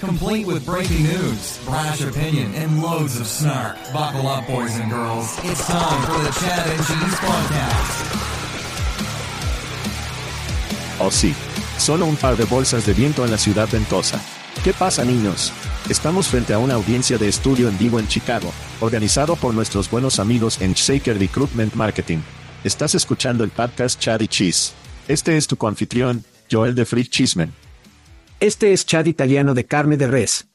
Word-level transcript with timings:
Complete 0.00 0.46
with 0.46 0.64
breaking 0.64 1.02
news, 1.02 1.58
brash 1.64 2.00
opinion, 2.00 2.54
and 2.54 2.80
loads 2.80 3.18
of 3.18 3.26
snark. 3.26 3.76
Buckle 3.92 4.28
up, 4.28 4.46
boys 4.46 4.78
and 4.78 4.88
girls. 4.88 5.36
It's 5.42 5.66
time 5.66 6.02
for 6.06 6.22
the 6.22 6.30
Chad 6.38 6.68
and 6.68 6.86
Cheese 6.86 7.18
Podcast. 7.18 8.14
Oh 11.00 11.10
sí, 11.10 11.34
solo 11.78 12.06
un 12.06 12.14
par 12.14 12.36
de 12.36 12.44
bolsas 12.44 12.86
de 12.86 12.94
viento 12.94 13.24
en 13.24 13.32
la 13.32 13.38
ciudad 13.38 13.68
ventosa. 13.72 14.20
¿Qué 14.62 14.72
pasa 14.72 15.04
niños? 15.04 15.52
Estamos 15.90 16.28
frente 16.28 16.54
a 16.54 16.58
una 16.58 16.74
audiencia 16.74 17.18
de 17.18 17.26
estudio 17.26 17.68
en 17.68 17.76
vivo 17.76 17.98
en 17.98 18.06
Chicago, 18.06 18.52
organizado 18.80 19.34
por 19.34 19.52
nuestros 19.52 19.90
buenos 19.90 20.20
amigos 20.20 20.60
en 20.60 20.74
Shaker 20.74 21.18
Recruitment 21.18 21.74
Marketing. 21.74 22.18
Estás 22.62 22.94
escuchando 22.94 23.42
el 23.42 23.50
podcast 23.50 23.98
Chad 23.98 24.20
y 24.20 24.28
Cheese. 24.28 24.74
Este 25.08 25.36
es 25.36 25.48
tu 25.48 25.56
confitrión, 25.56 26.24
Joel 26.48 26.76
de 26.76 26.84
Free 26.84 27.04
Cheeseman. 27.04 27.52
Este 28.40 28.72
es 28.72 28.86
Chad 28.86 29.06
Italiano 29.06 29.52
de 29.52 29.66
Carne 29.66 29.96
de 29.96 30.06
Res. 30.06 30.48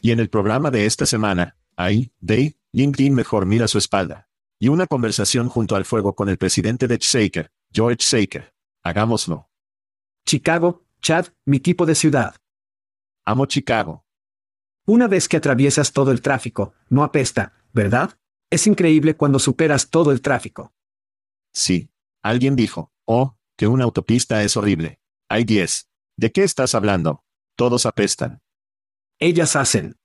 Y 0.00 0.12
en 0.12 0.20
el 0.20 0.30
programa 0.30 0.70
de 0.70 0.86
esta 0.86 1.06
semana, 1.06 1.56
hay, 1.74 2.12
de, 2.20 2.56
LinkedIn 2.70 3.12
mejor 3.14 3.46
mira 3.46 3.66
su 3.66 3.78
espalda. 3.78 4.28
Y 4.60 4.68
una 4.68 4.86
conversación 4.86 5.48
junto 5.48 5.74
al 5.74 5.84
fuego 5.84 6.14
con 6.14 6.28
el 6.28 6.38
presidente 6.38 6.86
de 6.86 6.98
Shaker, 6.98 7.50
George 7.72 7.96
Shaker. 7.98 8.54
Hagámoslo. 8.84 9.50
Chicago, 10.24 10.84
Chad, 11.02 11.26
mi 11.44 11.58
tipo 11.58 11.84
de 11.84 11.96
ciudad. 11.96 12.36
Amo 13.24 13.46
Chicago. 13.46 14.04
Una 14.86 15.08
vez 15.08 15.28
que 15.28 15.38
atraviesas 15.38 15.92
todo 15.92 16.12
el 16.12 16.22
tráfico, 16.22 16.74
no 16.90 17.02
apesta, 17.02 17.54
¿verdad? 17.72 18.20
Es 18.50 18.68
increíble 18.68 19.16
cuando 19.16 19.40
superas 19.40 19.90
todo 19.90 20.12
el 20.12 20.22
tráfico. 20.22 20.72
Sí. 21.52 21.90
Alguien 22.22 22.54
dijo, 22.54 22.92
oh, 23.04 23.36
que 23.56 23.66
una 23.66 23.82
autopista 23.82 24.44
es 24.44 24.56
horrible. 24.56 25.00
Hay 25.28 25.42
diez. 25.42 25.89
¿De 26.20 26.30
qué 26.30 26.44
estás 26.44 26.74
hablando? 26.74 27.24
Todos 27.56 27.86
apestan. 27.86 28.42
Ellas 29.18 29.56
hacen. 29.56 29.98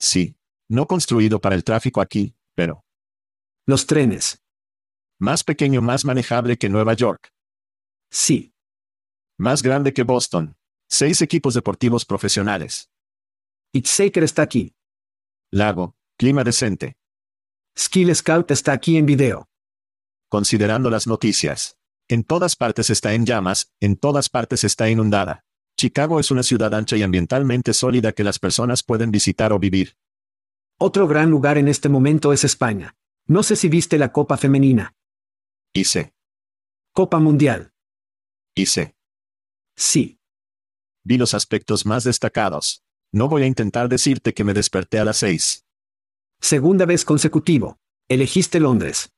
Sí. 0.00 0.34
No 0.66 0.86
construido 0.86 1.42
para 1.42 1.54
el 1.54 1.62
tráfico 1.62 2.00
aquí, 2.00 2.34
pero... 2.54 2.86
Los 3.66 3.86
trenes. 3.86 4.42
Más 5.20 5.44
pequeño, 5.44 5.82
más 5.82 6.06
manejable 6.06 6.56
que 6.56 6.70
Nueva 6.70 6.94
York. 6.94 7.34
Sí. 8.10 8.54
Más 9.36 9.62
grande 9.62 9.92
que 9.92 10.04
Boston. 10.04 10.56
Seis 10.88 11.20
equipos 11.20 11.52
deportivos 11.52 12.06
profesionales. 12.06 12.90
Itzaker 13.74 14.24
está 14.24 14.40
aquí. 14.40 14.74
Lago, 15.50 15.98
clima 16.16 16.44
decente. 16.44 16.96
Skill 17.78 18.16
Scout 18.16 18.50
está 18.52 18.72
aquí 18.72 18.96
en 18.96 19.04
video. 19.04 19.50
Considerando 20.30 20.88
las 20.88 21.06
noticias. 21.06 21.76
En 22.08 22.22
todas 22.22 22.54
partes 22.54 22.88
está 22.90 23.14
en 23.14 23.26
llamas, 23.26 23.72
en 23.80 23.96
todas 23.96 24.28
partes 24.28 24.62
está 24.62 24.88
inundada. 24.88 25.44
Chicago 25.76 26.20
es 26.20 26.30
una 26.30 26.44
ciudad 26.44 26.72
ancha 26.72 26.96
y 26.96 27.02
ambientalmente 27.02 27.74
sólida 27.74 28.12
que 28.12 28.22
las 28.22 28.38
personas 28.38 28.84
pueden 28.84 29.10
visitar 29.10 29.52
o 29.52 29.58
vivir. 29.58 29.96
Otro 30.78 31.08
gran 31.08 31.30
lugar 31.30 31.58
en 31.58 31.66
este 31.66 31.88
momento 31.88 32.32
es 32.32 32.44
España. 32.44 32.96
No 33.26 33.42
sé 33.42 33.56
si 33.56 33.68
viste 33.68 33.98
la 33.98 34.12
Copa 34.12 34.36
Femenina. 34.36 34.94
Hice. 35.72 36.14
Copa 36.92 37.18
Mundial. 37.18 37.72
Hice. 38.54 38.94
Sí. 39.74 40.20
Vi 41.02 41.18
los 41.18 41.34
aspectos 41.34 41.86
más 41.86 42.04
destacados. 42.04 42.84
No 43.12 43.28
voy 43.28 43.42
a 43.42 43.46
intentar 43.46 43.88
decirte 43.88 44.32
que 44.32 44.44
me 44.44 44.54
desperté 44.54 44.98
a 45.00 45.04
las 45.04 45.16
seis. 45.18 45.66
Segunda 46.40 46.86
vez 46.86 47.04
consecutivo. 47.04 47.78
Elegiste 48.08 48.60
Londres. 48.60 49.12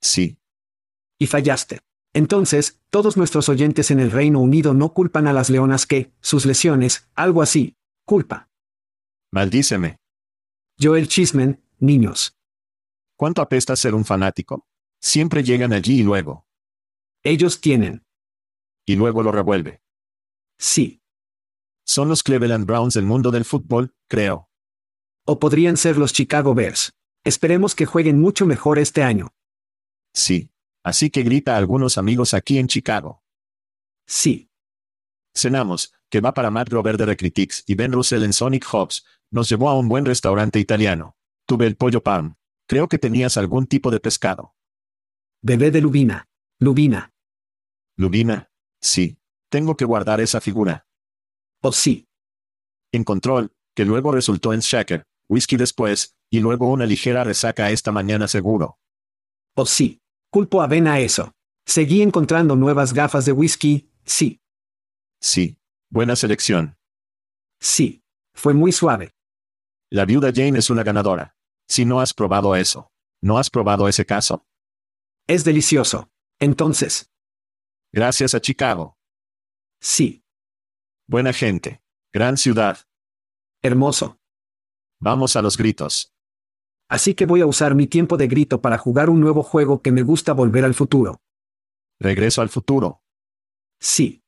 Sí. 0.00 0.38
Y 1.18 1.26
fallaste. 1.26 1.85
Entonces, 2.16 2.80
todos 2.88 3.18
nuestros 3.18 3.50
oyentes 3.50 3.90
en 3.90 4.00
el 4.00 4.10
Reino 4.10 4.40
Unido 4.40 4.72
no 4.72 4.94
culpan 4.94 5.26
a 5.26 5.34
las 5.34 5.50
leonas 5.50 5.84
que, 5.84 6.14
sus 6.22 6.46
lesiones, 6.46 7.10
algo 7.14 7.42
así, 7.42 7.76
culpa. 8.06 8.48
Maldíceme. 9.30 9.98
Joel 10.80 11.08
Chismen, 11.08 11.62
niños. 11.78 12.34
¿Cuánto 13.18 13.42
apesta 13.42 13.76
ser 13.76 13.94
un 13.94 14.06
fanático? 14.06 14.66
Siempre 14.98 15.42
llegan 15.44 15.74
allí 15.74 16.00
y 16.00 16.02
luego. 16.04 16.46
Ellos 17.22 17.60
tienen. 17.60 18.02
Y 18.86 18.96
luego 18.96 19.22
lo 19.22 19.30
revuelve. 19.30 19.82
Sí. 20.58 21.02
Son 21.84 22.08
los 22.08 22.22
Cleveland 22.22 22.64
Browns 22.64 22.94
del 22.94 23.04
mundo 23.04 23.30
del 23.30 23.44
fútbol, 23.44 23.94
creo. 24.08 24.48
O 25.26 25.38
podrían 25.38 25.76
ser 25.76 25.98
los 25.98 26.14
Chicago 26.14 26.54
Bears. 26.54 26.94
Esperemos 27.24 27.74
que 27.74 27.84
jueguen 27.84 28.18
mucho 28.18 28.46
mejor 28.46 28.78
este 28.78 29.02
año. 29.02 29.34
Sí. 30.14 30.50
Así 30.86 31.10
que 31.10 31.24
grita 31.24 31.54
a 31.54 31.58
algunos 31.58 31.98
amigos 31.98 32.32
aquí 32.32 32.58
en 32.58 32.68
Chicago. 32.68 33.24
Sí. 34.06 34.52
Cenamos, 35.34 35.92
que 36.08 36.20
va 36.20 36.32
para 36.32 36.52
Matt 36.52 36.68
Robert 36.68 36.96
de 36.96 37.06
Recritics 37.06 37.64
y 37.66 37.74
Ben 37.74 37.90
Russell 37.90 38.22
en 38.22 38.32
Sonic 38.32 38.64
Hobbs, 38.72 39.04
nos 39.32 39.48
llevó 39.48 39.68
a 39.68 39.76
un 39.76 39.88
buen 39.88 40.04
restaurante 40.04 40.60
italiano. 40.60 41.16
Tuve 41.44 41.66
el 41.66 41.74
pollo 41.74 42.04
palm. 42.04 42.36
Creo 42.68 42.88
que 42.88 43.00
tenías 43.00 43.36
algún 43.36 43.66
tipo 43.66 43.90
de 43.90 43.98
pescado. 43.98 44.54
Bebé 45.42 45.72
de 45.72 45.80
lubina. 45.80 46.28
Lubina. 46.60 47.12
Lubina. 47.96 48.52
Sí. 48.80 49.18
Tengo 49.50 49.76
que 49.76 49.86
guardar 49.86 50.20
esa 50.20 50.40
figura. 50.40 50.86
Oh 51.62 51.72
sí. 51.72 52.06
En 52.92 53.02
control, 53.02 53.52
que 53.74 53.84
luego 53.84 54.12
resultó 54.12 54.52
en 54.52 54.60
shaker, 54.60 55.04
whisky 55.28 55.56
después, 55.56 56.16
y 56.30 56.38
luego 56.38 56.70
una 56.70 56.86
ligera 56.86 57.24
resaca 57.24 57.72
esta 57.72 57.90
mañana 57.90 58.28
seguro. 58.28 58.78
Oh 59.56 59.66
sí. 59.66 60.00
Culpo 60.30 60.62
a 60.62 60.66
Ben 60.66 60.86
a 60.86 61.00
eso. 61.00 61.32
Seguí 61.66 62.02
encontrando 62.02 62.56
nuevas 62.56 62.92
gafas 62.92 63.24
de 63.24 63.32
whisky, 63.32 63.90
sí. 64.04 64.40
Sí. 65.20 65.58
Buena 65.90 66.16
selección. 66.16 66.76
Sí. 67.60 68.02
Fue 68.34 68.54
muy 68.54 68.72
suave. 68.72 69.14
La 69.90 70.04
viuda 70.04 70.30
Jane 70.34 70.58
es 70.58 70.70
una 70.70 70.82
ganadora. 70.82 71.36
Si 71.68 71.84
no 71.84 72.00
has 72.00 72.12
probado 72.12 72.54
eso. 72.54 72.92
¿No 73.22 73.38
has 73.38 73.50
probado 73.50 73.88
ese 73.88 74.04
caso? 74.04 74.46
Es 75.26 75.44
delicioso. 75.44 76.10
Entonces. 76.38 77.10
Gracias 77.92 78.34
a 78.34 78.40
Chicago. 78.40 78.98
Sí. 79.80 80.24
Buena 81.08 81.32
gente. 81.32 81.82
Gran 82.12 82.36
ciudad. 82.36 82.78
Hermoso. 83.62 84.18
Vamos 85.00 85.36
a 85.36 85.42
los 85.42 85.56
gritos. 85.56 86.12
Así 86.88 87.14
que 87.14 87.26
voy 87.26 87.40
a 87.40 87.46
usar 87.46 87.74
mi 87.74 87.86
tiempo 87.86 88.16
de 88.16 88.28
grito 88.28 88.60
para 88.60 88.78
jugar 88.78 89.10
un 89.10 89.20
nuevo 89.20 89.42
juego 89.42 89.82
que 89.82 89.92
me 89.92 90.02
gusta 90.02 90.32
volver 90.32 90.64
al 90.64 90.74
futuro. 90.74 91.20
Regreso 91.98 92.42
al 92.42 92.48
futuro. 92.48 93.02
Sí. 93.80 94.22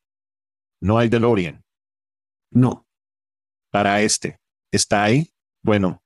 No 0.81 0.97
hay 0.97 1.09
DeLorean. 1.09 1.63
No. 2.51 2.85
Para 3.71 4.01
este. 4.01 4.39
¿Está 4.71 5.03
ahí? 5.03 5.31
Bueno. 5.63 6.03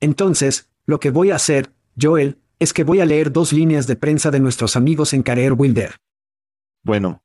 Entonces, 0.00 0.70
lo 0.86 1.00
que 1.00 1.10
voy 1.10 1.30
a 1.30 1.36
hacer, 1.36 1.72
Joel, 2.00 2.40
es 2.58 2.72
que 2.72 2.84
voy 2.84 3.00
a 3.00 3.06
leer 3.06 3.32
dos 3.32 3.52
líneas 3.52 3.86
de 3.86 3.96
prensa 3.96 4.30
de 4.30 4.40
nuestros 4.40 4.76
amigos 4.76 5.12
en 5.12 5.22
Career 5.22 5.54
Wilder. 5.54 5.96
Bueno. 6.82 7.22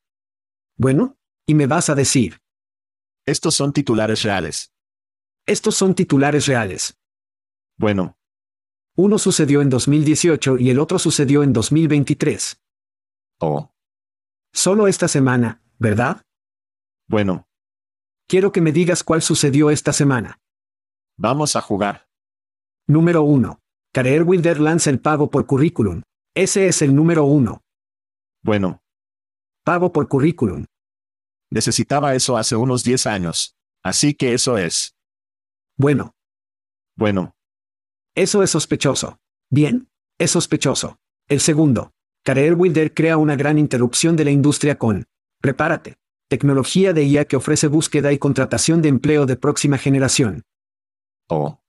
Bueno, 0.77 1.17
y 1.45 1.55
me 1.55 1.67
vas 1.67 1.89
a 1.89 1.95
decir. 1.95 2.39
Estos 3.25 3.55
son 3.55 3.73
titulares 3.73 4.23
reales. 4.23 4.71
Estos 5.45 5.75
son 5.75 5.93
titulares 5.93 6.47
reales. 6.47 6.97
Bueno. 7.77 8.18
Uno 9.01 9.17
sucedió 9.17 9.61
en 9.61 9.69
2018 9.69 10.57
y 10.57 10.71
el 10.71 10.77
otro 10.77 10.99
sucedió 10.99 11.41
en 11.41 11.53
2023. 11.53 12.61
Oh. 13.39 13.71
Solo 14.51 14.87
esta 14.87 15.07
semana, 15.07 15.61
¿verdad? 15.77 16.21
Bueno. 17.07 17.47
Quiero 18.27 18.51
que 18.51 18.59
me 18.59 18.73
digas 18.73 19.05
cuál 19.05 19.21
sucedió 19.21 19.69
esta 19.69 19.93
semana. 19.93 20.41
Vamos 21.17 21.55
a 21.55 21.61
jugar. 21.61 22.09
Número 22.87 23.23
1. 23.23 23.61
Career 23.93 24.23
Wilder 24.23 24.59
lanza 24.59 24.89
el 24.89 24.99
pago 24.99 25.29
por 25.29 25.45
currículum. 25.45 26.01
Ese 26.35 26.67
es 26.67 26.81
el 26.81 26.93
número 26.93 27.23
1. 27.23 27.61
Bueno. 28.43 28.83
Pago 29.63 29.93
por 29.93 30.09
currículum. 30.09 30.65
Necesitaba 31.49 32.15
eso 32.15 32.35
hace 32.35 32.57
unos 32.57 32.83
10 32.83 33.07
años. 33.07 33.55
Así 33.81 34.13
que 34.13 34.33
eso 34.33 34.57
es. 34.57 34.93
Bueno. 35.77 36.17
Bueno. 36.97 37.38
Eso 38.15 38.43
es 38.43 38.49
sospechoso. 38.49 39.19
Bien. 39.49 39.89
Es 40.17 40.31
sospechoso. 40.31 40.99
El 41.27 41.39
segundo. 41.39 41.93
Career 42.23 42.55
Wilder 42.55 42.93
crea 42.93 43.17
una 43.17 43.35
gran 43.35 43.57
interrupción 43.57 44.15
de 44.15 44.25
la 44.25 44.31
industria 44.31 44.77
con. 44.77 45.05
Prepárate. 45.41 45.97
Tecnología 46.27 46.93
de 46.93 47.05
IA 47.05 47.25
que 47.25 47.37
ofrece 47.37 47.67
búsqueda 47.67 48.11
y 48.11 48.17
contratación 48.17 48.81
de 48.81 48.89
empleo 48.89 49.25
de 49.25 49.35
próxima 49.35 49.77
generación. 49.77 50.43
Oh. 51.27 51.61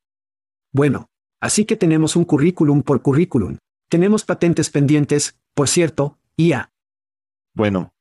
Bueno. 0.72 1.08
Así 1.40 1.64
que 1.64 1.76
tenemos 1.76 2.16
un 2.16 2.24
currículum 2.24 2.82
por 2.82 3.00
currículum. 3.00 3.56
Tenemos 3.88 4.24
patentes 4.24 4.68
pendientes, 4.68 5.38
por 5.54 5.68
cierto, 5.68 6.18
IA. 6.36 6.70
Bueno. 7.54 7.94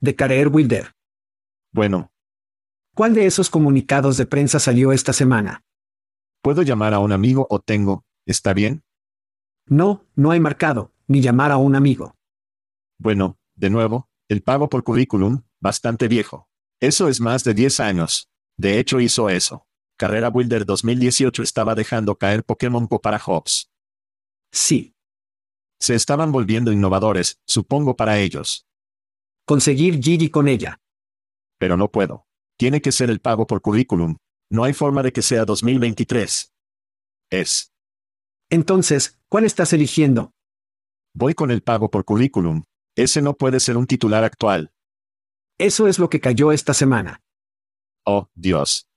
De 0.00 0.14
Career 0.14 0.48
Wilder. 0.48 0.94
Bueno. 1.72 2.12
¿Cuál 2.94 3.14
de 3.14 3.26
esos 3.26 3.48
comunicados 3.48 4.16
de 4.16 4.26
prensa 4.26 4.58
salió 4.58 4.92
esta 4.92 5.12
semana? 5.12 5.64
¿Puedo 6.48 6.62
llamar 6.62 6.94
a 6.94 6.98
un 7.00 7.12
amigo 7.12 7.46
o 7.50 7.58
tengo? 7.58 8.06
¿Está 8.24 8.54
bien? 8.54 8.82
No, 9.66 10.06
no 10.14 10.30
hay 10.30 10.40
marcado, 10.40 10.94
ni 11.06 11.20
llamar 11.20 11.52
a 11.52 11.58
un 11.58 11.76
amigo. 11.76 12.14
Bueno, 12.98 13.38
de 13.54 13.68
nuevo, 13.68 14.08
el 14.30 14.42
pago 14.42 14.70
por 14.70 14.82
currículum, 14.82 15.42
bastante 15.60 16.08
viejo. 16.08 16.48
Eso 16.80 17.08
es 17.08 17.20
más 17.20 17.44
de 17.44 17.52
10 17.52 17.80
años. 17.80 18.30
De 18.56 18.78
hecho 18.78 18.98
hizo 18.98 19.28
eso. 19.28 19.66
Carrera 19.98 20.30
Builder 20.30 20.64
2018 20.64 21.42
estaba 21.42 21.74
dejando 21.74 22.16
caer 22.16 22.42
Pokémon 22.44 22.86
Go 22.86 22.98
para 23.02 23.18
Hobbs. 23.18 23.70
Sí. 24.50 24.94
Se 25.78 25.94
estaban 25.94 26.32
volviendo 26.32 26.72
innovadores, 26.72 27.42
supongo 27.46 27.94
para 27.94 28.20
ellos. 28.20 28.66
Conseguir 29.44 30.02
Gigi 30.02 30.30
con 30.30 30.48
ella. 30.48 30.80
Pero 31.58 31.76
no 31.76 31.90
puedo. 31.90 32.26
Tiene 32.56 32.80
que 32.80 32.90
ser 32.90 33.10
el 33.10 33.20
pago 33.20 33.46
por 33.46 33.60
currículum. 33.60 34.16
No 34.50 34.64
hay 34.64 34.72
forma 34.72 35.02
de 35.02 35.12
que 35.12 35.22
sea 35.22 35.44
2023. 35.44 36.52
Es. 37.30 37.72
Entonces, 38.50 39.18
¿cuál 39.28 39.44
estás 39.44 39.72
eligiendo? 39.72 40.32
Voy 41.14 41.34
con 41.34 41.50
el 41.50 41.62
pago 41.62 41.90
por 41.90 42.04
currículum. 42.04 42.62
Ese 42.96 43.20
no 43.20 43.34
puede 43.34 43.60
ser 43.60 43.76
un 43.76 43.86
titular 43.86 44.24
actual. 44.24 44.72
Eso 45.58 45.86
es 45.86 45.98
lo 45.98 46.08
que 46.08 46.20
cayó 46.20 46.52
esta 46.52 46.72
semana. 46.72 47.20
Oh, 48.04 48.28
Dios. 48.34 48.88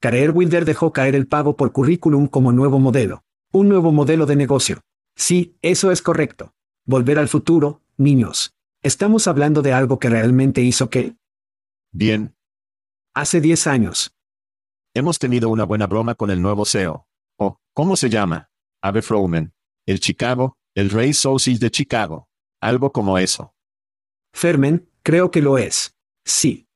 Career 0.00 0.30
Wilder 0.30 0.64
dejó 0.64 0.92
caer 0.92 1.14
el 1.14 1.26
pago 1.26 1.56
por 1.56 1.72
currículum 1.72 2.26
como 2.26 2.52
nuevo 2.52 2.78
modelo. 2.78 3.22
Un 3.52 3.68
nuevo 3.68 3.92
modelo 3.92 4.24
de 4.24 4.36
negocio. 4.36 4.80
Sí, 5.14 5.58
eso 5.60 5.90
es 5.90 6.00
correcto. 6.00 6.54
Volver 6.86 7.18
al 7.18 7.28
futuro, 7.28 7.82
niños. 7.98 8.54
Estamos 8.82 9.26
hablando 9.26 9.60
de 9.60 9.74
algo 9.74 9.98
que 9.98 10.08
realmente 10.08 10.62
hizo 10.62 10.88
que... 10.88 11.16
Bien. 11.92 12.34
Hace 13.12 13.42
10 13.42 13.66
años. 13.66 14.14
Hemos 14.92 15.20
tenido 15.20 15.50
una 15.50 15.62
buena 15.64 15.86
broma 15.86 16.16
con 16.16 16.30
el 16.30 16.42
nuevo 16.42 16.64
CEO. 16.64 17.06
Oh, 17.38 17.60
¿cómo 17.72 17.94
se 17.94 18.10
llama? 18.10 18.50
Abe 18.82 19.02
Froman. 19.02 19.54
El 19.86 20.00
Chicago, 20.00 20.56
el 20.74 20.90
Rey 20.90 21.12
Sosis 21.12 21.60
de 21.60 21.70
Chicago. 21.70 22.28
Algo 22.60 22.90
como 22.90 23.16
eso. 23.16 23.54
Fermen, 24.34 24.90
creo 25.04 25.30
que 25.30 25.42
lo 25.42 25.58
es. 25.58 25.94
Sí. 26.24 26.66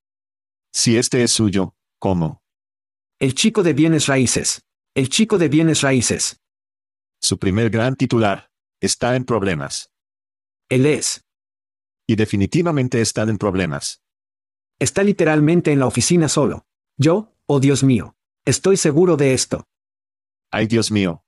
Si 0.72 0.96
este 0.96 1.24
es 1.24 1.32
suyo, 1.32 1.74
¿cómo? 1.98 2.44
El 3.18 3.34
chico 3.34 3.64
de 3.64 3.72
bienes 3.72 4.06
raíces. 4.06 4.62
El 4.94 5.08
chico 5.08 5.36
de 5.36 5.48
bienes 5.48 5.82
raíces. 5.82 6.40
Su 7.20 7.38
primer 7.38 7.68
gran 7.68 7.96
titular. 7.96 8.48
Está 8.80 9.16
en 9.16 9.24
problemas. 9.24 9.90
Él 10.68 10.86
es. 10.86 11.24
Y 12.06 12.14
definitivamente 12.14 13.00
están 13.00 13.28
en 13.28 13.38
problemas. 13.38 14.02
Está 14.78 15.02
literalmente 15.02 15.72
en 15.72 15.80
la 15.80 15.86
oficina 15.86 16.28
solo. 16.28 16.64
Yo, 16.96 17.33
oh 17.46 17.60
Dios 17.60 17.82
mío. 17.82 18.16
Estoy 18.44 18.76
seguro 18.76 19.16
de 19.16 19.34
esto. 19.34 19.66
Ay 20.50 20.66
Dios 20.66 20.90
mío. 20.90 21.24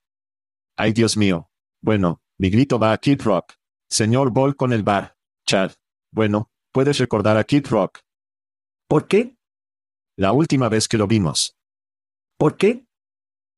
Ay 0.76 0.92
Dios 0.92 1.16
mío. 1.16 1.50
Bueno, 1.80 2.20
mi 2.38 2.50
grito 2.50 2.78
va 2.78 2.92
a 2.92 2.98
Kid 2.98 3.22
Rock. 3.22 3.54
Señor 3.88 4.32
Ball 4.32 4.56
con 4.56 4.72
el 4.72 4.82
bar. 4.82 5.16
Chad. 5.46 5.72
Bueno, 6.12 6.50
¿puedes 6.72 6.98
recordar 6.98 7.36
a 7.36 7.44
Kid 7.44 7.66
Rock? 7.68 8.00
¿Por 8.88 9.08
qué? 9.08 9.36
La 10.16 10.32
última 10.32 10.68
vez 10.68 10.88
que 10.88 10.98
lo 10.98 11.06
vimos. 11.06 11.56
¿Por 12.38 12.56
qué? 12.56 12.86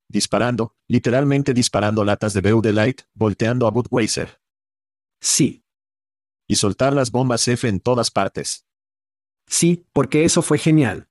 Disparando, 0.08 0.74
literalmente 0.86 1.52
disparando 1.52 2.04
latas 2.04 2.32
de 2.32 2.52
Bud 2.52 2.66
Light, 2.66 3.02
volteando 3.14 3.66
a 3.66 3.70
Budweiser. 3.70 4.40
Sí. 5.20 5.64
Y 6.48 6.56
soltar 6.56 6.94
las 6.94 7.10
bombas 7.10 7.46
F 7.46 7.68
en 7.68 7.80
todas 7.80 8.10
partes. 8.10 8.66
Sí, 9.46 9.86
porque 9.92 10.24
eso 10.24 10.42
fue 10.42 10.58
genial. 10.58 11.08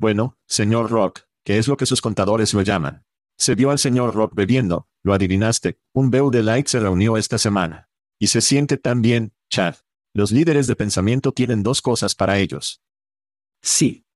Bueno, 0.00 0.38
señor 0.46 0.90
Rock, 0.90 1.24
¿qué 1.44 1.58
es 1.58 1.68
lo 1.68 1.76
que 1.76 1.84
sus 1.84 2.00
contadores 2.00 2.54
lo 2.54 2.62
llaman? 2.62 3.04
Se 3.36 3.54
vio 3.54 3.70
al 3.70 3.78
señor 3.78 4.14
Rock 4.14 4.34
bebiendo, 4.34 4.88
lo 5.02 5.12
adivinaste, 5.12 5.78
un 5.92 6.10
Bud 6.10 6.36
Light 6.36 6.68
se 6.68 6.80
reunió 6.80 7.18
esta 7.18 7.36
semana. 7.36 7.90
Y 8.18 8.28
se 8.28 8.40
siente 8.40 8.78
tan 8.78 9.02
bien, 9.02 9.34
Chad. 9.50 9.74
Los 10.14 10.32
líderes 10.32 10.66
de 10.66 10.74
pensamiento 10.74 11.32
tienen 11.32 11.62
dos 11.62 11.82
cosas 11.82 12.14
para 12.14 12.38
ellos. 12.38 12.82
Sí. 13.60 14.06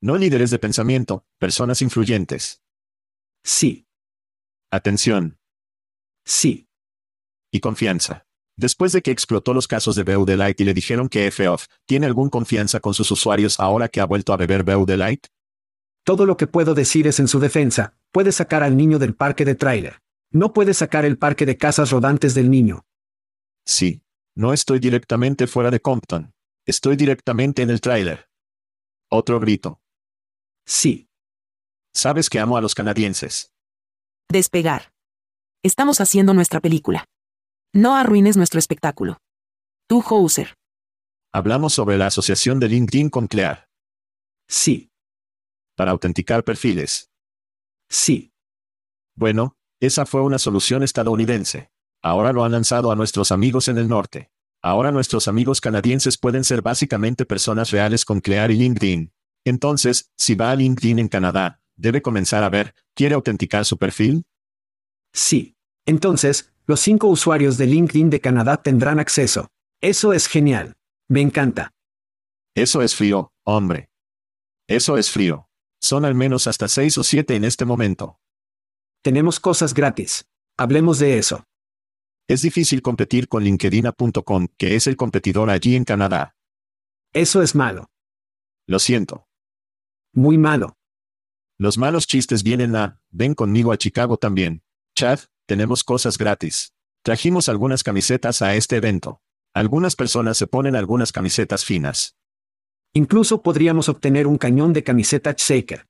No 0.00 0.16
líderes 0.16 0.50
de 0.50 0.58
pensamiento, 0.58 1.26
personas 1.38 1.82
influyentes. 1.82 2.62
Sí. 3.44 3.86
Atención. 4.70 5.38
Sí. 6.24 6.70
Y 7.50 7.60
confianza. 7.60 8.26
Después 8.56 8.92
de 8.92 9.02
que 9.02 9.10
explotó 9.10 9.54
los 9.54 9.66
casos 9.66 9.96
de 9.96 10.36
Light 10.36 10.60
y 10.60 10.64
le 10.64 10.74
dijeron 10.74 11.08
que 11.08 11.26
F-Off, 11.26 11.66
¿tiene 11.86 12.06
algún 12.06 12.28
confianza 12.28 12.80
con 12.80 12.94
sus 12.94 13.10
usuarios 13.10 13.58
ahora 13.58 13.88
que 13.88 14.00
ha 14.00 14.04
vuelto 14.04 14.32
a 14.32 14.36
beber 14.36 14.64
Light? 14.98 15.26
Todo 16.04 16.26
lo 16.26 16.36
que 16.36 16.46
puedo 16.46 16.74
decir 16.74 17.06
es 17.06 17.20
en 17.20 17.28
su 17.28 17.40
defensa, 17.40 17.94
puede 18.10 18.32
sacar 18.32 18.62
al 18.62 18.76
niño 18.76 18.98
del 18.98 19.14
parque 19.14 19.44
de 19.44 19.54
tráiler. 19.54 20.02
No 20.30 20.52
puede 20.52 20.74
sacar 20.74 21.04
el 21.04 21.18
parque 21.18 21.46
de 21.46 21.56
casas 21.56 21.90
rodantes 21.90 22.34
del 22.34 22.50
niño. 22.50 22.84
Sí. 23.64 24.02
No 24.34 24.54
estoy 24.54 24.78
directamente 24.78 25.46
fuera 25.46 25.70
de 25.70 25.80
Compton. 25.80 26.32
Estoy 26.64 26.96
directamente 26.96 27.62
en 27.62 27.70
el 27.70 27.80
tráiler. 27.80 28.30
Otro 29.10 29.38
grito. 29.40 29.82
Sí. 30.64 31.10
Sabes 31.92 32.30
que 32.30 32.38
amo 32.38 32.56
a 32.56 32.62
los 32.62 32.74
canadienses. 32.74 33.52
Despegar. 34.30 34.94
Estamos 35.62 36.00
haciendo 36.00 36.32
nuestra 36.32 36.60
película. 36.60 37.04
No 37.74 37.96
arruines 37.96 38.36
nuestro 38.36 38.58
espectáculo. 38.58 39.18
Tú, 39.88 40.02
Hauser. 40.02 40.54
Hablamos 41.32 41.72
sobre 41.72 41.96
la 41.96 42.06
asociación 42.08 42.60
de 42.60 42.68
LinkedIn 42.68 43.08
con 43.08 43.26
Clear. 43.26 43.66
Sí. 44.46 44.90
Para 45.74 45.92
autenticar 45.92 46.44
perfiles. 46.44 47.10
Sí. 47.88 48.34
Bueno, 49.14 49.56
esa 49.80 50.04
fue 50.04 50.20
una 50.20 50.38
solución 50.38 50.82
estadounidense. 50.82 51.70
Ahora 52.02 52.34
lo 52.34 52.44
han 52.44 52.52
lanzado 52.52 52.92
a 52.92 52.96
nuestros 52.96 53.32
amigos 53.32 53.68
en 53.68 53.78
el 53.78 53.88
norte. 53.88 54.30
Ahora 54.60 54.92
nuestros 54.92 55.26
amigos 55.26 55.62
canadienses 55.62 56.18
pueden 56.18 56.44
ser 56.44 56.60
básicamente 56.60 57.24
personas 57.24 57.70
reales 57.70 58.04
con 58.04 58.20
Clear 58.20 58.50
y 58.50 58.56
LinkedIn. 58.56 59.14
Entonces, 59.46 60.10
si 60.18 60.34
va 60.34 60.50
a 60.50 60.56
LinkedIn 60.56 60.98
en 60.98 61.08
Canadá, 61.08 61.62
debe 61.76 62.02
comenzar 62.02 62.44
a 62.44 62.50
ver, 62.50 62.74
¿quiere 62.94 63.14
autenticar 63.14 63.64
su 63.64 63.78
perfil? 63.78 64.24
Sí. 65.14 65.56
Entonces, 65.86 66.52
los 66.66 66.80
cinco 66.80 67.08
usuarios 67.08 67.58
de 67.58 67.66
LinkedIn 67.66 68.10
de 68.10 68.20
Canadá 68.20 68.62
tendrán 68.62 69.00
acceso. 69.00 69.48
Eso 69.80 70.12
es 70.12 70.28
genial. 70.28 70.74
Me 71.08 71.20
encanta. 71.20 71.72
Eso 72.54 72.82
es 72.82 72.94
frío, 72.94 73.32
hombre. 73.44 73.88
Eso 74.68 74.96
es 74.96 75.10
frío. 75.10 75.48
Son 75.80 76.04
al 76.04 76.14
menos 76.14 76.46
hasta 76.46 76.68
seis 76.68 76.96
o 76.98 77.02
siete 77.02 77.34
en 77.34 77.44
este 77.44 77.64
momento. 77.64 78.20
Tenemos 79.02 79.40
cosas 79.40 79.74
gratis. 79.74 80.24
Hablemos 80.56 80.98
de 80.98 81.18
eso. 81.18 81.44
Es 82.28 82.42
difícil 82.42 82.82
competir 82.82 83.26
con 83.28 83.42
LinkedIn.com, 83.42 84.48
que 84.56 84.76
es 84.76 84.86
el 84.86 84.96
competidor 84.96 85.50
allí 85.50 85.74
en 85.74 85.84
Canadá. 85.84 86.36
Eso 87.12 87.42
es 87.42 87.54
malo. 87.54 87.90
Lo 88.66 88.78
siento. 88.78 89.26
Muy 90.14 90.38
malo. 90.38 90.76
Los 91.58 91.78
malos 91.78 92.06
chistes 92.06 92.42
vienen 92.42 92.76
a, 92.76 93.00
ven 93.10 93.34
conmigo 93.34 93.72
a 93.72 93.76
Chicago 93.76 94.16
también. 94.16 94.62
Chad, 94.94 95.20
tenemos 95.52 95.84
cosas 95.84 96.16
gratis. 96.16 96.72
Trajimos 97.02 97.50
algunas 97.50 97.82
camisetas 97.82 98.40
a 98.40 98.54
este 98.54 98.76
evento. 98.76 99.20
Algunas 99.52 99.96
personas 99.96 100.38
se 100.38 100.46
ponen 100.46 100.76
algunas 100.76 101.12
camisetas 101.12 101.62
finas. 101.62 102.16
Incluso 102.94 103.42
podríamos 103.42 103.90
obtener 103.90 104.26
un 104.26 104.38
cañón 104.38 104.72
de 104.72 104.82
camiseta 104.82 105.34
Shaker. 105.36 105.86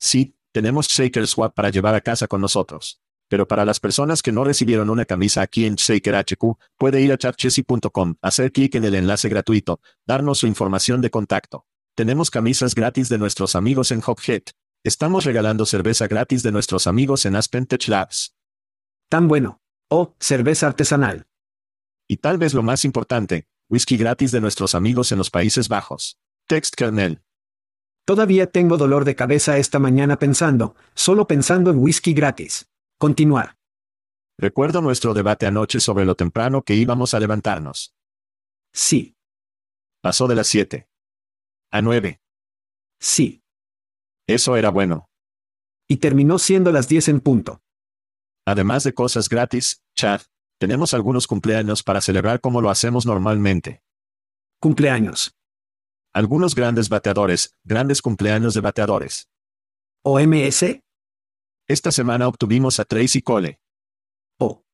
Sí, 0.00 0.34
tenemos 0.50 0.88
Shaker 0.88 1.28
Swap 1.28 1.54
para 1.54 1.70
llevar 1.70 1.94
a 1.94 2.00
casa 2.00 2.26
con 2.26 2.40
nosotros. 2.40 3.00
Pero 3.28 3.46
para 3.46 3.64
las 3.64 3.78
personas 3.78 4.20
que 4.20 4.32
no 4.32 4.42
recibieron 4.42 4.90
una 4.90 5.04
camisa 5.04 5.42
aquí 5.42 5.64
en 5.64 5.76
Shaker 5.76 6.16
HQ, 6.16 6.58
puede 6.76 7.00
ir 7.02 7.12
a 7.12 7.18
chatchessy.com, 7.18 8.16
hacer 8.20 8.50
clic 8.50 8.74
en 8.74 8.84
el 8.84 8.96
enlace 8.96 9.28
gratuito, 9.28 9.78
darnos 10.04 10.38
su 10.38 10.48
información 10.48 11.00
de 11.00 11.10
contacto. 11.10 11.66
Tenemos 11.94 12.32
camisas 12.32 12.74
gratis 12.74 13.08
de 13.08 13.18
nuestros 13.18 13.54
amigos 13.54 13.92
en 13.92 14.02
Hophead. 14.04 14.42
Estamos 14.82 15.24
regalando 15.24 15.66
cerveza 15.66 16.08
gratis 16.08 16.42
de 16.42 16.50
nuestros 16.50 16.88
amigos 16.88 17.26
en 17.26 17.36
Aspen 17.36 17.66
Tech 17.66 17.86
Labs. 17.86 18.31
Tan 19.12 19.28
bueno. 19.28 19.60
Oh, 19.90 20.14
cerveza 20.18 20.66
artesanal. 20.66 21.26
Y 22.08 22.16
tal 22.16 22.38
vez 22.38 22.54
lo 22.54 22.62
más 22.62 22.86
importante, 22.86 23.46
whisky 23.68 23.98
gratis 23.98 24.32
de 24.32 24.40
nuestros 24.40 24.74
amigos 24.74 25.12
en 25.12 25.18
los 25.18 25.28
Países 25.28 25.68
Bajos. 25.68 26.18
Text 26.48 26.76
kernel. 26.76 27.20
Todavía 28.06 28.50
tengo 28.50 28.78
dolor 28.78 29.04
de 29.04 29.14
cabeza 29.14 29.58
esta 29.58 29.78
mañana 29.78 30.18
pensando, 30.18 30.76
solo 30.94 31.26
pensando 31.26 31.70
en 31.70 31.76
whisky 31.76 32.14
gratis. 32.14 32.70
Continuar. 32.98 33.58
Recuerdo 34.38 34.80
nuestro 34.80 35.12
debate 35.12 35.44
anoche 35.44 35.80
sobre 35.80 36.06
lo 36.06 36.14
temprano 36.14 36.62
que 36.62 36.74
íbamos 36.74 37.12
a 37.12 37.20
levantarnos. 37.20 37.94
Sí. 38.72 39.14
Pasó 40.00 40.26
de 40.26 40.36
las 40.36 40.46
7 40.46 40.88
a 41.70 41.82
9. 41.82 42.18
Sí. 42.98 43.42
Eso 44.26 44.56
era 44.56 44.70
bueno. 44.70 45.10
Y 45.86 45.98
terminó 45.98 46.38
siendo 46.38 46.72
las 46.72 46.88
10 46.88 47.08
en 47.08 47.20
punto. 47.20 47.62
Además 48.46 48.84
de 48.84 48.92
cosas 48.92 49.28
gratis, 49.28 49.82
Chad, 49.94 50.22
tenemos 50.58 50.94
algunos 50.94 51.26
cumpleaños 51.26 51.82
para 51.82 52.00
celebrar 52.00 52.40
como 52.40 52.60
lo 52.60 52.70
hacemos 52.70 53.06
normalmente. 53.06 53.82
Cumpleaños. 54.60 55.34
Algunos 56.12 56.54
grandes 56.54 56.88
bateadores, 56.88 57.56
grandes 57.64 58.02
cumpleaños 58.02 58.54
de 58.54 58.60
bateadores. 58.60 59.28
OMS. 60.04 60.80
Esta 61.68 61.92
semana 61.92 62.28
obtuvimos 62.28 62.80
a 62.80 62.84
Tracy 62.84 63.22
Cole. 63.22 63.60
Oh. 64.38 64.64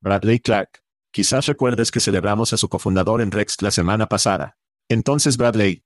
Bradley 0.00 0.38
Clark. 0.38 0.82
Quizás 1.12 1.46
recuerdes 1.46 1.90
que 1.90 2.00
celebramos 2.00 2.52
a 2.52 2.56
su 2.56 2.68
cofundador 2.68 3.20
en 3.20 3.30
Rex 3.30 3.62
la 3.62 3.70
semana 3.70 4.06
pasada. 4.06 4.56
Entonces 4.88 5.36
Bradley. 5.36 5.82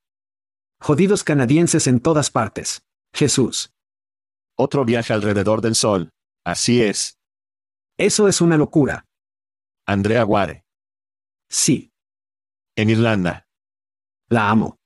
Jodidos 0.79 1.23
canadienses 1.23 1.87
en 1.87 1.99
todas 1.99 2.29
partes. 2.29 2.83
Jesús. 3.13 3.73
Otro 4.57 4.85
viaje 4.85 5.13
alrededor 5.13 5.61
del 5.61 5.75
sol. 5.75 6.11
Así 6.45 6.81
es. 6.83 7.17
Eso 7.97 8.27
es 8.27 8.39
una 8.39 8.55
locura. 8.55 9.07
Andrea 9.87 10.23
Guare. 10.23 10.63
Sí. 11.49 11.91
En 12.75 12.89
Irlanda. 12.89 13.47
La 14.29 14.49
amo. 14.49 14.77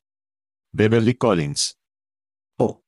Beverly 0.72 1.16
Collins. 1.16 1.78
Oh. 2.58 2.82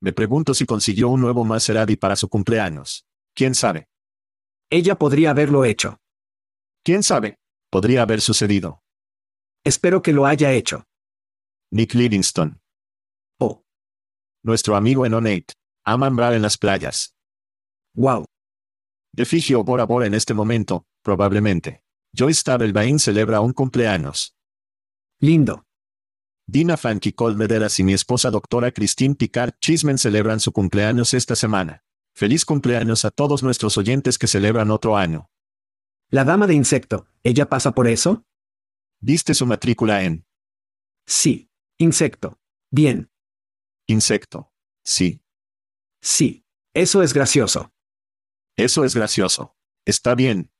Me 0.00 0.12
pregunto 0.12 0.54
si 0.54 0.64
consiguió 0.64 1.08
un 1.08 1.20
nuevo 1.20 1.44
Maserati 1.44 1.96
para 1.96 2.14
su 2.14 2.28
cumpleaños. 2.28 3.04
¿Quién 3.34 3.54
sabe? 3.54 3.88
Ella 4.70 4.96
podría 4.96 5.30
haberlo 5.30 5.64
hecho. 5.64 5.98
¿Quién 6.84 7.02
sabe? 7.02 7.38
Podría 7.70 8.02
haber 8.02 8.20
sucedido. 8.20 8.82
Espero 9.64 10.02
que 10.02 10.12
lo 10.12 10.26
haya 10.26 10.52
hecho. 10.52 10.84
Nick 11.72 11.94
Livingston. 11.94 12.60
Oh. 13.40 13.64
Nuestro 14.44 14.76
amigo 14.76 15.04
en 15.04 15.14
Onate. 15.14 15.54
Ama 15.84 16.06
ambrar 16.06 16.34
en 16.34 16.42
las 16.42 16.58
playas. 16.58 17.17
Wow. 17.98 18.26
Refugio 19.12 19.64
Bora 19.64 19.84
Bora 19.84 20.06
en 20.06 20.14
este 20.14 20.32
momento, 20.32 20.86
probablemente. 21.02 21.82
Joyce 22.16 22.44
Tabelbain 22.44 23.00
celebra 23.00 23.40
un 23.40 23.52
cumpleaños. 23.52 24.36
Lindo. 25.20 25.64
Dina 26.46 26.76
Fanky 26.76 27.12
Colmederas 27.12 27.80
y 27.80 27.82
mi 27.82 27.94
esposa 27.94 28.30
doctora 28.30 28.70
Christine 28.70 29.16
Picard 29.16 29.54
Chismen 29.60 29.98
celebran 29.98 30.38
su 30.38 30.52
cumpleaños 30.52 31.12
esta 31.12 31.34
semana. 31.34 31.82
Feliz 32.14 32.44
cumpleaños 32.44 33.04
a 33.04 33.10
todos 33.10 33.42
nuestros 33.42 33.76
oyentes 33.76 34.16
que 34.16 34.28
celebran 34.28 34.70
otro 34.70 34.96
año. 34.96 35.28
La 36.08 36.22
dama 36.22 36.46
de 36.46 36.54
insecto, 36.54 37.08
¿ella 37.24 37.48
pasa 37.48 37.72
por 37.72 37.88
eso? 37.88 38.22
¿Diste 39.00 39.34
su 39.34 39.44
matrícula 39.44 40.04
en? 40.04 40.24
Sí. 41.04 41.50
Insecto. 41.78 42.38
Bien. 42.70 43.10
Insecto. 43.88 44.52
Sí. 44.84 45.20
Sí. 46.00 46.44
Eso 46.74 47.02
es 47.02 47.12
gracioso. 47.12 47.72
Eso 48.58 48.84
es 48.84 48.96
gracioso. 48.96 49.54
Está 49.86 50.16
bien. 50.16 50.50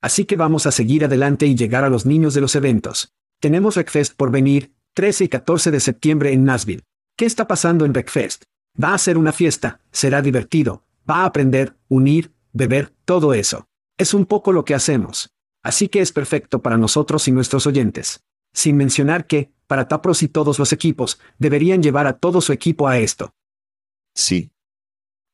Así 0.00 0.24
que 0.24 0.34
vamos 0.34 0.64
a 0.64 0.72
seguir 0.72 1.04
adelante 1.04 1.44
y 1.46 1.54
llegar 1.54 1.84
a 1.84 1.90
los 1.90 2.06
niños 2.06 2.32
de 2.32 2.40
los 2.40 2.56
eventos. 2.56 3.12
Tenemos 3.38 3.74
Breakfast 3.74 4.16
por 4.16 4.30
venir, 4.30 4.72
13 4.94 5.24
y 5.24 5.28
14 5.28 5.70
de 5.70 5.80
septiembre 5.80 6.32
en 6.32 6.44
Nashville. 6.44 6.84
¿Qué 7.18 7.26
está 7.26 7.46
pasando 7.46 7.84
en 7.84 7.92
Breakfast? 7.92 8.44
Va 8.82 8.94
a 8.94 8.98
ser 8.98 9.18
una 9.18 9.32
fiesta, 9.32 9.82
será 9.92 10.22
divertido, 10.22 10.86
va 11.08 11.16
a 11.16 11.24
aprender, 11.26 11.76
unir, 11.88 12.32
beber, 12.54 12.94
todo 13.04 13.34
eso. 13.34 13.68
Es 13.98 14.14
un 14.14 14.24
poco 14.24 14.52
lo 14.52 14.64
que 14.64 14.74
hacemos. 14.74 15.28
Así 15.62 15.88
que 15.88 16.00
es 16.00 16.12
perfecto 16.12 16.62
para 16.62 16.78
nosotros 16.78 17.28
y 17.28 17.32
nuestros 17.32 17.66
oyentes. 17.66 18.24
Sin 18.54 18.78
mencionar 18.78 19.26
que, 19.26 19.52
para 19.66 19.86
Tapros 19.86 20.22
y 20.22 20.28
todos 20.28 20.58
los 20.58 20.72
equipos, 20.72 21.20
deberían 21.38 21.82
llevar 21.82 22.06
a 22.06 22.18
todo 22.18 22.40
su 22.40 22.54
equipo 22.54 22.88
a 22.88 22.98
esto. 22.98 23.34
Sí. 24.14 24.50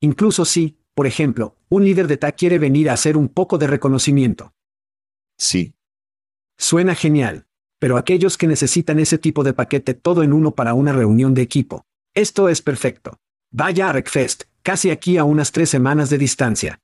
Incluso 0.00 0.44
si, 0.44 0.76
por 0.94 1.06
ejemplo, 1.06 1.56
un 1.68 1.84
líder 1.84 2.06
de 2.06 2.16
TAC 2.16 2.36
quiere 2.36 2.58
venir 2.58 2.88
a 2.88 2.92
hacer 2.94 3.16
un 3.16 3.28
poco 3.28 3.58
de 3.58 3.66
reconocimiento. 3.66 4.54
Sí. 5.36 5.74
Suena 6.56 6.94
genial. 6.94 7.46
Pero 7.80 7.96
aquellos 7.98 8.38
que 8.38 8.46
necesitan 8.46 8.98
ese 8.98 9.18
tipo 9.18 9.42
de 9.44 9.52
paquete 9.52 9.94
todo 9.94 10.22
en 10.22 10.32
uno 10.32 10.52
para 10.52 10.74
una 10.74 10.92
reunión 10.92 11.34
de 11.34 11.42
equipo. 11.42 11.84
Esto 12.14 12.48
es 12.48 12.62
perfecto. 12.62 13.18
Vaya 13.50 13.90
a 13.90 13.92
Recfest, 13.92 14.44
casi 14.62 14.90
aquí 14.90 15.18
a 15.18 15.24
unas 15.24 15.52
tres 15.52 15.68
semanas 15.68 16.08
de 16.08 16.18
distancia. 16.18 16.80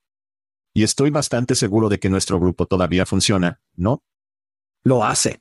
Y 0.75 0.83
estoy 0.83 1.11
bastante 1.11 1.55
seguro 1.55 1.89
de 1.89 1.99
que 1.99 2.11
nuestro 2.11 2.39
grupo 2.39 2.67
todavía 2.67 3.07
funciona, 3.07 3.61
¿no? 3.77 4.03
Lo 4.85 5.05
hace. 5.05 5.41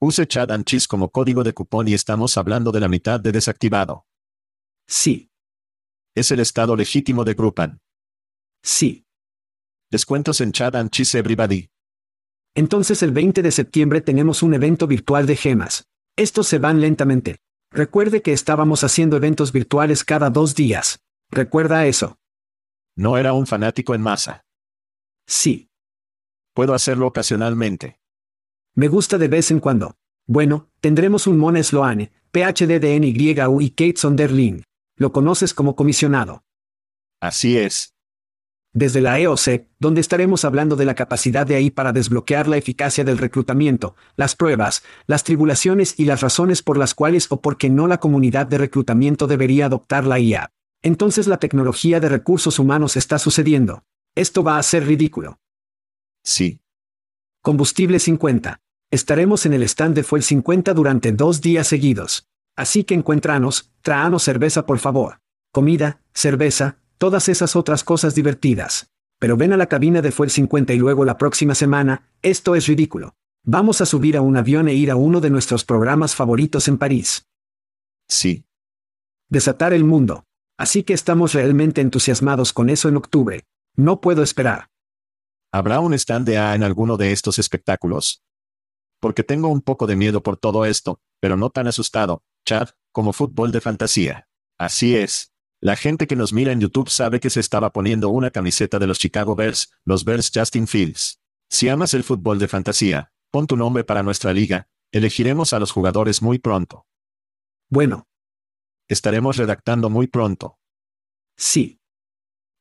Use 0.00 0.26
Chat 0.26 0.50
and 0.50 0.64
Cheese 0.64 0.88
como 0.88 1.10
código 1.10 1.44
de 1.44 1.52
cupón 1.52 1.88
y 1.88 1.94
estamos 1.94 2.38
hablando 2.38 2.72
de 2.72 2.80
la 2.80 2.88
mitad 2.88 3.20
de 3.20 3.32
desactivado. 3.32 4.06
Sí. 4.86 5.29
Es 6.14 6.30
el 6.32 6.40
estado 6.40 6.74
legítimo 6.74 7.24
de 7.24 7.34
Grupan. 7.34 7.78
Sí. 8.62 9.04
Descuentos 9.90 10.40
en 10.40 10.52
Chat 10.52 10.74
and 10.74 10.90
Cheese 10.90 11.18
Everybody. 11.18 11.68
Entonces 12.54 13.02
el 13.02 13.12
20 13.12 13.42
de 13.42 13.50
septiembre 13.52 14.00
tenemos 14.00 14.42
un 14.42 14.54
evento 14.54 14.86
virtual 14.86 15.26
de 15.26 15.36
gemas. 15.36 15.84
Estos 16.16 16.48
se 16.48 16.58
van 16.58 16.80
lentamente. 16.80 17.36
Recuerde 17.72 18.22
que 18.22 18.32
estábamos 18.32 18.82
haciendo 18.82 19.16
eventos 19.16 19.52
virtuales 19.52 20.04
cada 20.04 20.30
dos 20.30 20.56
días. 20.56 20.98
¿Recuerda 21.30 21.86
eso? 21.86 22.16
No 22.96 23.16
era 23.16 23.32
un 23.32 23.46
fanático 23.46 23.94
en 23.94 24.02
masa. 24.02 24.42
Sí. 25.28 25.70
Puedo 26.54 26.74
hacerlo 26.74 27.06
ocasionalmente. 27.06 28.00
Me 28.74 28.88
gusta 28.88 29.16
de 29.16 29.28
vez 29.28 29.52
en 29.52 29.60
cuando. 29.60 29.94
Bueno, 30.26 30.68
tendremos 30.80 31.28
un 31.28 31.38
Mona 31.38 31.62
Sloane, 31.62 32.10
PhDDNYU 32.32 33.60
y 33.60 33.70
Kate 33.70 33.96
Sonderling. 33.96 34.64
Lo 35.00 35.12
conoces 35.12 35.54
como 35.54 35.76
comisionado. 35.76 36.44
Así 37.22 37.56
es. 37.56 37.94
Desde 38.74 39.00
la 39.00 39.18
EOC, 39.18 39.66
donde 39.78 40.02
estaremos 40.02 40.44
hablando 40.44 40.76
de 40.76 40.84
la 40.84 40.94
capacidad 40.94 41.46
de 41.46 41.54
ahí 41.54 41.70
para 41.70 41.94
desbloquear 41.94 42.46
la 42.48 42.58
eficacia 42.58 43.02
del 43.02 43.16
reclutamiento, 43.16 43.96
las 44.16 44.36
pruebas, 44.36 44.82
las 45.06 45.24
tribulaciones 45.24 45.98
y 45.98 46.04
las 46.04 46.20
razones 46.20 46.62
por 46.62 46.76
las 46.76 46.92
cuales 46.92 47.28
o 47.30 47.40
por 47.40 47.56
qué 47.56 47.70
no 47.70 47.86
la 47.86 47.98
comunidad 47.98 48.46
de 48.46 48.58
reclutamiento 48.58 49.26
debería 49.26 49.66
adoptar 49.66 50.04
la 50.04 50.18
IA. 50.20 50.52
Entonces 50.82 51.26
la 51.26 51.38
tecnología 51.38 51.98
de 51.98 52.10
recursos 52.10 52.58
humanos 52.58 52.98
está 52.98 53.18
sucediendo. 53.18 53.84
Esto 54.14 54.44
va 54.44 54.58
a 54.58 54.62
ser 54.62 54.86
ridículo. 54.86 55.40
Sí. 56.22 56.60
Combustible 57.40 57.98
50. 57.98 58.60
Estaremos 58.90 59.46
en 59.46 59.54
el 59.54 59.62
stand 59.62 59.94
de 59.94 60.02
Fuel 60.02 60.22
50 60.22 60.74
durante 60.74 61.12
dos 61.12 61.40
días 61.40 61.68
seguidos. 61.68 62.29
Así 62.60 62.84
que 62.84 62.92
encuéntranos, 62.92 63.72
tráanos 63.80 64.22
cerveza 64.22 64.66
por 64.66 64.78
favor. 64.78 65.22
Comida, 65.50 66.02
cerveza, 66.12 66.76
todas 66.98 67.30
esas 67.30 67.56
otras 67.56 67.84
cosas 67.84 68.14
divertidas. 68.14 68.90
Pero 69.18 69.38
ven 69.38 69.54
a 69.54 69.56
la 69.56 69.64
cabina 69.64 70.02
de 70.02 70.12
Fuel 70.12 70.28
50 70.28 70.74
y 70.74 70.76
luego 70.76 71.06
la 71.06 71.16
próxima 71.16 71.54
semana, 71.54 72.10
esto 72.20 72.54
es 72.54 72.66
ridículo. 72.66 73.14
Vamos 73.44 73.80
a 73.80 73.86
subir 73.86 74.14
a 74.14 74.20
un 74.20 74.36
avión 74.36 74.68
e 74.68 74.74
ir 74.74 74.90
a 74.90 74.96
uno 74.96 75.22
de 75.22 75.30
nuestros 75.30 75.64
programas 75.64 76.14
favoritos 76.14 76.68
en 76.68 76.76
París. 76.76 77.26
Sí. 78.10 78.44
Desatar 79.30 79.72
el 79.72 79.84
mundo. 79.84 80.24
Así 80.58 80.82
que 80.82 80.92
estamos 80.92 81.32
realmente 81.32 81.80
entusiasmados 81.80 82.52
con 82.52 82.68
eso 82.68 82.90
en 82.90 82.98
octubre. 82.98 83.46
No 83.74 84.02
puedo 84.02 84.22
esperar. 84.22 84.68
¿Habrá 85.50 85.80
un 85.80 85.94
stand 85.94 86.26
de 86.26 86.36
A 86.36 86.54
en 86.54 86.62
alguno 86.62 86.98
de 86.98 87.12
estos 87.12 87.38
espectáculos? 87.38 88.22
Porque 89.00 89.24
tengo 89.24 89.48
un 89.48 89.62
poco 89.62 89.86
de 89.86 89.96
miedo 89.96 90.22
por 90.22 90.36
todo 90.36 90.66
esto, 90.66 91.00
pero 91.20 91.38
no 91.38 91.48
tan 91.48 91.66
asustado, 91.66 92.22
Chad, 92.44 92.70
como 92.92 93.12
fútbol 93.12 93.52
de 93.52 93.60
fantasía. 93.60 94.28
Así 94.58 94.96
es. 94.96 95.32
La 95.60 95.76
gente 95.76 96.06
que 96.06 96.16
nos 96.16 96.32
mira 96.32 96.52
en 96.52 96.60
YouTube 96.60 96.88
sabe 96.88 97.20
que 97.20 97.30
se 97.30 97.40
estaba 97.40 97.72
poniendo 97.72 98.08
una 98.08 98.30
camiseta 98.30 98.78
de 98.78 98.86
los 98.86 98.98
Chicago 98.98 99.34
Bears, 99.36 99.72
los 99.84 100.04
Bears 100.04 100.30
Justin 100.34 100.66
Fields. 100.66 101.20
Si 101.50 101.68
amas 101.68 101.94
el 101.94 102.04
fútbol 102.04 102.38
de 102.38 102.48
fantasía, 102.48 103.12
pon 103.30 103.46
tu 103.46 103.56
nombre 103.56 103.84
para 103.84 104.02
nuestra 104.02 104.32
liga, 104.32 104.68
elegiremos 104.92 105.52
a 105.52 105.58
los 105.58 105.72
jugadores 105.72 106.22
muy 106.22 106.38
pronto. 106.38 106.86
Bueno, 107.68 108.06
Estaremos 108.90 109.36
redactando 109.36 109.88
muy 109.88 110.08
pronto. 110.08 110.58
sí. 111.36 111.78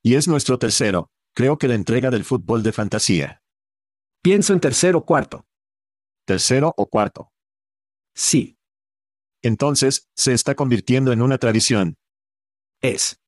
Y 0.04 0.14
es 0.14 0.28
nuestro 0.28 0.60
tercero, 0.60 1.10
creo 1.34 1.58
que 1.58 1.68
la 1.68 1.74
entrega 1.74 2.12
del 2.12 2.24
fútbol 2.24 2.62
de 2.62 2.72
fantasía. 2.72 3.42
Pienso 4.22 4.54
en 4.54 4.60
tercero 4.60 5.00
o 5.00 5.06
cuarto. 5.06 5.48
Tercero 6.26 6.72
o 6.78 6.86
cuarto. 6.88 7.34
Sí, 8.14 8.59
Entonces, 9.42 10.10
se 10.16 10.34
está 10.34 10.56
convirtiendo 10.56 11.12
en 11.12 11.22
una 11.22 11.38
tradición. 11.38 11.98
es. 12.82 13.20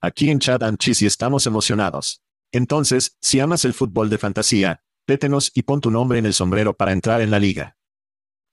Aquí 0.00 0.30
en 0.30 0.38
Chat 0.38 0.62
and 0.62 0.78
Cheesy 0.78 1.06
estamos 1.06 1.46
emocionados. 1.46 2.22
Entonces, 2.52 3.16
si 3.20 3.40
amas 3.40 3.64
el 3.64 3.74
fútbol 3.74 4.10
de 4.10 4.18
fantasía, 4.18 4.82
pétenos 5.06 5.50
y 5.54 5.62
pon 5.62 5.80
tu 5.80 5.90
nombre 5.90 6.18
en 6.18 6.26
el 6.26 6.34
sombrero 6.34 6.76
para 6.76 6.92
entrar 6.92 7.20
en 7.20 7.30
la 7.30 7.38
liga. 7.38 7.76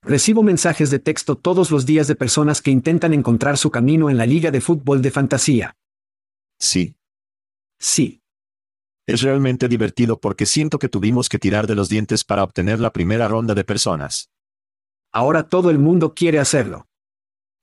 Recibo 0.02 0.44
mensajes 0.44 0.90
de 0.92 1.00
texto 1.00 1.36
todos 1.36 1.72
los 1.72 1.86
días 1.86 2.08
de 2.08 2.16
personas 2.16 2.62
que 2.62 2.72
intentan 2.72 3.14
encontrar 3.14 3.58
su 3.58 3.72
camino 3.72 4.10
en 4.10 4.18
la 4.18 4.26
liga 4.26 4.52
de 4.52 4.62
fútbol 4.62 5.02
de 5.02 5.12
fantasía. 5.12 5.76
Sí. 6.60 6.96
Sí, 7.80 8.22
Es 9.06 9.22
realmente 9.22 9.68
divertido 9.68 10.20
porque 10.20 10.46
siento 10.46 10.80
que 10.80 10.90
tuvimos 10.90 11.30
que 11.30 11.38
tirar 11.38 11.68
de 11.68 11.76
los 11.76 11.90
dientes 11.90 12.24
para 12.24 12.44
obtener 12.44 12.80
la 12.80 12.94
primera 12.94 13.28
ronda 13.28 13.54
de 13.54 13.64
personas. 13.64 14.32
Ahora 15.16 15.48
todo 15.48 15.70
el 15.70 15.80
mundo 15.80 16.14
quiere 16.14 16.40
hacerlo. 16.40 16.90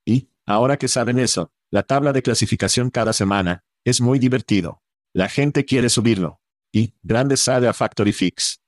Y, 0.07 0.31
ahora 0.47 0.79
que 0.79 0.89
saben 0.89 1.19
eso, 1.19 1.53
la 1.71 1.83
tabla 1.83 2.15
de 2.15 2.23
clasificación 2.23 2.89
cada 2.89 3.13
semana, 3.13 3.63
es 3.85 4.01
muy 4.01 4.19
divertido. 4.19 4.83
La 5.13 5.29
gente 5.29 5.67
quiere 5.67 5.91
subirlo. 5.91 6.41
Y, 6.73 6.95
grande 7.03 7.37
sale 7.37 7.69
a 7.69 7.75
Factory 7.75 8.15
Fix. 8.15 8.63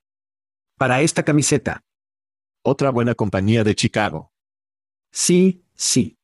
Para 0.77 1.01
esta 1.01 1.23
camiseta. 1.23 1.83
Otra 2.63 2.91
buena 2.91 3.15
compañía 3.15 3.65
de 3.65 3.75
Chicago. 3.75 4.33
Sí, 5.11 5.65
sí. 5.75 6.19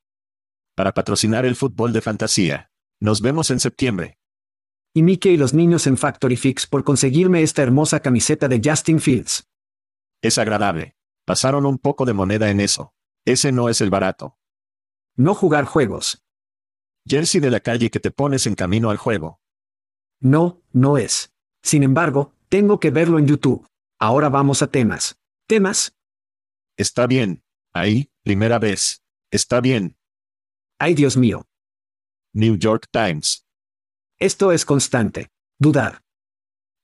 Para 0.74 0.92
patrocinar 0.92 1.46
el 1.46 1.56
fútbol 1.56 1.94
de 1.94 2.02
fantasía. 2.02 2.70
Nos 3.00 3.22
vemos 3.22 3.50
en 3.50 3.60
septiembre. 3.60 4.18
Y 4.92 5.02
Mickey 5.02 5.32
y 5.32 5.36
los 5.38 5.54
niños 5.54 5.86
en 5.86 5.96
Factory 5.96 6.36
Fix 6.36 6.66
por 6.66 6.84
conseguirme 6.84 7.42
esta 7.42 7.62
hermosa 7.62 8.00
camiseta 8.00 8.48
de 8.48 8.60
Justin 8.62 9.00
Fields. 9.00 9.48
Es 10.20 10.36
agradable. 10.36 10.99
Pasaron 11.30 11.64
un 11.64 11.78
poco 11.78 12.06
de 12.06 12.12
moneda 12.12 12.50
en 12.50 12.58
eso. 12.58 12.92
Ese 13.24 13.52
no 13.52 13.68
es 13.68 13.80
el 13.80 13.88
barato. 13.88 14.36
No 15.14 15.32
jugar 15.32 15.64
juegos. 15.64 16.24
Jersey 17.06 17.40
de 17.40 17.52
la 17.52 17.60
calle 17.60 17.88
que 17.88 18.00
te 18.00 18.10
pones 18.10 18.48
en 18.48 18.56
camino 18.56 18.90
al 18.90 18.96
juego. 18.96 19.40
No, 20.18 20.60
no 20.72 20.98
es. 20.98 21.32
Sin 21.62 21.84
embargo, 21.84 22.34
tengo 22.48 22.80
que 22.80 22.90
verlo 22.90 23.20
en 23.20 23.28
YouTube. 23.28 23.64
Ahora 24.00 24.28
vamos 24.28 24.60
a 24.62 24.72
temas. 24.72 25.20
¿Temas? 25.46 25.94
Está 26.76 27.06
bien. 27.06 27.44
Ahí, 27.72 28.10
primera 28.24 28.58
vez. 28.58 29.04
Está 29.30 29.60
bien. 29.60 29.96
Ay 30.80 30.94
Dios 30.94 31.16
mío. 31.16 31.46
New 32.32 32.56
York 32.56 32.88
Times. 32.90 33.46
Esto 34.18 34.50
es 34.50 34.64
constante. 34.64 35.30
Dudar. 35.60 36.02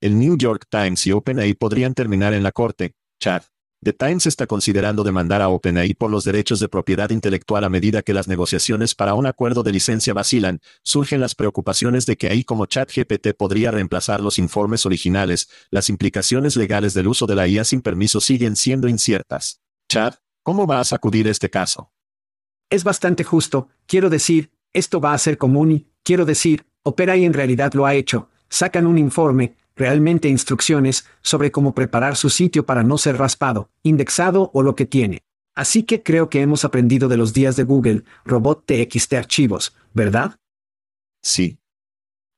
El 0.01 0.17
New 0.21 0.37
York 0.37 0.69
Times 0.71 1.05
y 1.09 1.11
OpenAI 1.11 1.55
podrían 1.55 1.95
terminar 1.95 2.33
en 2.33 2.45
la 2.45 2.53
corte. 2.53 2.95
Chad. 3.19 3.43
The 3.83 3.93
Times 3.93 4.27
está 4.27 4.47
considerando 4.47 5.05
demandar 5.05 5.43
a 5.43 5.49
OpenAI 5.49 5.95
por 5.95 6.11
los 6.11 6.25
derechos 6.25 6.61
de 6.61 6.69
propiedad 6.69 7.11
intelectual 7.11 7.63
a 7.63 7.69
medida 7.69 8.03
que 8.03 8.15
las 8.15 8.27
negociaciones 8.27 8.95
para 8.95 9.15
un 9.15 9.27
acuerdo 9.27 9.63
de 9.63 9.73
licencia 9.73 10.15
vacilan. 10.15 10.61
Surgen 10.83 11.21
las 11.21 11.35
preocupaciones 11.35 12.07
de 12.07 12.17
que 12.17 12.29
AI 12.29 12.45
como 12.45 12.67
ChatGPT 12.67 13.35
podría 13.37 13.71
reemplazar 13.71 14.21
los 14.21 14.39
informes 14.39 14.87
originales. 14.87 15.49
Las 15.71 15.91
implicaciones 15.91 16.57
legales 16.57 16.95
del 16.95 17.07
uso 17.07 17.27
de 17.27 17.35
la 17.35 17.47
IA 17.47 17.65
sin 17.65 17.83
permiso 17.83 18.21
siguen 18.21 18.57
siendo 18.57 18.89
inciertas. 18.89 19.61
Chad, 19.89 20.15
¿cómo 20.43 20.67
va 20.67 20.81
a 20.81 20.85
sacudir 20.85 21.29
este 21.29 21.51
caso? 21.51 21.93
Es 22.71 22.83
bastante 22.83 23.25
justo, 23.25 23.69
quiero 23.87 24.11
decir, 24.11 24.51
esto 24.73 25.01
va 25.01 25.13
a 25.13 25.19
ser 25.19 25.39
común 25.39 25.71
y, 25.71 25.87
quiero 26.03 26.25
decir, 26.25 26.67
Opera 26.83 27.17
y 27.17 27.25
en 27.25 27.33
realidad 27.33 27.73
lo 27.75 27.85
ha 27.85 27.95
hecho, 27.95 28.31
sacan 28.49 28.87
un 28.87 28.97
informe, 28.97 29.57
realmente 29.77 30.29
instrucciones, 30.29 31.07
sobre 31.23 31.53
cómo 31.53 31.75
preparar 31.75 32.17
su 32.17 32.31
sitio 32.31 32.67
para 32.67 32.83
no 32.83 32.99
ser 32.99 33.19
raspado, 33.19 33.71
indexado 33.83 34.51
o 34.55 34.63
lo 34.63 34.75
que 34.75 34.87
tiene. 34.87 35.23
Así 35.55 35.85
que 35.85 36.03
creo 36.03 36.29
que 36.29 36.43
hemos 36.43 36.65
aprendido 36.65 37.09
de 37.09 37.17
los 37.17 37.33
días 37.33 37.57
de 37.57 37.65
Google, 37.65 38.05
robot 38.25 38.65
TXT 38.67 39.15
archivos, 39.15 39.77
¿verdad? 39.95 40.37
Sí. 41.23 41.59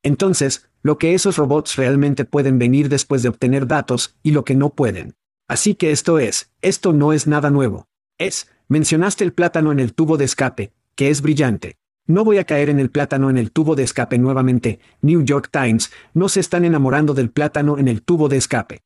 Entonces, 0.02 0.68
lo 0.82 0.98
que 0.98 1.14
esos 1.14 1.36
robots 1.36 1.76
realmente 1.76 2.24
pueden 2.24 2.58
venir 2.58 2.88
después 2.88 3.22
de 3.22 3.28
obtener 3.28 3.66
datos 3.66 4.16
y 4.22 4.32
lo 4.32 4.44
que 4.44 4.54
no 4.54 4.70
pueden. 4.70 5.16
Así 5.48 5.74
que 5.74 5.90
esto 5.90 6.18
es, 6.18 6.52
esto 6.60 6.92
no 6.92 7.12
es 7.12 7.26
nada 7.26 7.50
nuevo. 7.50 7.88
Es, 8.18 8.48
mencionaste 8.68 9.24
el 9.24 9.32
plátano 9.32 9.72
en 9.72 9.80
el 9.80 9.94
tubo 9.94 10.16
de 10.16 10.26
escape, 10.26 10.72
que 10.94 11.10
es 11.10 11.22
brillante. 11.22 11.77
No 12.08 12.24
voy 12.24 12.38
a 12.38 12.44
caer 12.44 12.70
en 12.70 12.80
el 12.80 12.90
plátano 12.90 13.28
en 13.28 13.36
el 13.36 13.52
tubo 13.52 13.76
de 13.76 13.82
escape 13.82 14.16
nuevamente. 14.18 14.80
New 15.02 15.22
York 15.22 15.50
Times, 15.52 15.92
no 16.14 16.30
se 16.30 16.40
están 16.40 16.64
enamorando 16.64 17.12
del 17.12 17.30
plátano 17.30 17.76
en 17.76 17.86
el 17.86 18.02
tubo 18.02 18.30
de 18.30 18.38
escape. 18.38 18.82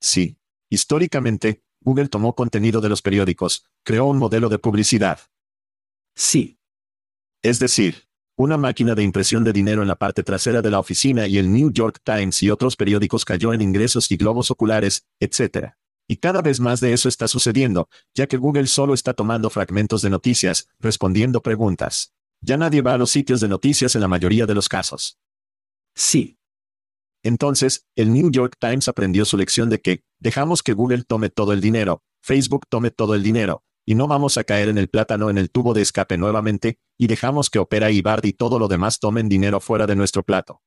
Sí. 0.00 0.36
Históricamente, 0.68 1.62
Google 1.80 2.08
tomó 2.08 2.34
contenido 2.34 2.80
de 2.80 2.88
los 2.88 3.00
periódicos, 3.00 3.64
creó 3.84 4.06
un 4.06 4.18
modelo 4.18 4.48
de 4.48 4.58
publicidad. 4.58 5.20
Sí, 6.16 6.58
Es 7.42 7.58
decir, 7.58 8.08
una 8.36 8.56
máquina 8.56 8.94
de 8.94 9.02
impresión 9.02 9.44
de 9.44 9.52
dinero 9.52 9.82
en 9.82 9.88
la 9.88 9.96
parte 9.96 10.22
trasera 10.24 10.62
de 10.62 10.70
la 10.70 10.80
oficina 10.80 11.28
y 11.28 11.38
el 11.38 11.52
New 11.52 11.70
York 11.70 12.00
Times 12.02 12.42
y 12.42 12.50
otros 12.50 12.74
periódicos 12.74 13.24
cayó 13.24 13.52
en 13.52 13.62
ingresos 13.62 14.10
y 14.10 14.16
globos 14.16 14.50
oculares, 14.50 15.06
etc. 15.20 15.74
Y 16.08 16.16
cada 16.16 16.42
vez 16.42 16.58
más 16.58 16.80
de 16.80 16.92
eso 16.92 17.08
está 17.08 17.28
sucediendo, 17.28 17.88
ya 18.14 18.26
que 18.26 18.36
Google 18.36 18.66
solo 18.66 18.94
está 18.94 19.14
tomando 19.14 19.48
fragmentos 19.48 20.02
de 20.02 20.10
noticias, 20.10 20.68
respondiendo 20.80 21.40
preguntas. 21.40 22.12
Ya 22.42 22.56
nadie 22.56 22.82
va 22.82 22.94
a 22.94 22.98
los 22.98 23.10
sitios 23.10 23.40
de 23.40 23.48
noticias 23.48 23.94
en 23.94 24.00
la 24.00 24.08
mayoría 24.08 24.46
de 24.46 24.54
los 24.54 24.68
casos. 24.68 25.18
sí, 25.94 26.38
Entonces, 27.22 27.86
el 27.94 28.12
New 28.12 28.32
York 28.32 28.56
Times 28.58 28.88
aprendió 28.88 29.24
su 29.24 29.36
lección 29.36 29.70
de 29.70 29.80
que, 29.80 30.02
dejamos 30.18 30.64
que 30.64 30.72
Google 30.72 31.04
tome 31.04 31.30
todo 31.30 31.52
el 31.52 31.60
dinero, 31.60 32.02
Facebook 32.20 32.66
tome 32.68 32.90
todo 32.90 33.14
el 33.14 33.22
dinero, 33.22 33.62
y 33.86 33.94
no 33.94 34.08
vamos 34.08 34.38
a 34.38 34.44
caer 34.44 34.68
en 34.68 34.78
el 34.78 34.88
plátano 34.88 35.30
en 35.30 35.38
el 35.38 35.50
tubo 35.50 35.72
de 35.72 35.82
escape 35.82 36.18
nuevamente, 36.18 36.78
y 36.98 37.06
dejamos 37.06 37.48
que 37.48 37.60
Opera 37.60 37.92
y 37.92 38.02
Bard 38.02 38.24
y 38.24 38.32
todo 38.32 38.58
lo 38.58 38.66
demás 38.66 38.98
tomen 38.98 39.28
dinero 39.28 39.60
fuera 39.60 39.86
de 39.86 39.94
nuestro 39.94 40.24
plato. 40.24 40.62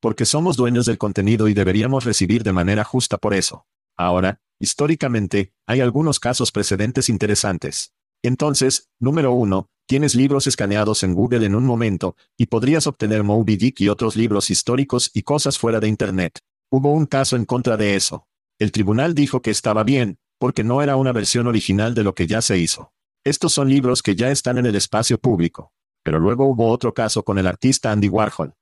Porque 0.00 0.24
somos 0.24 0.56
dueños 0.56 0.86
del 0.86 0.96
contenido 0.96 1.48
y 1.48 1.54
deberíamos 1.54 2.04
recibir 2.04 2.42
de 2.44 2.52
manera 2.52 2.84
justa 2.84 3.18
por 3.18 3.34
eso. 3.34 3.66
Ahora, 3.96 4.40
históricamente, 4.58 5.52
hay 5.66 5.80
algunos 5.80 6.18
casos 6.18 6.50
precedentes 6.50 7.10
interesantes. 7.10 7.92
Entonces, 8.22 8.90
número 8.98 9.32
uno, 9.32 9.68
tienes 9.86 10.14
libros 10.14 10.46
escaneados 10.46 11.02
en 11.02 11.14
Google 11.14 11.46
en 11.46 11.54
un 11.54 11.64
momento, 11.64 12.16
y 12.36 12.46
podrías 12.46 12.86
obtener 12.86 13.22
Moby 13.22 13.56
Dick 13.56 13.80
y 13.80 13.88
otros 13.88 14.16
libros 14.16 14.50
históricos 14.50 15.10
y 15.14 15.22
cosas 15.22 15.58
fuera 15.58 15.80
de 15.80 15.88
Internet. 15.88 16.40
Hubo 16.70 16.92
un 16.92 17.06
caso 17.06 17.36
en 17.36 17.44
contra 17.44 17.76
de 17.76 17.94
eso. 17.94 18.26
El 18.58 18.72
tribunal 18.72 19.14
dijo 19.14 19.42
que 19.42 19.50
estaba 19.50 19.84
bien, 19.84 20.18
porque 20.38 20.64
no 20.64 20.82
era 20.82 20.96
una 20.96 21.12
versión 21.12 21.46
original 21.46 21.94
de 21.94 22.04
lo 22.04 22.14
que 22.14 22.26
ya 22.26 22.42
se 22.42 22.58
hizo. 22.58 22.92
Estos 23.24 23.52
son 23.52 23.68
libros 23.68 24.02
que 24.02 24.16
ya 24.16 24.30
están 24.30 24.58
en 24.58 24.66
el 24.66 24.76
espacio 24.76 25.18
público. 25.18 25.72
Pero 26.04 26.18
luego 26.18 26.46
hubo 26.46 26.70
otro 26.70 26.92
caso 26.92 27.24
con 27.24 27.38
el 27.38 27.46
artista 27.46 27.90
Andy 27.90 28.08
Warhol, 28.08 28.54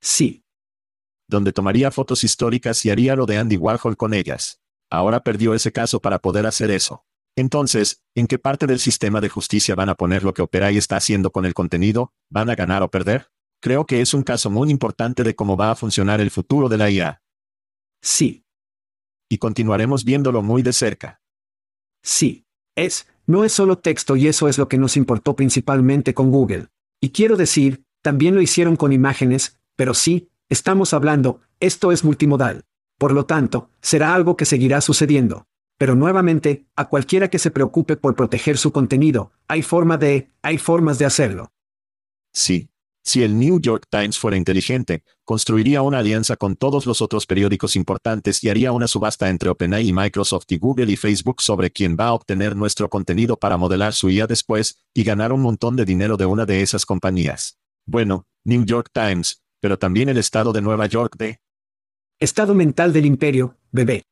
sí, 0.00 0.44
donde 1.26 1.52
tomaría 1.52 1.90
fotos 1.90 2.24
históricas 2.24 2.84
y 2.84 2.90
haría 2.90 3.16
lo 3.16 3.26
de 3.26 3.38
Andy 3.38 3.56
Warhol 3.56 3.96
con 3.96 4.14
ellas. 4.14 4.60
Ahora 4.90 5.22
perdió 5.22 5.54
ese 5.54 5.72
caso 5.72 6.00
para 6.00 6.18
poder 6.18 6.46
hacer 6.46 6.70
eso. 6.70 7.04
Entonces, 7.38 8.02
¿en 8.16 8.26
qué 8.26 8.40
parte 8.40 8.66
del 8.66 8.80
sistema 8.80 9.20
de 9.20 9.28
justicia 9.28 9.76
van 9.76 9.88
a 9.88 9.94
poner 9.94 10.24
lo 10.24 10.34
que 10.34 10.42
Opera 10.42 10.72
y 10.72 10.76
está 10.76 10.96
haciendo 10.96 11.30
con 11.30 11.46
el 11.46 11.54
contenido? 11.54 12.12
¿Van 12.28 12.50
a 12.50 12.56
ganar 12.56 12.82
o 12.82 12.90
perder? 12.90 13.30
Creo 13.60 13.86
que 13.86 14.00
es 14.00 14.12
un 14.12 14.24
caso 14.24 14.50
muy 14.50 14.70
importante 14.70 15.22
de 15.22 15.36
cómo 15.36 15.56
va 15.56 15.70
a 15.70 15.76
funcionar 15.76 16.20
el 16.20 16.32
futuro 16.32 16.68
de 16.68 16.78
la 16.78 16.90
IA, 16.90 17.22
sí, 18.02 18.44
y 19.28 19.38
continuaremos 19.38 20.04
viéndolo 20.04 20.42
muy 20.42 20.62
de 20.62 20.72
cerca. 20.72 21.20
sí. 22.02 22.44
Es, 22.74 23.08
no 23.26 23.44
es 23.44 23.52
solo 23.52 23.78
texto 23.78 24.14
y 24.14 24.28
eso 24.28 24.46
es 24.48 24.56
lo 24.56 24.68
que 24.68 24.78
nos 24.78 24.96
importó 24.96 25.34
principalmente 25.34 26.14
con 26.14 26.30
Google. 26.30 26.68
Y 27.00 27.10
quiero 27.10 27.36
decir, 27.36 27.84
también 28.02 28.36
lo 28.36 28.40
hicieron 28.40 28.76
con 28.76 28.92
imágenes, 28.92 29.58
pero 29.74 29.94
sí, 29.94 30.30
estamos 30.48 30.92
hablando, 30.92 31.40
esto 31.58 31.90
es 31.90 32.04
multimodal. 32.04 32.64
Por 32.96 33.10
lo 33.10 33.26
tanto, 33.26 33.70
será 33.80 34.14
algo 34.14 34.36
que 34.36 34.44
seguirá 34.44 34.80
sucediendo. 34.80 35.48
Pero 35.78 35.94
nuevamente, 35.94 36.66
a 36.74 36.88
cualquiera 36.88 37.28
que 37.28 37.38
se 37.38 37.52
preocupe 37.52 37.96
por 37.96 38.16
proteger 38.16 38.58
su 38.58 38.72
contenido, 38.72 39.30
hay 39.46 39.62
forma 39.62 39.96
de, 39.96 40.28
hay 40.42 40.58
formas 40.58 40.98
de 40.98 41.06
hacerlo. 41.06 41.52
Sí. 42.32 42.68
Si 43.04 43.22
el 43.22 43.38
New 43.38 43.58
York 43.58 43.86
Times 43.88 44.18
fuera 44.18 44.36
inteligente, 44.36 45.02
construiría 45.24 45.80
una 45.80 46.00
alianza 46.00 46.36
con 46.36 46.56
todos 46.56 46.84
los 46.84 47.00
otros 47.00 47.24
periódicos 47.24 47.74
importantes 47.74 48.44
y 48.44 48.50
haría 48.50 48.72
una 48.72 48.86
subasta 48.86 49.30
entre 49.30 49.48
OpenAI 49.48 49.88
y 49.88 49.92
Microsoft 49.94 50.44
y 50.50 50.58
Google 50.58 50.92
y 50.92 50.96
Facebook 50.96 51.40
sobre 51.40 51.70
quién 51.70 51.96
va 51.98 52.08
a 52.08 52.12
obtener 52.12 52.54
nuestro 52.54 52.90
contenido 52.90 53.38
para 53.38 53.56
modelar 53.56 53.94
su 53.94 54.10
IA 54.10 54.26
después, 54.26 54.84
y 54.92 55.04
ganar 55.04 55.32
un 55.32 55.40
montón 55.40 55.74
de 55.76 55.86
dinero 55.86 56.18
de 56.18 56.26
una 56.26 56.44
de 56.44 56.60
esas 56.60 56.84
compañías. 56.84 57.56
Bueno, 57.86 58.26
New 58.44 58.66
York 58.66 58.90
Times, 58.92 59.42
pero 59.60 59.78
también 59.78 60.10
el 60.10 60.18
estado 60.18 60.52
de 60.52 60.60
Nueva 60.60 60.84
York 60.84 61.16
de... 61.16 61.40
Estado 62.18 62.54
mental 62.54 62.92
del 62.92 63.06
imperio, 63.06 63.56
bebé. 63.72 64.04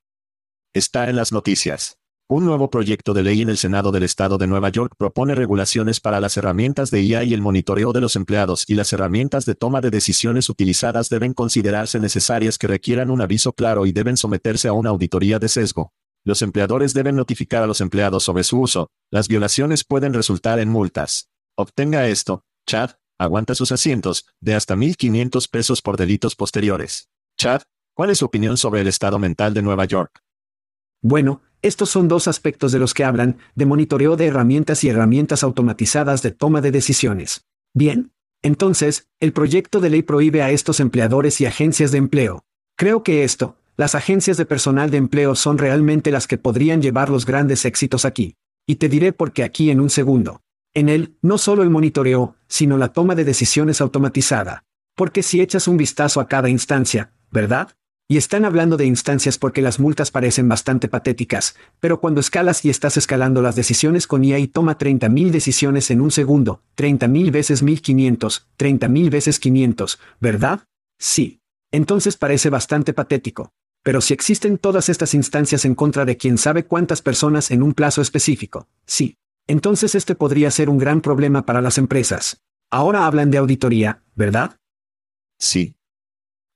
Está 0.77 1.09
en 1.09 1.17
las 1.17 1.33
noticias. 1.33 1.97
Un 2.29 2.45
nuevo 2.45 2.69
proyecto 2.69 3.15
de 3.15 3.23
ley 3.23 3.41
en 3.41 3.49
el 3.49 3.57
Senado 3.57 3.93
del 3.93 4.03
Estado 4.03 4.37
de 4.37 4.47
Nueva 4.47 4.69
York 4.69 4.93
propone 4.99 5.35
regulaciones 5.35 6.01
para 6.01 6.21
las 6.21 6.37
herramientas 6.37 6.91
de 6.91 7.01
IA 7.01 7.25
y 7.25 7.33
el 7.33 7.41
monitoreo 7.41 7.95
de 7.95 8.03
los 8.03 8.15
empleados 8.15 8.67
y 8.69 8.75
las 8.75 8.93
herramientas 8.93 9.47
de 9.47 9.55
toma 9.55 9.81
de 9.81 9.89
decisiones 9.89 10.51
utilizadas 10.51 11.09
deben 11.09 11.33
considerarse 11.33 11.99
necesarias 11.99 12.59
que 12.59 12.67
requieran 12.67 13.11
un 13.11 13.23
aviso 13.23 13.55
claro 13.55 13.87
y 13.87 13.93
deben 13.93 14.19
someterse 14.19 14.69
a 14.69 14.75
una 14.75 14.91
auditoría 14.91 15.39
de 15.39 15.49
sesgo. 15.49 15.95
Los 16.25 16.43
empleadores 16.43 16.93
deben 16.93 17.17
notificar 17.17 17.63
a 17.63 17.67
los 17.67 17.81
empleados 17.81 18.25
sobre 18.25 18.45
su 18.45 18.61
uso. 18.61 18.91
Las 19.11 19.29
violaciones 19.29 19.83
pueden 19.83 20.13
resultar 20.13 20.59
en 20.59 20.69
multas. 20.69 21.31
Obtenga 21.57 22.07
esto, 22.07 22.45
Chad, 22.67 22.91
aguanta 23.19 23.55
sus 23.55 23.73
asientos, 23.73 24.27
de 24.43 24.55
hasta 24.55 24.77
1.500 24.77 25.49
pesos 25.49 25.81
por 25.81 25.97
delitos 25.97 26.37
posteriores. 26.37 27.09
Chad, 27.39 27.63
¿cuál 27.95 28.11
es 28.11 28.19
su 28.19 28.27
opinión 28.27 28.59
sobre 28.59 28.83
el 28.83 28.89
estado 28.89 29.19
mental 29.19 29.55
de 29.55 29.63
Nueva 29.63 29.87
York? 29.87 30.26
Bueno, 31.03 31.43
estos 31.63 31.91
son 31.91 32.09
dos 32.09 32.29
aspectos 32.29 32.73
de 32.73 32.79
los 32.79 32.95
que 32.95 33.05
hablan, 33.05 33.39
de 33.55 33.67
monitoreo 33.67 34.17
de 34.17 34.27
herramientas 34.27 34.85
y 34.85 34.89
herramientas 34.89 35.43
automatizadas 35.43 36.23
de 36.23 36.31
toma 36.31 36.61
de 36.61 36.71
decisiones. 36.71 37.45
Bien. 37.75 38.13
Entonces, 38.43 39.09
el 39.19 39.33
proyecto 39.33 39.81
de 39.81 39.91
ley 39.91 40.03
prohíbe 40.03 40.43
a 40.43 40.51
estos 40.51 40.79
empleadores 40.79 41.41
y 41.41 41.47
agencias 41.47 41.91
de 41.91 41.99
empleo. 41.99 42.45
Creo 42.77 43.03
que 43.03 43.25
esto, 43.25 43.57
las 43.77 43.95
agencias 43.95 44.37
de 44.37 44.47
personal 44.47 44.91
de 44.91 44.99
empleo 44.99 45.35
son 45.35 45.59
realmente 45.59 46.11
las 46.11 46.27
que 46.27 46.39
podrían 46.39 46.81
llevar 46.81 47.11
los 47.11 47.27
grandes 47.27 47.65
éxitos 47.65 48.05
aquí. 48.05 48.37
Y 48.67 48.77
te 48.77 48.89
diré 48.89 49.13
por 49.13 49.33
qué 49.33 49.43
aquí 49.43 49.71
en 49.71 49.81
un 49.81 49.91
segundo. 49.91 50.43
En 50.75 50.89
él, 50.89 51.17
no 51.23 51.39
solo 51.39 51.63
el 51.63 51.71
monitoreo, 51.71 52.37
sino 52.49 52.79
la 52.79 52.93
toma 52.93 53.15
de 53.15 53.25
decisiones 53.25 53.81
automatizada. 53.81 54.65
Porque 54.95 55.23
si 55.23 55.41
echas 55.41 55.69
un 55.69 55.77
vistazo 55.77 56.21
a 56.21 56.29
cada 56.29 56.49
instancia, 56.49 57.13
¿verdad? 57.31 57.71
Y 58.09 58.19
están 58.19 58.45
hablando 58.45 58.77
de 58.77 58.87
instancias 58.87 59.37
porque 59.37 59.63
las 59.63 59.81
multas 59.81 60.13
parecen 60.13 60.49
bastante 60.49 60.87
patéticas, 60.87 61.57
pero 61.81 62.01
cuando 62.01 62.21
escalas 62.21 62.65
y 62.65 62.71
estás 62.71 62.97
escalando 62.97 63.43
las 63.43 63.57
decisiones 63.57 64.07
con 64.07 64.23
IA 64.23 64.39
y 64.39 64.47
toma 64.47 64.79
30.000 64.79 65.31
decisiones 65.31 65.91
en 65.91 66.01
un 66.01 66.13
segundo, 66.13 66.63
30.000 66.77 67.33
veces 67.33 67.65
1500, 67.65 68.47
30.000 68.59 69.11
veces 69.11 69.41
500, 69.41 69.99
¿verdad? 70.21 70.69
Sí. 71.01 71.41
Entonces 71.73 72.17
parece 72.17 72.49
bastante 72.49 72.93
patético. 72.93 73.51
Pero 73.83 74.01
si 74.01 74.15
existen 74.15 74.59
todas 74.59 74.89
estas 74.89 75.13
instancias 75.13 75.65
en 75.65 75.75
contra 75.75 76.05
de 76.05 76.17
quién 76.17 76.39
sabe 76.39 76.65
cuántas 76.65 77.03
personas 77.03 77.51
en 77.51 77.61
un 77.63 77.75
plazo 77.75 78.03
específico, 78.03 78.69
sí. 78.87 79.17
Entonces 79.49 79.97
este 79.97 80.15
podría 80.15 80.53
ser 80.53 80.71
un 80.71 80.79
gran 80.79 81.01
problema 81.01 81.45
para 81.45 81.61
las 81.61 81.77
empresas. 81.77 82.41
Ahora 82.71 83.07
hablan 83.07 83.33
de 83.33 83.39
auditoría, 83.39 84.05
¿verdad? 84.15 84.59
Sí, 85.39 85.77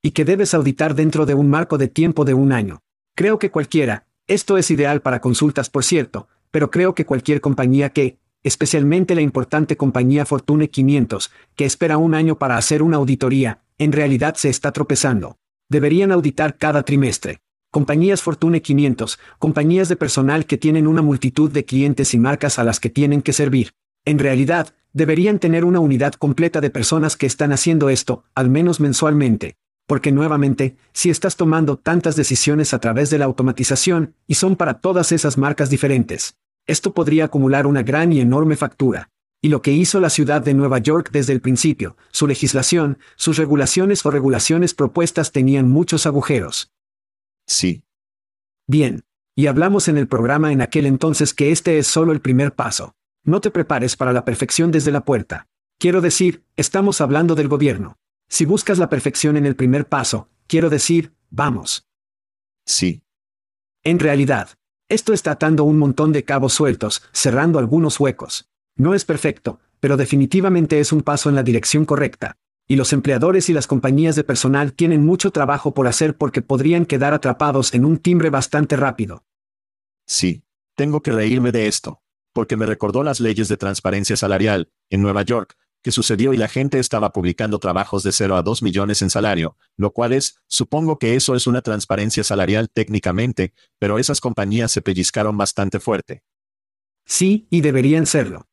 y 0.02 0.12
que 0.12 0.24
debes 0.24 0.54
auditar 0.54 0.94
dentro 0.94 1.26
de 1.26 1.34
un 1.34 1.50
marco 1.50 1.78
de 1.78 1.88
tiempo 1.88 2.24
de 2.24 2.34
un 2.34 2.52
año. 2.52 2.80
Creo 3.14 3.38
que 3.38 3.50
cualquiera, 3.50 4.06
esto 4.26 4.58
es 4.58 4.70
ideal 4.70 5.02
para 5.02 5.20
consultas 5.20 5.70
por 5.70 5.84
cierto, 5.84 6.28
pero 6.50 6.70
creo 6.70 6.94
que 6.94 7.04
cualquier 7.04 7.40
compañía 7.40 7.90
que, 7.90 8.18
especialmente 8.42 9.14
la 9.14 9.20
importante 9.20 9.76
compañía 9.76 10.24
Fortune 10.24 10.70
500, 10.70 11.30
que 11.54 11.64
espera 11.64 11.98
un 11.98 12.14
año 12.14 12.38
para 12.38 12.56
hacer 12.56 12.82
una 12.82 12.96
auditoría, 12.96 13.60
en 13.78 13.92
realidad 13.92 14.34
se 14.36 14.48
está 14.48 14.72
tropezando. 14.72 15.36
Deberían 15.68 16.12
auditar 16.12 16.56
cada 16.56 16.82
trimestre. 16.82 17.40
Compañías 17.70 18.22
Fortune 18.22 18.62
500, 18.62 19.18
compañías 19.38 19.88
de 19.88 19.96
personal 19.96 20.44
que 20.46 20.58
tienen 20.58 20.88
una 20.88 21.02
multitud 21.02 21.50
de 21.50 21.64
clientes 21.64 22.14
y 22.14 22.18
marcas 22.18 22.58
a 22.58 22.64
las 22.64 22.80
que 22.80 22.90
tienen 22.90 23.22
que 23.22 23.32
servir. 23.32 23.72
En 24.04 24.18
realidad, 24.18 24.74
deberían 24.92 25.38
tener 25.38 25.64
una 25.64 25.78
unidad 25.78 26.14
completa 26.14 26.60
de 26.60 26.70
personas 26.70 27.16
que 27.16 27.26
están 27.26 27.52
haciendo 27.52 27.88
esto, 27.88 28.24
al 28.34 28.50
menos 28.50 28.80
mensualmente. 28.80 29.56
Porque 29.90 30.12
nuevamente, 30.12 30.76
si 30.92 31.10
estás 31.10 31.34
tomando 31.34 31.76
tantas 31.76 32.14
decisiones 32.14 32.74
a 32.74 32.78
través 32.78 33.10
de 33.10 33.18
la 33.18 33.24
automatización, 33.24 34.14
y 34.28 34.34
son 34.34 34.54
para 34.54 34.74
todas 34.74 35.10
esas 35.10 35.36
marcas 35.36 35.68
diferentes, 35.68 36.36
esto 36.68 36.94
podría 36.94 37.24
acumular 37.24 37.66
una 37.66 37.82
gran 37.82 38.12
y 38.12 38.20
enorme 38.20 38.54
factura. 38.54 39.10
Y 39.42 39.48
lo 39.48 39.62
que 39.62 39.72
hizo 39.72 39.98
la 39.98 40.08
ciudad 40.08 40.42
de 40.42 40.54
Nueva 40.54 40.78
York 40.78 41.10
desde 41.10 41.32
el 41.32 41.40
principio, 41.40 41.96
su 42.12 42.28
legislación, 42.28 42.98
sus 43.16 43.36
regulaciones 43.36 44.06
o 44.06 44.12
regulaciones 44.12 44.74
propuestas 44.74 45.32
tenían 45.32 45.68
muchos 45.68 46.06
agujeros. 46.06 46.70
Sí. 47.48 47.82
Bien. 48.68 49.02
Y 49.34 49.48
hablamos 49.48 49.88
en 49.88 49.98
el 49.98 50.06
programa 50.06 50.52
en 50.52 50.60
aquel 50.60 50.86
entonces 50.86 51.34
que 51.34 51.50
este 51.50 51.80
es 51.80 51.88
solo 51.88 52.12
el 52.12 52.20
primer 52.20 52.54
paso. 52.54 52.94
No 53.24 53.40
te 53.40 53.50
prepares 53.50 53.96
para 53.96 54.12
la 54.12 54.24
perfección 54.24 54.70
desde 54.70 54.92
la 54.92 55.04
puerta. 55.04 55.48
Quiero 55.80 56.00
decir, 56.00 56.44
estamos 56.54 57.00
hablando 57.00 57.34
del 57.34 57.48
gobierno. 57.48 57.96
Si 58.30 58.44
buscas 58.44 58.78
la 58.78 58.88
perfección 58.88 59.36
en 59.36 59.44
el 59.44 59.56
primer 59.56 59.88
paso, 59.88 60.28
quiero 60.46 60.70
decir, 60.70 61.12
vamos. 61.30 61.88
Sí. 62.64 63.02
En 63.82 63.98
realidad, 63.98 64.50
esto 64.88 65.12
está 65.12 65.32
atando 65.32 65.64
un 65.64 65.78
montón 65.78 66.12
de 66.12 66.24
cabos 66.24 66.52
sueltos, 66.52 67.02
cerrando 67.12 67.58
algunos 67.58 67.98
huecos. 67.98 68.48
No 68.76 68.94
es 68.94 69.04
perfecto, 69.04 69.58
pero 69.80 69.96
definitivamente 69.96 70.78
es 70.78 70.92
un 70.92 71.02
paso 71.02 71.28
en 71.28 71.34
la 71.34 71.42
dirección 71.42 71.84
correcta. 71.84 72.36
Y 72.68 72.76
los 72.76 72.92
empleadores 72.92 73.48
y 73.48 73.52
las 73.52 73.66
compañías 73.66 74.14
de 74.14 74.22
personal 74.22 74.74
tienen 74.74 75.04
mucho 75.04 75.32
trabajo 75.32 75.74
por 75.74 75.88
hacer 75.88 76.16
porque 76.16 76.40
podrían 76.40 76.86
quedar 76.86 77.12
atrapados 77.12 77.74
en 77.74 77.84
un 77.84 77.98
timbre 77.98 78.30
bastante 78.30 78.76
rápido. 78.76 79.24
Sí. 80.06 80.44
Tengo 80.76 81.02
que 81.02 81.10
reírme 81.10 81.50
de 81.50 81.66
esto. 81.66 82.00
Porque 82.32 82.56
me 82.56 82.64
recordó 82.64 83.02
las 83.02 83.18
leyes 83.18 83.48
de 83.48 83.56
transparencia 83.56 84.16
salarial, 84.16 84.70
en 84.88 85.02
Nueva 85.02 85.22
York, 85.22 85.56
que 85.82 85.92
sucedió 85.92 86.32
y 86.32 86.36
la 86.36 86.48
gente 86.48 86.78
estaba 86.78 87.12
publicando 87.12 87.58
trabajos 87.58 88.02
de 88.02 88.12
0 88.12 88.36
a 88.36 88.42
2 88.42 88.62
millones 88.62 89.02
en 89.02 89.10
salario, 89.10 89.56
lo 89.76 89.92
cual 89.92 90.12
es, 90.12 90.40
supongo 90.46 90.98
que 90.98 91.14
eso 91.14 91.34
es 91.34 91.46
una 91.46 91.62
transparencia 91.62 92.24
salarial 92.24 92.68
técnicamente, 92.70 93.54
pero 93.78 93.98
esas 93.98 94.20
compañías 94.20 94.72
se 94.72 94.82
pellizcaron 94.82 95.36
bastante 95.36 95.80
fuerte. 95.80 96.22
Sí, 97.06 97.46
y 97.50 97.60
deberían 97.60 98.06
serlo. 98.06 98.48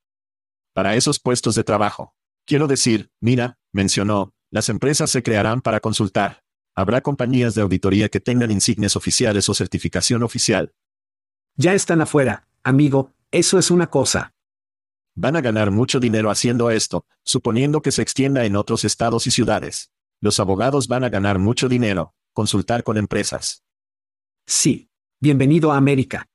Para 0.73 0.95
esos 0.95 1.19
puestos 1.19 1.55
de 1.55 1.63
trabajo. 1.63 2.15
Quiero 2.45 2.67
decir, 2.67 3.11
mira, 3.19 3.59
mencionó, 3.73 4.33
las 4.49 4.69
empresas 4.69 5.09
se 5.09 5.23
crearán 5.23 5.61
para 5.61 5.79
consultar. 5.79 6.43
Habrá 6.75 7.01
compañías 7.01 7.55
de 7.55 7.61
auditoría 7.61 8.07
que 8.07 8.19
tengan 8.19 8.51
insignias 8.51 8.95
oficiales 8.95 9.49
o 9.49 9.53
certificación 9.53 10.23
oficial. 10.23 10.73
Ya 11.55 11.73
están 11.73 12.01
afuera, 12.01 12.47
amigo, 12.63 13.13
eso 13.31 13.57
es 13.57 13.71
una 13.71 13.87
cosa. 13.87 14.33
Van 15.19 15.35
a 15.35 15.41
ganar 15.41 15.71
mucho 15.71 15.99
dinero 15.99 16.29
haciendo 16.29 16.69
esto, 16.69 17.07
suponiendo 17.23 17.81
que 17.81 17.91
se 17.91 18.03
extienda 18.03 18.45
en 18.45 18.55
otros 18.55 18.85
estados 18.85 19.25
y 19.25 19.31
ciudades. 19.31 19.91
Los 20.21 20.39
abogados 20.39 20.87
van 20.87 21.03
a 21.03 21.09
ganar 21.09 21.39
mucho 21.39 21.67
dinero, 21.67 22.13
consultar 22.33 22.83
con 22.83 22.97
empresas. 22.97 23.63
Sí. 24.45 24.91
Bienvenido 25.19 25.71
a 25.71 25.77
América. 25.77 26.27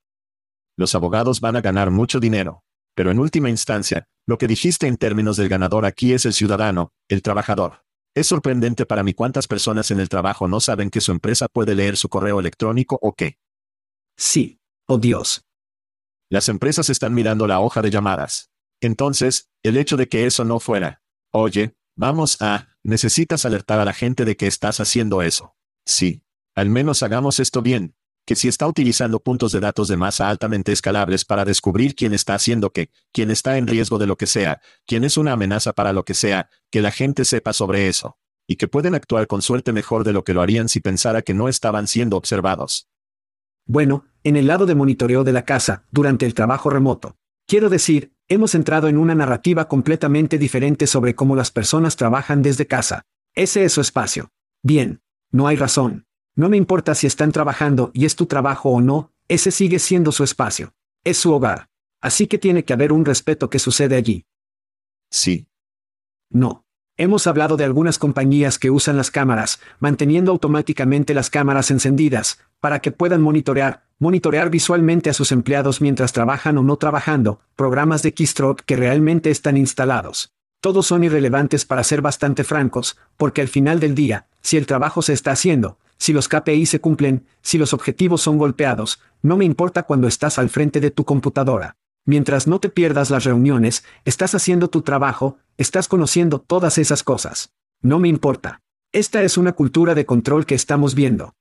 Los 0.75 0.95
abogados 0.95 1.39
van 1.39 1.55
a 1.55 1.61
ganar 1.61 1.91
mucho 1.91 2.19
dinero. 2.19 2.65
Pero 2.93 3.09
en 3.09 3.19
última 3.19 3.49
instancia, 3.49 4.05
lo 4.27 4.37
que 4.37 4.47
dijiste 4.47 4.87
en 4.87 4.97
términos 4.97 5.37
del 5.37 5.47
ganador 5.47 5.85
aquí 5.85 6.11
es 6.11 6.25
el 6.25 6.33
ciudadano, 6.33 6.91
el 7.07 7.21
trabajador. 7.21 7.85
Es 8.13 8.27
sorprendente 8.27 8.85
para 8.85 9.01
mí 9.01 9.13
cuántas 9.13 9.47
personas 9.47 9.91
en 9.91 10.01
el 10.01 10.09
trabajo 10.09 10.49
no 10.49 10.59
saben 10.59 10.89
que 10.89 10.99
su 10.99 11.13
empresa 11.13 11.47
puede 11.47 11.73
leer 11.73 11.95
su 11.95 12.09
correo 12.09 12.41
electrónico 12.41 12.99
o 13.01 13.13
qué. 13.13 13.37
Sí. 14.17 14.59
Oh 14.87 14.97
Dios. 14.97 15.45
Las 16.29 16.49
empresas 16.49 16.89
están 16.89 17.13
mirando 17.13 17.47
la 17.47 17.61
hoja 17.61 17.81
de 17.81 17.89
llamadas. 17.89 18.49
Entonces, 18.83 19.49
el 19.63 19.77
hecho 19.77 19.95
de 19.95 20.09
que 20.09 20.25
eso 20.25 20.43
no 20.43 20.59
fuera, 20.59 21.01
oye, 21.31 21.73
vamos 21.95 22.41
a, 22.41 22.67
necesitas 22.83 23.45
alertar 23.45 23.79
a 23.79 23.85
la 23.85 23.93
gente 23.93 24.25
de 24.25 24.35
que 24.35 24.45
estás 24.45 24.81
haciendo 24.81 25.21
eso. 25.21 25.55
Sí. 25.85 26.21
Al 26.53 26.69
menos 26.69 27.01
hagamos 27.01 27.39
esto 27.39 27.61
bien. 27.61 27.95
Que 28.25 28.35
si 28.35 28.49
está 28.49 28.67
utilizando 28.67 29.21
puntos 29.21 29.53
de 29.53 29.61
datos 29.61 29.87
de 29.87 29.95
masa 29.95 30.27
altamente 30.29 30.73
escalables 30.73 31.23
para 31.23 31.45
descubrir 31.45 31.95
quién 31.95 32.13
está 32.13 32.35
haciendo 32.35 32.71
qué, 32.71 32.89
quién 33.13 33.31
está 33.31 33.57
en 33.57 33.67
riesgo 33.67 33.99
de 33.99 34.07
lo 34.07 34.17
que 34.17 34.27
sea, 34.27 34.61
quién 34.85 35.05
es 35.05 35.15
una 35.15 35.31
amenaza 35.31 35.71
para 35.71 35.93
lo 35.93 36.03
que 36.03 36.13
sea, 36.13 36.49
que 36.69 36.81
la 36.81 36.91
gente 36.91 37.23
sepa 37.23 37.53
sobre 37.53 37.87
eso. 37.87 38.17
Y 38.47 38.57
que 38.57 38.67
pueden 38.67 38.95
actuar 38.95 39.27
con 39.27 39.41
suerte 39.41 39.71
mejor 39.71 40.03
de 40.03 40.11
lo 40.11 40.25
que 40.25 40.33
lo 40.33 40.41
harían 40.41 40.67
si 40.67 40.81
pensara 40.81 41.21
que 41.21 41.33
no 41.33 41.47
estaban 41.47 41.87
siendo 41.87 42.17
observados. 42.17 42.89
Bueno, 43.65 44.03
en 44.25 44.35
el 44.35 44.47
lado 44.47 44.65
de 44.65 44.75
monitoreo 44.75 45.23
de 45.23 45.31
la 45.31 45.45
casa, 45.45 45.85
durante 45.91 46.25
el 46.25 46.33
trabajo 46.33 46.69
remoto. 46.69 47.15
Quiero 47.45 47.69
decir, 47.69 48.12
Hemos 48.29 48.55
entrado 48.55 48.87
en 48.87 48.97
una 48.97 49.15
narrativa 49.15 49.67
completamente 49.67 50.37
diferente 50.37 50.87
sobre 50.87 51.13
cómo 51.13 51.35
las 51.35 51.51
personas 51.51 51.97
trabajan 51.97 52.41
desde 52.41 52.67
casa. 52.67 53.03
Ese 53.35 53.65
es 53.65 53.73
su 53.73 53.81
espacio. 53.81 54.29
Bien. 54.61 55.01
No 55.31 55.47
hay 55.47 55.55
razón. 55.55 56.05
No 56.35 56.47
me 56.47 56.57
importa 56.57 56.95
si 56.95 57.05
están 57.05 57.31
trabajando 57.31 57.91
y 57.93 58.05
es 58.05 58.15
tu 58.15 58.25
trabajo 58.25 58.69
o 58.69 58.81
no, 58.81 59.11
Ese 59.27 59.51
sigue 59.51 59.79
siendo 59.79 60.11
su 60.11 60.23
espacio. 60.23 60.73
Es 61.03 61.17
su 61.17 61.33
hogar. 61.33 61.69
Así 62.01 62.27
que 62.27 62.37
tiene 62.37 62.65
que 62.65 62.73
haber 62.73 62.91
un 62.91 63.05
respeto 63.05 63.49
que 63.49 63.57
sucede 63.57 63.95
allí. 63.95 64.25
Sí. 65.09 65.47
No. 66.29 66.62
Hemos 66.95 67.25
hablado 67.25 67.57
de 67.57 67.63
algunas 67.63 67.97
compañías 67.97 68.59
que 68.59 68.69
usan 68.69 68.97
las 68.97 69.09
cámaras, 69.09 69.59
manteniendo 69.79 70.31
automáticamente 70.31 71.15
las 71.15 71.31
cámaras 71.31 71.71
encendidas, 71.71 72.37
para 72.59 72.81
que 72.81 72.91
puedan 72.91 73.19
monitorear, 73.19 73.85
monitorear 73.97 74.51
visualmente 74.51 75.09
a 75.09 75.13
sus 75.13 75.31
empleados 75.31 75.81
mientras 75.81 76.13
trabajan 76.13 76.55
o 76.59 76.61
no 76.61 76.77
trabajando, 76.77 77.39
programas 77.55 78.03
de 78.03 78.13
keystroke 78.13 78.61
que 78.63 78.75
realmente 78.75 79.31
están 79.31 79.57
instalados. 79.57 80.33
Todos 80.61 80.85
son 80.85 81.03
irrelevantes 81.03 81.65
para 81.65 81.83
ser 81.83 82.03
bastante 82.03 82.43
francos, 82.43 82.95
porque 83.17 83.41
al 83.41 83.47
final 83.47 83.79
del 83.79 83.95
día, 83.95 84.27
si 84.41 84.57
el 84.57 84.67
trabajo 84.67 85.01
se 85.01 85.13
está 85.13 85.31
haciendo, 85.31 85.79
si 85.97 86.13
los 86.13 86.27
KPI 86.27 86.67
se 86.67 86.79
cumplen, 86.79 87.25
si 87.41 87.57
los 87.57 87.73
objetivos 87.73 88.21
son 88.21 88.37
golpeados, 88.37 88.99
no 89.23 89.35
me 89.35 89.45
importa 89.45 89.81
cuando 89.81 90.07
estás 90.07 90.37
al 90.37 90.49
frente 90.49 90.79
de 90.79 90.91
tu 90.91 91.05
computadora. 91.05 91.75
Mientras 92.05 92.47
no 92.47 92.59
te 92.59 92.69
pierdas 92.69 93.09
las 93.09 93.23
reuniones, 93.23 93.85
estás 94.03 94.35
haciendo 94.35 94.69
tu 94.69 94.81
trabajo, 94.81 95.37
estás 95.57 95.87
conociendo 95.87 96.39
todas 96.39 96.77
esas 96.77 97.03
cosas. 97.03 97.53
No 97.81 97.99
me 97.99 98.09
importa. 98.09 98.61
Esta 98.91 99.23
es 99.23 99.37
una 99.37 99.53
cultura 99.53 99.95
de 99.95 100.05
control 100.05 100.45
que 100.45 100.55
estamos 100.55 100.95
viendo. 100.95 101.33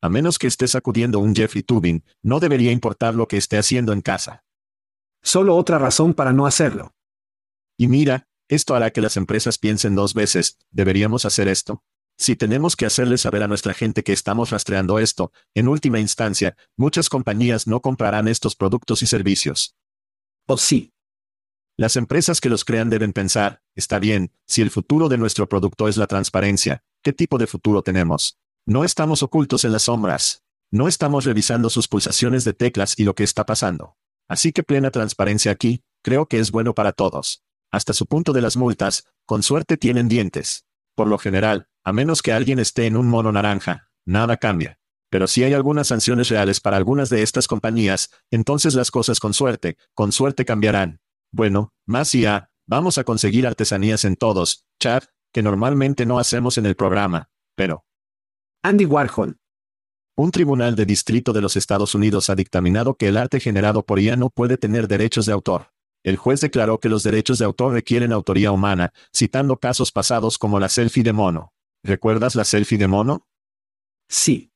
A 0.00 0.08
menos 0.08 0.38
que 0.38 0.46
estés 0.46 0.74
acudiendo 0.74 1.18
un 1.18 1.34
Jeffrey 1.34 1.62
Tubin, 1.62 2.04
no 2.22 2.40
debería 2.40 2.72
importar 2.72 3.14
lo 3.14 3.28
que 3.28 3.36
esté 3.36 3.58
haciendo 3.58 3.92
en 3.92 4.00
casa. 4.00 4.44
Solo 5.22 5.56
otra 5.56 5.78
razón 5.78 6.14
para 6.14 6.32
no 6.32 6.46
hacerlo. 6.46 6.94
Y 7.76 7.88
mira, 7.88 8.28
esto 8.48 8.74
hará 8.74 8.90
que 8.92 9.00
las 9.00 9.16
empresas 9.16 9.58
piensen 9.58 9.94
dos 9.94 10.14
veces, 10.14 10.58
¿deberíamos 10.70 11.24
hacer 11.24 11.48
esto? 11.48 11.82
Si 12.16 12.36
tenemos 12.36 12.76
que 12.76 12.86
hacerle 12.86 13.18
saber 13.18 13.42
a 13.42 13.48
nuestra 13.48 13.74
gente 13.74 14.02
que 14.02 14.12
estamos 14.12 14.50
rastreando 14.50 14.98
esto, 14.98 15.32
en 15.54 15.68
última 15.68 16.00
instancia, 16.00 16.56
muchas 16.76 17.08
compañías 17.08 17.66
no 17.66 17.80
comprarán 17.80 18.28
estos 18.28 18.56
productos 18.56 19.02
y 19.02 19.06
servicios. 19.06 19.74
¿O 20.52 20.56
sí? 20.56 20.92
Las 21.76 21.94
empresas 21.94 22.40
que 22.40 22.48
los 22.48 22.64
crean 22.64 22.90
deben 22.90 23.12
pensar, 23.12 23.62
está 23.76 24.00
bien, 24.00 24.32
si 24.48 24.62
el 24.62 24.72
futuro 24.72 25.08
de 25.08 25.16
nuestro 25.16 25.48
producto 25.48 25.86
es 25.86 25.96
la 25.96 26.08
transparencia, 26.08 26.82
¿qué 27.04 27.12
tipo 27.12 27.38
de 27.38 27.46
futuro 27.46 27.82
tenemos? 27.82 28.36
No 28.66 28.82
estamos 28.82 29.22
ocultos 29.22 29.64
en 29.64 29.70
las 29.70 29.82
sombras. 29.82 30.42
No 30.72 30.88
estamos 30.88 31.24
revisando 31.24 31.70
sus 31.70 31.86
pulsaciones 31.86 32.42
de 32.42 32.52
teclas 32.52 32.98
y 32.98 33.04
lo 33.04 33.14
que 33.14 33.22
está 33.22 33.46
pasando. 33.46 33.96
Así 34.26 34.50
que 34.50 34.64
plena 34.64 34.90
transparencia 34.90 35.52
aquí, 35.52 35.84
creo 36.02 36.26
que 36.26 36.40
es 36.40 36.50
bueno 36.50 36.74
para 36.74 36.90
todos. 36.90 37.44
Hasta 37.70 37.92
su 37.92 38.06
punto 38.06 38.32
de 38.32 38.42
las 38.42 38.56
multas, 38.56 39.06
con 39.26 39.44
suerte 39.44 39.76
tienen 39.76 40.08
dientes. 40.08 40.66
Por 40.96 41.06
lo 41.06 41.16
general, 41.16 41.68
a 41.84 41.92
menos 41.92 42.22
que 42.22 42.32
alguien 42.32 42.58
esté 42.58 42.86
en 42.86 42.96
un 42.96 43.06
mono 43.06 43.30
naranja, 43.30 43.92
nada 44.04 44.36
cambia. 44.36 44.79
Pero 45.10 45.26
si 45.26 45.42
hay 45.42 45.52
algunas 45.52 45.88
sanciones 45.88 46.28
reales 46.28 46.60
para 46.60 46.76
algunas 46.76 47.10
de 47.10 47.22
estas 47.22 47.48
compañías, 47.48 48.10
entonces 48.30 48.74
las 48.74 48.90
cosas 48.90 49.18
con 49.18 49.34
suerte, 49.34 49.76
con 49.92 50.12
suerte 50.12 50.44
cambiarán. 50.44 51.00
Bueno, 51.32 51.74
más 51.84 52.14
y 52.14 52.26
a, 52.26 52.50
vamos 52.66 52.96
a 52.96 53.04
conseguir 53.04 53.46
artesanías 53.46 54.04
en 54.04 54.16
todos, 54.16 54.64
Chad, 54.80 55.02
que 55.32 55.42
normalmente 55.42 56.06
no 56.06 56.18
hacemos 56.18 56.58
en 56.58 56.66
el 56.66 56.76
programa, 56.76 57.28
pero... 57.56 57.84
Andy 58.62 58.84
Warhol. 58.84 59.38
Un 60.16 60.30
tribunal 60.30 60.76
de 60.76 60.86
distrito 60.86 61.32
de 61.32 61.40
los 61.40 61.56
Estados 61.56 61.94
Unidos 61.94 62.30
ha 62.30 62.34
dictaminado 62.34 62.94
que 62.94 63.08
el 63.08 63.16
arte 63.16 63.40
generado 63.40 63.84
por 63.84 63.98
IA 63.98 64.16
no 64.16 64.30
puede 64.30 64.58
tener 64.58 64.86
derechos 64.86 65.26
de 65.26 65.32
autor. 65.32 65.72
El 66.02 66.16
juez 66.16 66.40
declaró 66.40 66.78
que 66.78 66.88
los 66.88 67.02
derechos 67.02 67.38
de 67.38 67.44
autor 67.44 67.72
requieren 67.72 68.12
autoría 68.12 68.52
humana, 68.52 68.92
citando 69.14 69.58
casos 69.58 69.92
pasados 69.92 70.38
como 70.38 70.60
la 70.60 70.68
selfie 70.68 71.02
de 71.02 71.12
mono. 71.12 71.52
¿Recuerdas 71.82 72.34
la 72.34 72.44
selfie 72.44 72.78
de 72.78 72.88
mono? 72.88 73.26
Sí. 74.08 74.49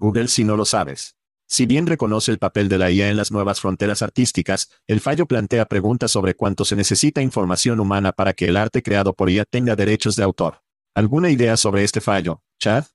Google 0.00 0.26
si 0.26 0.42
no 0.42 0.56
lo 0.56 0.64
sabes. 0.64 1.14
Si 1.46 1.66
bien 1.66 1.86
reconoce 1.86 2.32
el 2.32 2.38
papel 2.38 2.68
de 2.68 2.78
la 2.78 2.90
IA 2.90 3.10
en 3.10 3.16
las 3.16 3.30
nuevas 3.30 3.60
fronteras 3.60 4.02
artísticas, 4.02 4.70
el 4.86 5.00
fallo 5.00 5.26
plantea 5.26 5.66
preguntas 5.66 6.10
sobre 6.10 6.34
cuánto 6.34 6.64
se 6.64 6.76
necesita 6.76 7.22
información 7.22 7.80
humana 7.80 8.12
para 8.12 8.32
que 8.32 8.46
el 8.46 8.56
arte 8.56 8.82
creado 8.82 9.14
por 9.14 9.30
IA 9.30 9.44
tenga 9.44 9.76
derechos 9.76 10.16
de 10.16 10.22
autor. 10.22 10.62
¿Alguna 10.94 11.28
idea 11.30 11.56
sobre 11.56 11.84
este 11.84 12.00
fallo, 12.00 12.42
Chad? 12.58 12.86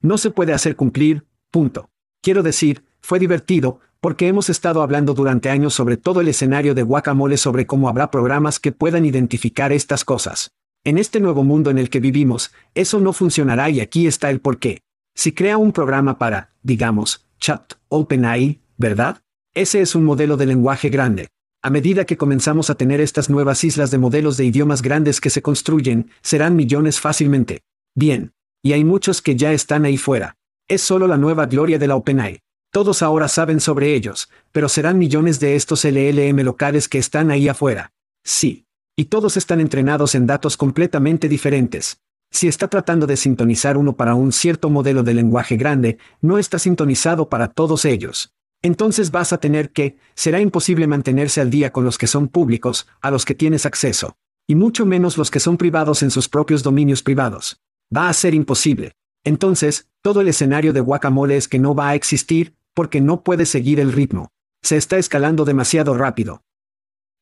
No 0.00 0.18
se 0.18 0.30
puede 0.30 0.52
hacer 0.52 0.76
cumplir, 0.76 1.26
punto. 1.50 1.90
Quiero 2.22 2.42
decir, 2.42 2.84
fue 3.00 3.18
divertido, 3.18 3.80
porque 4.00 4.28
hemos 4.28 4.50
estado 4.50 4.82
hablando 4.82 5.12
durante 5.14 5.50
años 5.50 5.74
sobre 5.74 5.96
todo 5.96 6.20
el 6.20 6.28
escenario 6.28 6.74
de 6.74 6.82
guacamole 6.82 7.36
sobre 7.36 7.66
cómo 7.66 7.88
habrá 7.88 8.10
programas 8.10 8.60
que 8.60 8.70
puedan 8.70 9.04
identificar 9.04 9.72
estas 9.72 10.04
cosas. 10.04 10.52
En 10.84 10.96
este 10.96 11.18
nuevo 11.18 11.42
mundo 11.42 11.70
en 11.70 11.78
el 11.78 11.90
que 11.90 11.98
vivimos, 11.98 12.52
eso 12.74 13.00
no 13.00 13.12
funcionará 13.12 13.68
y 13.70 13.80
aquí 13.80 14.06
está 14.06 14.30
el 14.30 14.40
porqué. 14.40 14.83
Si 15.14 15.32
crea 15.32 15.58
un 15.58 15.72
programa 15.72 16.18
para, 16.18 16.50
digamos, 16.62 17.26
chat, 17.38 17.74
OpenAI, 17.88 18.60
¿verdad? 18.76 19.22
Ese 19.54 19.80
es 19.80 19.94
un 19.94 20.04
modelo 20.04 20.36
de 20.36 20.46
lenguaje 20.46 20.88
grande. 20.88 21.28
A 21.62 21.70
medida 21.70 22.04
que 22.04 22.16
comenzamos 22.16 22.68
a 22.68 22.74
tener 22.74 23.00
estas 23.00 23.30
nuevas 23.30 23.62
islas 23.64 23.90
de 23.90 23.98
modelos 23.98 24.36
de 24.36 24.44
idiomas 24.44 24.82
grandes 24.82 25.20
que 25.20 25.30
se 25.30 25.40
construyen, 25.40 26.10
serán 26.20 26.56
millones 26.56 27.00
fácilmente. 27.00 27.62
Bien. 27.94 28.32
Y 28.62 28.72
hay 28.72 28.84
muchos 28.84 29.22
que 29.22 29.36
ya 29.36 29.52
están 29.52 29.84
ahí 29.84 29.96
fuera. 29.96 30.36
Es 30.68 30.82
solo 30.82 31.06
la 31.06 31.16
nueva 31.16 31.46
gloria 31.46 31.78
de 31.78 31.86
la 31.86 31.96
OpenAI. 31.96 32.40
Todos 32.72 33.02
ahora 33.02 33.28
saben 33.28 33.60
sobre 33.60 33.94
ellos, 33.94 34.28
pero 34.50 34.68
serán 34.68 34.98
millones 34.98 35.38
de 35.38 35.54
estos 35.54 35.84
LLM 35.84 36.40
locales 36.40 36.88
que 36.88 36.98
están 36.98 37.30
ahí 37.30 37.46
afuera. 37.46 37.92
Sí. 38.24 38.66
Y 38.96 39.06
todos 39.06 39.36
están 39.36 39.60
entrenados 39.60 40.14
en 40.14 40.26
datos 40.26 40.56
completamente 40.56 41.28
diferentes. 41.28 41.98
Si 42.34 42.48
está 42.48 42.66
tratando 42.66 43.06
de 43.06 43.16
sintonizar 43.16 43.76
uno 43.76 43.94
para 43.94 44.16
un 44.16 44.32
cierto 44.32 44.68
modelo 44.68 45.04
de 45.04 45.14
lenguaje 45.14 45.56
grande, 45.56 45.98
no 46.20 46.36
está 46.36 46.58
sintonizado 46.58 47.28
para 47.28 47.46
todos 47.46 47.84
ellos. 47.84 48.34
Entonces 48.60 49.12
vas 49.12 49.32
a 49.32 49.38
tener 49.38 49.70
que, 49.70 49.98
será 50.16 50.40
imposible 50.40 50.88
mantenerse 50.88 51.40
al 51.40 51.50
día 51.50 51.70
con 51.72 51.84
los 51.84 51.96
que 51.96 52.08
son 52.08 52.26
públicos, 52.26 52.88
a 53.00 53.12
los 53.12 53.24
que 53.24 53.36
tienes 53.36 53.66
acceso. 53.66 54.16
Y 54.48 54.56
mucho 54.56 54.84
menos 54.84 55.16
los 55.16 55.30
que 55.30 55.38
son 55.38 55.56
privados 55.56 56.02
en 56.02 56.10
sus 56.10 56.28
propios 56.28 56.64
dominios 56.64 57.04
privados. 57.04 57.60
Va 57.96 58.08
a 58.08 58.12
ser 58.12 58.34
imposible. 58.34 58.96
Entonces, 59.22 59.86
todo 60.02 60.20
el 60.20 60.26
escenario 60.26 60.72
de 60.72 60.80
guacamole 60.80 61.36
es 61.36 61.46
que 61.46 61.60
no 61.60 61.76
va 61.76 61.90
a 61.90 61.94
existir, 61.94 62.56
porque 62.74 63.00
no 63.00 63.22
puede 63.22 63.46
seguir 63.46 63.78
el 63.78 63.92
ritmo. 63.92 64.32
Se 64.60 64.76
está 64.76 64.98
escalando 64.98 65.44
demasiado 65.44 65.94
rápido. 65.94 66.42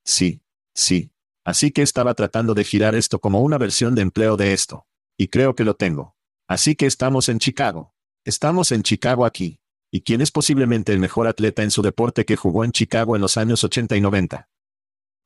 Sí, 0.05 0.40
sí, 0.75 1.12
Así 1.44 1.72
que 1.72 1.83
estaba 1.83 2.14
tratando 2.14 2.55
de 2.55 2.64
girar 2.64 2.94
esto 2.94 3.18
como 3.18 3.42
una 3.42 3.59
versión 3.59 3.94
de 3.94 4.03
empleo 4.03 4.37
de 4.37 4.53
esto. 4.53 4.87
Y 5.16 5.29
creo 5.29 5.55
que 5.55 5.64
lo 5.64 5.75
tengo. 5.75 6.16
Así 6.48 6.75
que 6.75 6.87
estamos 6.87 7.29
en 7.29 7.38
Chicago. 7.38 7.94
Estamos 8.25 8.72
en 8.72 8.83
Chicago 8.83 9.25
aquí. 9.25 9.61
¿Y 9.90 10.03
quién 10.03 10.20
es 10.20 10.31
posiblemente 10.31 10.92
el 10.92 10.98
mejor 10.98 11.27
atleta 11.27 11.62
en 11.62 11.70
su 11.70 11.83
deporte 11.83 12.25
que 12.25 12.37
jugó 12.37 12.64
en 12.64 12.72
Chicago 12.72 13.14
en 13.14 13.22
los 13.22 13.37
años 13.37 13.62
80 13.62 13.96
y 13.96 14.01
90? 14.01 14.48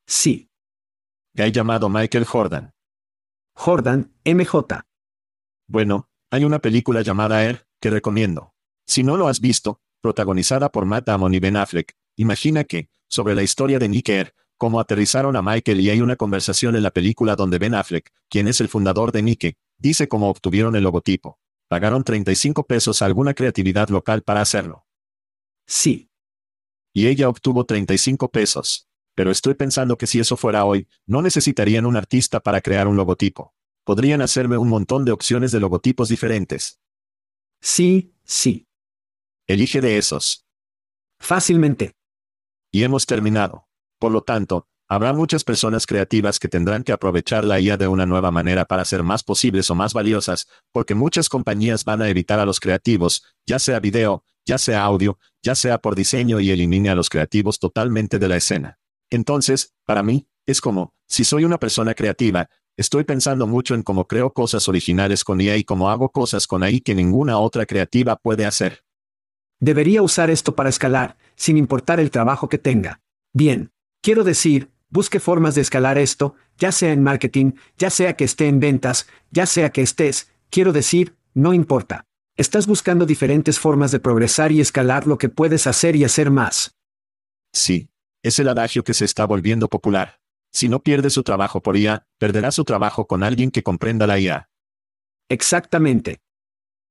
Sí. 0.07 0.51
Gay 1.35 1.53
llamado 1.53 1.88
Michael 1.88 2.25
Jordan. 2.25 2.75
Jordan, 3.55 4.12
MJ. 4.25 4.85
Bueno, 5.68 6.09
hay 6.31 6.44
una 6.44 6.59
película 6.59 7.03
llamada 7.03 7.44
Air, 7.44 7.66
que 7.81 7.90
recomiendo. 7.90 8.55
Si 8.87 9.03
no 9.03 9.16
lo 9.16 9.29
has 9.29 9.40
visto, 9.40 9.81
protagonizada 10.01 10.70
por 10.70 10.85
Matt 10.85 11.07
Damon 11.07 11.35
y 11.35 11.38
Ben 11.38 11.57
Affleck, 11.57 11.96
imagina 12.16 12.64
que, 12.64 12.88
sobre 13.09 13.35
la 13.35 13.42
historia 13.42 13.79
de 13.79 13.88
Nick 13.88 14.09
Air, 14.09 14.35
cómo 14.57 14.81
aterrizaron 14.81 15.37
a 15.37 15.42
Michael 15.42 15.81
y 15.81 15.90
hay 15.90 16.01
una 16.01 16.16
conversación 16.16 16.77
en 16.77 16.83
la 16.83 16.90
película 16.90 17.37
donde 17.37 17.59
Ben 17.59 17.75
Affleck, 17.75 18.12
quien 18.29 18.49
es 18.49 18.61
el 18.61 18.68
fundador 18.68 19.12
de 19.12 19.22
Nike, 19.22 19.57
dice 19.78 20.08
cómo 20.08 20.28
obtuvieron 20.28 20.76
el 20.76 20.84
logotipo. 20.84 21.38
Pagaron 21.68 22.04
35 22.04 22.66
pesos 22.66 23.02
a 23.02 23.06
alguna 23.06 23.34
creatividad 23.34 23.88
local 23.88 24.22
para 24.22 24.40
hacerlo. 24.40 24.86
Sí. 25.66 26.10
Y 26.92 27.08
ella 27.08 27.28
obtuvo 27.28 27.64
35 27.64 28.30
pesos. 28.30 28.88
Pero 29.14 29.30
estoy 29.30 29.54
pensando 29.54 29.96
que 29.96 30.06
si 30.06 30.20
eso 30.20 30.36
fuera 30.36 30.64
hoy, 30.64 30.88
no 31.06 31.22
necesitarían 31.22 31.86
un 31.86 31.96
artista 31.96 32.40
para 32.40 32.60
crear 32.60 32.86
un 32.86 32.96
logotipo. 32.96 33.54
Podrían 33.84 34.20
hacerme 34.20 34.58
un 34.58 34.68
montón 34.68 35.04
de 35.04 35.12
opciones 35.12 35.52
de 35.52 35.60
logotipos 35.60 36.08
diferentes. 36.08 36.80
Sí, 37.60 38.14
sí. 38.24 38.68
Elige 39.46 39.80
de 39.80 39.96
esos. 39.96 40.46
Fácilmente. 41.18 41.96
Y 42.70 42.82
hemos 42.82 43.06
terminado. 43.06 43.66
Por 43.98 44.12
lo 44.12 44.22
tanto, 44.22 44.68
habrá 44.88 45.12
muchas 45.12 45.44
personas 45.44 45.87
creativas 45.87 46.38
que 46.38 46.49
tendrán 46.49 46.85
que 46.85 46.92
aprovechar 46.92 47.44
la 47.44 47.61
IA 47.61 47.77
de 47.77 47.88
una 47.88 48.07
nueva 48.07 48.31
manera 48.31 48.64
para 48.64 48.85
ser 48.85 49.03
más 49.03 49.22
posibles 49.22 49.70
o 49.70 49.75
más 49.75 49.92
valiosas, 49.92 50.46
porque 50.72 50.94
muchas 50.94 51.29
compañías 51.29 51.85
van 51.85 52.03
a 52.03 52.09
evitar 52.09 52.38
a 52.38 52.46
los 52.46 52.61
creativos, 52.61 53.25
ya 53.46 53.59
sea 53.59 53.81
video, 53.81 54.25
ya 54.44 54.59
sea 54.59 54.85
audio, 54.85 55.18
ya 55.42 55.55
sea 55.55 55.79
por 55.79 55.94
diseño 55.94 56.40
y 56.40 56.51
elimine 56.51 56.90
a 56.90 56.94
los 56.94 57.09
creativos 57.09 57.59
totalmente 57.59 58.18
de 58.18 58.29
la 58.29 58.37
escena. 58.37 58.79
Entonces, 59.11 59.75
para 59.85 60.03
mí, 60.03 60.29
es 60.46 60.61
como, 60.61 60.94
si 61.07 61.25
soy 61.25 61.44
una 61.44 61.59
persona 61.59 61.94
creativa, 61.94 62.49
estoy 62.77 63.05
pensando 63.05 63.46
mucho 63.46 63.75
en 63.75 63.83
cómo 63.83 64.07
creo 64.07 64.33
cosas 64.33 64.68
originales 64.68 65.25
con 65.25 65.40
IA 65.40 65.57
y 65.57 65.64
cómo 65.64 65.90
hago 65.90 66.11
cosas 66.11 66.46
con 66.46 66.62
AI 66.62 66.81
que 66.81 66.94
ninguna 66.94 67.38
otra 67.38 67.66
creativa 67.66 68.16
puede 68.16 68.46
hacer. 68.46 68.85
Debería 69.59 70.03
usar 70.03 70.31
esto 70.31 70.55
para 70.55 70.68
escalar, 70.68 71.16
sin 71.35 71.57
importar 71.57 71.99
el 71.99 72.11
trabajo 72.11 72.49
que 72.49 72.59
tenga. 72.59 73.01
Bien, 73.33 73.72
Quiero 74.07 74.22
decir, 74.22 74.70
busque 74.90 75.20
formas 75.20 75.55
de 75.55 75.61
escalar 75.62 75.99
esto, 75.99 76.35
ya 76.59 76.72
sea 76.72 76.92
en 76.92 77.03
marketing, 77.03 77.53
ya 77.77 77.90
sea 77.90 78.16
que 78.16 78.25
esté 78.25 78.49
en 78.49 78.61
ventas, 78.61 79.07
ya 79.31 79.46
sea 79.46 79.70
que 79.70 79.83
estés, 79.83 80.33
quiero 80.51 80.72
decir, 80.72 81.16
no 81.35 81.53
importa. 81.55 82.05
Estás 82.37 82.66
buscando 82.66 83.07
diferentes 83.07 83.59
formas 83.59 83.90
de 83.92 84.01
progresar 84.01 84.53
y 84.53 84.61
escalar 84.61 85.07
lo 85.07 85.18
que 85.18 85.29
puedes 85.29 85.66
hacer 85.66 85.96
y 85.96 86.05
hacer 86.05 86.31
más. 86.31 86.75
Sí. 87.53 87.88
Es 88.22 88.40
el 88.40 88.49
adagio 88.49 88.83
que 88.83 88.92
se 88.92 89.05
está 89.05 89.25
volviendo 89.25 89.68
popular. 89.68 90.20
Si 90.53 90.68
no 90.68 90.83
pierde 90.83 91.11
su 91.11 91.22
trabajo 91.22 91.62
por 91.62 91.77
IA, 91.77 92.09
perderá 92.18 92.51
su 92.51 92.64
trabajo 92.64 93.07
con 93.07 93.22
alguien 93.22 93.53
que 93.53 93.62
comprenda 93.62 94.07
la 94.09 94.18
IA. 94.18 94.51
Exactamente. 95.29 96.18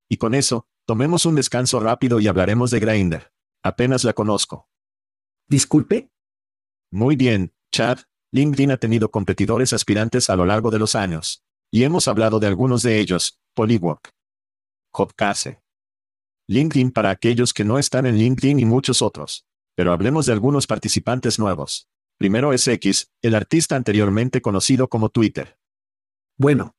Y 0.08 0.16
con 0.16 0.34
eso, 0.34 0.66
tomemos 0.86 1.26
un 1.26 1.36
descanso 1.36 1.82
rápido 1.82 2.22
y 2.22 2.28
hablaremos 2.28 2.72
de 2.72 2.80
Grindr. 2.80 3.34
Apenas 3.64 4.06
la 4.06 4.14
conozco. 4.14 4.70
Disculpe. 5.50 6.10
Muy 6.90 7.18
bien, 7.18 7.54
LinkedIn 8.32 8.72
ha 8.72 8.78
tenido 8.78 9.12
competidores 9.12 9.74
aspirantes 9.74 10.30
a 10.30 10.36
lo 10.36 10.46
largo 10.46 10.72
de 10.72 10.80
los 10.80 10.96
años. 10.96 11.44
Y 11.72 11.84
hemos 11.84 12.08
hablado 12.08 12.40
de 12.40 12.48
algunos 12.48 12.82
de 12.84 13.00
ellos, 13.00 13.40
Polywork. 13.54 14.12
Hopcase. 14.92 15.62
LinkedIn 16.48 16.92
para 16.92 17.10
aquellos 17.10 17.54
que 17.54 17.64
no 17.64 17.80
están 17.80 18.06
en 18.06 18.18
LinkedIn 18.18 18.60
y 18.60 18.66
muchos 18.66 19.02
otros. 19.02 19.46
Pero 19.76 19.92
hablemos 19.92 20.26
de 20.26 20.34
algunos 20.34 20.68
participantes 20.68 21.40
nuevos. 21.40 21.88
Primero 22.18 22.54
es 22.54 22.68
X, 22.68 23.12
el 23.22 23.36
artista 23.36 23.76
anteriormente 23.76 24.42
conocido 24.42 24.88
como 24.88 25.10
Twitter. 25.10 25.58
Bueno. 26.38 26.76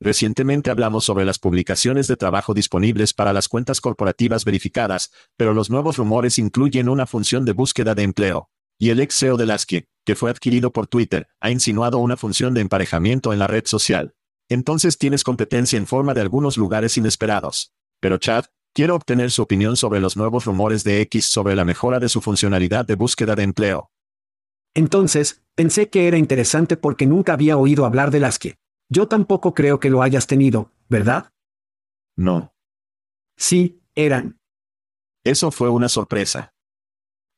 Recientemente 0.00 0.70
hablamos 0.70 1.04
sobre 1.04 1.24
las 1.24 1.38
publicaciones 1.38 2.06
de 2.06 2.16
trabajo 2.16 2.54
disponibles 2.54 3.14
para 3.14 3.32
las 3.32 3.48
cuentas 3.48 3.80
corporativas 3.80 4.44
verificadas, 4.44 5.12
pero 5.36 5.54
los 5.54 5.70
nuevos 5.70 5.96
rumores 5.96 6.38
incluyen 6.38 6.88
una 6.88 7.06
función 7.06 7.44
de 7.44 7.52
búsqueda 7.52 7.96
de 7.96 8.04
empleo. 8.04 8.48
Y 8.78 8.90
el 8.90 9.00
ex 9.00 9.18
CEO 9.18 9.36
de 9.36 9.46
Lasky, 9.46 9.84
que 10.04 10.14
fue 10.14 10.30
adquirido 10.30 10.72
por 10.72 10.86
Twitter, 10.86 11.28
ha 11.40 11.50
insinuado 11.50 11.98
una 11.98 12.16
función 12.16 12.54
de 12.54 12.60
emparejamiento 12.60 13.32
en 13.32 13.40
la 13.40 13.48
red 13.48 13.66
social. 13.66 14.14
Entonces 14.48 14.96
tienes 14.96 15.24
competencia 15.24 15.76
en 15.76 15.86
forma 15.86 16.14
de 16.14 16.20
algunos 16.20 16.56
lugares 16.56 16.96
inesperados. 16.96 17.74
Pero 18.00 18.18
Chad, 18.18 18.46
quiero 18.72 18.94
obtener 18.94 19.30
su 19.30 19.42
opinión 19.42 19.76
sobre 19.76 20.00
los 20.00 20.16
nuevos 20.16 20.44
rumores 20.44 20.84
de 20.84 21.00
X 21.02 21.26
sobre 21.26 21.56
la 21.56 21.64
mejora 21.64 21.98
de 21.98 22.08
su 22.08 22.20
funcionalidad 22.20 22.86
de 22.86 22.94
búsqueda 22.94 23.34
de 23.34 23.42
empleo. 23.42 23.90
Entonces, 24.74 25.42
pensé 25.56 25.90
que 25.90 26.06
era 26.06 26.18
interesante 26.18 26.76
porque 26.76 27.06
nunca 27.06 27.32
había 27.32 27.56
oído 27.56 27.84
hablar 27.84 28.10
de 28.12 28.20
Lasky. 28.20 28.54
Yo 28.88 29.08
tampoco 29.08 29.52
creo 29.52 29.80
que 29.80 29.90
lo 29.90 30.02
hayas 30.02 30.26
tenido, 30.26 30.72
¿verdad? 30.88 31.32
No. 32.16 32.54
Sí, 33.36 33.82
eran. 33.94 34.38
Eso 35.24 35.50
fue 35.50 35.68
una 35.68 35.88
sorpresa. 35.88 36.54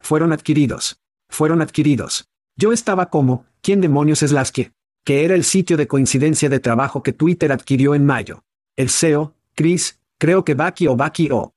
Fueron 0.01 0.33
adquiridos. 0.33 1.01
Fueron 1.31 1.63
adquiridos. 1.63 2.29
Yo 2.57 2.73
estaba 2.73 3.09
como, 3.09 3.47
¿quién 3.63 3.81
demonios 3.81 4.23
es 4.23 4.33
Lasky? 4.33 4.73
Que 5.05 5.25
era 5.25 5.35
el 5.35 5.45
sitio 5.45 5.77
de 5.79 5.87
coincidencia 5.89 6.51
de 6.51 6.61
trabajo 6.61 7.03
que 7.03 7.15
Twitter 7.15 7.53
adquirió 7.53 7.95
en 7.95 8.05
mayo. 8.05 8.45
El 8.77 8.91
CEO, 8.91 9.35
Chris, 9.55 9.99
creo 10.19 10.45
que 10.45 10.55
Baki 10.55 10.87
o 10.87 10.97
Baki 10.97 11.31
o. 11.31 11.55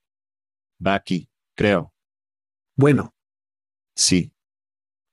Baki, 0.80 1.28
creo. 1.56 1.92
Bueno. 2.78 3.14
Sí. 3.96 4.32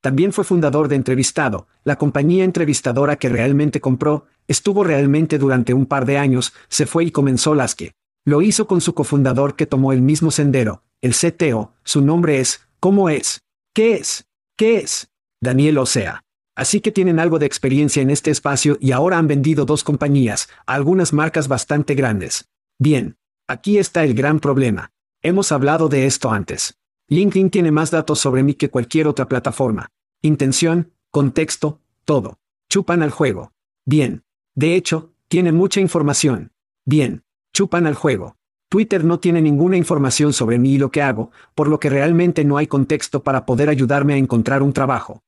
También 0.01 0.33
fue 0.33 0.45
fundador 0.45 0.89
de 0.89 0.97
Entrevistado, 0.97 1.67
la 1.85 1.97
compañía 1.97 2.45
entrevistadora 2.45 3.17
que 3.17 3.29
realmente 3.29 3.81
compró, 3.81 4.27
estuvo 4.49 4.83
realmente 4.85 5.39
durante 5.39 5.75
un 5.75 5.85
par 5.85 6.07
de 6.07 6.17
años, 6.17 6.55
se 6.69 6.87
fue 6.87 7.05
y 7.05 7.11
comenzó 7.11 7.55
Lasky. 7.55 7.91
Lo 8.25 8.41
hizo 8.41 8.67
con 8.67 8.81
su 8.81 8.95
cofundador 8.95 9.57
que 9.57 9.67
tomó 9.67 9.93
el 9.93 10.01
mismo 10.01 10.31
sendero, 10.31 10.83
el 11.03 11.15
CTO, 11.15 11.75
su 11.85 12.01
nombre 12.01 12.41
es, 12.41 12.67
¿cómo 12.79 13.11
es? 13.11 13.43
¿Qué 13.75 13.95
es? 13.95 14.27
¿Qué 14.61 14.77
es? 14.77 15.11
Daniel 15.41 15.79
Osea. 15.79 16.23
Así 16.55 16.83
que 16.83 16.93
tienen 16.93 17.19
algo 17.19 17.39
de 17.39 17.47
experiencia 17.47 18.03
en 18.03 18.11
este 18.11 18.31
espacio 18.31 18.77
y 18.79 18.93
ahora 18.93 19.17
han 19.17 19.27
vendido 19.27 19.65
dos 19.65 19.83
compañías, 19.83 20.51
algunas 20.67 21.15
marcas 21.15 21.49
bastante 21.49 21.95
grandes. 21.95 22.47
Bien. 22.79 23.17
Aquí 23.49 23.79
está 23.79 24.05
el 24.05 24.13
gran 24.13 24.39
problema. 24.39 24.91
Hemos 25.23 25.51
hablado 25.51 25.89
de 25.89 26.05
esto 26.05 26.31
antes. 26.31 26.77
LinkedIn 27.09 27.49
tiene 27.49 27.71
más 27.71 27.91
datos 27.91 28.19
sobre 28.19 28.43
mí 28.43 28.53
que 28.53 28.69
cualquier 28.69 29.09
otra 29.09 29.29
plataforma. 29.29 29.89
Intención, 30.21 30.93
contexto, 31.11 31.81
todo. 32.05 32.39
Chupan 32.69 33.03
al 33.03 33.13
juego. 33.13 33.53
Bien. 33.87 34.25
De 34.55 34.75
hecho, 34.75 35.15
tiene 35.29 35.53
mucha 35.53 35.81
información. 35.81 36.53
Bien. 36.85 37.25
Chupan 37.55 37.87
al 37.87 37.95
juego. 37.95 38.37
Twitter 38.71 39.05
no 39.05 39.19
tiene 39.19 39.43
ninguna 39.43 39.77
información 39.77 40.33
sobre 40.33 40.61
mí 40.61 40.75
y 40.75 40.79
lo 40.79 40.93
que 40.93 41.03
hago, 41.03 41.33
por 41.57 41.67
lo 41.67 41.81
que 41.81 41.91
realmente 41.91 42.45
no 42.45 42.57
hay 42.57 42.69
contexto 42.69 43.25
para 43.25 43.45
poder 43.45 43.69
ayudarme 43.69 44.15
a 44.15 44.17
encontrar 44.17 44.63
un 44.63 44.73
trabajo. 44.73 45.25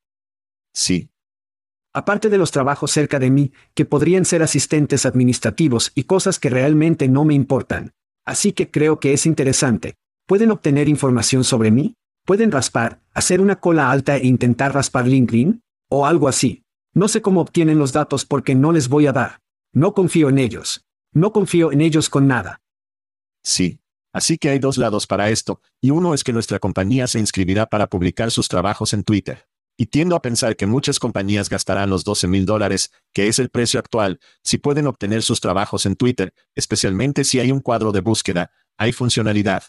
Sí. 0.73 1.11
Aparte 1.93 2.29
de 2.29 2.39
los 2.39 2.53
trabajos 2.53 2.93
cerca 2.93 3.19
de 3.19 3.31
mí, 3.31 3.53
que 3.75 3.85
podrían 3.85 4.25
ser 4.25 4.45
asistentes 4.45 5.07
administrativos 5.07 5.91
y 5.97 6.05
cosas 6.05 6.39
que 6.39 6.51
realmente 6.51 7.09
no 7.09 7.25
me 7.25 7.35
importan. 7.35 7.91
Así 8.25 8.53
que 8.53 8.71
creo 8.71 9.01
que 9.01 9.13
es 9.13 9.27
interesante. 9.27 9.97
¿Pueden 10.29 10.53
obtener 10.53 10.89
información 10.89 11.43
sobre 11.43 11.73
mí? 11.73 11.97
¿Pueden 12.25 12.53
raspar, 12.53 13.01
hacer 13.13 13.41
una 13.41 13.57
cola 13.57 13.91
alta 13.91 14.17
e 14.17 14.25
intentar 14.25 14.73
raspar 14.73 15.09
LinkedIn? 15.09 15.63
O 15.91 16.07
algo 16.07 16.29
así. 16.29 16.63
No 16.95 17.09
sé 17.09 17.21
cómo 17.21 17.41
obtienen 17.41 17.81
los 17.81 17.93
datos 17.93 18.25
porque 18.25 18.55
no 18.55 18.71
les 18.71 18.89
voy 18.89 19.09
a 19.09 19.13
dar. 19.13 19.41
No 19.75 19.95
confío 19.95 20.29
en 20.29 20.39
ellos. 20.39 20.85
No 21.13 21.33
confío 21.33 21.73
en 21.73 21.81
ellos 21.81 22.09
con 22.09 22.29
nada. 22.29 22.62
Sí. 23.43 23.81
Así 24.13 24.37
que 24.37 24.51
hay 24.51 24.59
dos 24.59 24.77
lados 24.77 25.07
para 25.07 25.31
esto, 25.31 25.63
y 25.81 25.91
uno 25.91 26.13
es 26.13 26.23
que 26.23 26.35
nuestra 26.35 26.59
compañía 26.59 27.07
se 27.07 27.19
inscribirá 27.19 27.67
para 27.67 27.89
publicar 27.89 28.31
sus 28.31 28.47
trabajos 28.47 28.93
en 28.93 29.05
Twitter. 29.05 29.49
Y 29.79 29.87
tiendo 29.87 30.17
a 30.17 30.23
pensar 30.23 30.55
que 30.55 30.67
muchas 30.67 30.99
compañías 30.99 31.49
gastarán 31.49 31.89
los 31.89 32.05
12 32.05 32.29
mil 32.29 32.45
dólares, 32.45 32.93
que 33.15 33.29
es 33.29 33.39
el 33.39 33.49
precio 33.49 33.81
actual, 33.81 34.21
si 34.43 34.59
pueden 34.59 34.87
obtener 34.87 35.23
sus 35.23 35.41
trabajos 35.41 35.87
en 35.87 35.97
Twitter, 35.97 36.35
especialmente 36.55 37.25
si 37.25 37.41
hay 37.41 37.51
un 37.51 37.61
cuadro 37.61 37.91
de 37.91 38.01
búsqueda, 38.01 38.53
hay 38.77 38.93
funcionalidad. 38.93 39.65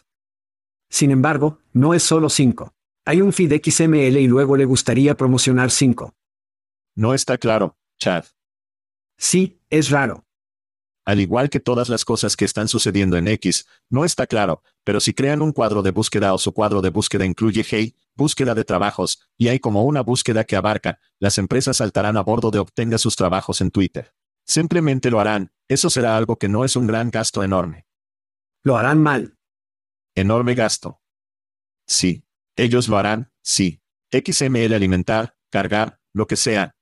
Sin 0.89 1.12
embargo, 1.12 1.59
no 1.71 1.93
es 1.93 2.03
solo 2.03 2.29
5. 2.29 2.75
Hay 3.05 3.21
un 3.21 3.31
feed 3.31 3.62
XML 3.63 4.17
y 4.17 4.27
luego 4.27 4.57
le 4.57 4.65
gustaría 4.65 5.15
promocionar 5.15 5.71
5. 5.71 6.13
No 6.95 7.13
está 7.13 7.38
claro, 7.38 7.77
Chad. 7.97 8.25
Sí, 9.17 9.62
es 9.69 9.89
raro. 9.89 10.25
Al 11.06 11.20
igual 11.20 11.50
que 11.50 11.60
todas 11.60 11.89
las 11.89 12.06
cosas 12.06 12.38
que 12.38 12.46
están 12.46 12.68
sucediendo 12.68 13.18
en 13.18 13.28
X, 13.28 13.68
no 13.89 14.06
está 14.06 14.26
claro, 14.26 14.63
pero 14.84 15.00
si 15.00 15.13
crean 15.13 15.42
un 15.42 15.52
cuadro 15.52 15.82
de 15.82 15.92
búsqueda 15.92 16.34
o 16.34 16.38
su 16.38 16.54
cuadro 16.54 16.82
de 16.82 16.89
búsqueda 16.89 17.26
incluye 17.26 17.66
Hey, 17.70 17.98
búsqueda 18.16 18.56
de 18.56 18.63
trabajos, 18.63 19.28
y 19.38 19.50
hay 19.50 19.60
como 19.60 19.84
una 19.84 20.02
búsqueda 20.02 20.46
que 20.46 20.56
abarca, 20.56 21.00
las 21.20 21.38
empresas 21.38 21.78
saltarán 21.78 22.16
a 22.16 22.22
bordo 22.22 22.52
de 22.52 22.60
obtenga 22.60 22.98
sus 22.98 23.16
trabajos 23.16 23.60
en 23.60 23.72
Twitter. 23.72 24.13
Simplemente 24.46 25.10
lo 25.10 25.20
harán, 25.20 25.52
eso 25.68 25.89
será 25.89 26.16
algo 26.16 26.38
que 26.38 26.50
no 26.50 26.63
es 26.63 26.76
un 26.76 26.88
gran 26.88 27.12
gasto 27.12 27.44
enorme. 27.44 27.86
Lo 28.63 28.78
harán 28.78 29.02
mal. 29.02 29.38
Enorme 30.16 30.56
gasto. 30.56 31.02
Sí. 31.86 32.26
Ellos 32.56 32.88
lo 32.88 32.98
harán, 32.98 33.32
sí. 33.42 33.82
XML 34.12 34.74
alimentar, 34.74 35.36
cargar, 35.50 36.00
lo 36.13 36.28
que 36.28 36.36
sea, 36.36 36.76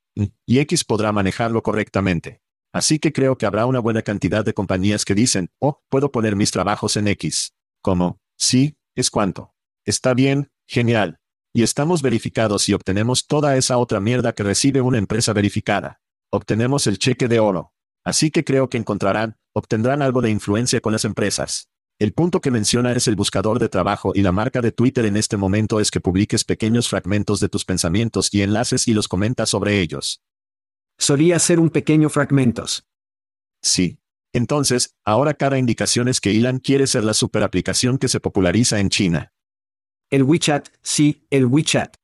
y 0.45 0.59
X 0.59 0.83
podrá 0.83 1.11
manejarlo 1.11 1.63
correctamente. 1.63 2.40
Así 2.73 2.99
que 2.99 3.11
creo 3.11 3.37
que 3.37 3.45
habrá 3.45 3.65
una 3.65 3.79
buena 3.79 4.01
cantidad 4.01 4.45
de 4.45 4.53
compañías 4.53 5.03
que 5.03 5.15
dicen, 5.15 5.49
oh, 5.59 5.81
puedo 5.89 6.11
poner 6.11 6.35
mis 6.35 6.51
trabajos 6.51 6.95
en 6.95 7.07
X. 7.09 7.53
Como, 7.81 8.19
sí, 8.37 8.77
es 8.95 9.09
cuánto. 9.09 9.53
Está 9.85 10.13
bien, 10.13 10.51
genial. 10.67 11.19
Y 11.53 11.63
estamos 11.63 12.01
verificados 12.01 12.69
y 12.69 12.73
obtenemos 12.73 13.27
toda 13.27 13.57
esa 13.57 13.77
otra 13.77 13.99
mierda 13.99 14.33
que 14.33 14.43
recibe 14.43 14.79
una 14.79 14.97
empresa 14.97 15.33
verificada. 15.33 15.99
Obtenemos 16.29 16.87
el 16.87 16.97
cheque 16.97 17.27
de 17.27 17.39
oro. 17.39 17.73
Así 18.05 18.31
que 18.31 18.45
creo 18.45 18.69
que 18.69 18.77
encontrarán, 18.77 19.35
obtendrán 19.53 20.01
algo 20.01 20.21
de 20.21 20.29
influencia 20.29 20.79
con 20.79 20.93
las 20.93 21.03
empresas. 21.03 21.67
El 21.99 22.13
punto 22.13 22.39
que 22.41 22.51
menciona 22.51 22.93
es 22.93 23.07
el 23.07 23.15
buscador 23.15 23.59
de 23.59 23.69
trabajo 23.69 24.13
y 24.15 24.21
la 24.21 24.31
marca 24.31 24.61
de 24.61 24.71
Twitter 24.71 25.05
en 25.05 25.17
este 25.17 25.37
momento 25.37 25.79
es 25.79 25.91
que 25.91 25.99
publiques 25.99 26.45
pequeños 26.45 26.89
fragmentos 26.89 27.39
de 27.41 27.49
tus 27.49 27.65
pensamientos 27.65 28.29
y 28.31 28.41
enlaces 28.41 28.87
y 28.87 28.93
los 28.93 29.07
comentas 29.07 29.49
sobre 29.49 29.81
ellos. 29.81 30.21
Solía 31.01 31.39
ser 31.39 31.59
un 31.59 31.71
pequeño 31.71 32.11
fragmentos. 32.11 32.85
Sí. 33.63 33.97
Entonces, 34.33 34.95
ahora 35.03 35.33
cada 35.33 35.57
indicación 35.57 36.07
es 36.07 36.21
que 36.21 36.29
Elon 36.29 36.59
quiere 36.59 36.85
ser 36.85 37.03
la 37.03 37.15
superaplicación 37.15 37.97
que 37.97 38.07
se 38.07 38.19
populariza 38.19 38.79
en 38.79 38.89
China. 38.89 39.33
El 40.11 40.21
WeChat, 40.21 40.69
sí, 40.83 41.25
el 41.31 41.47
WeChat. 41.47 41.95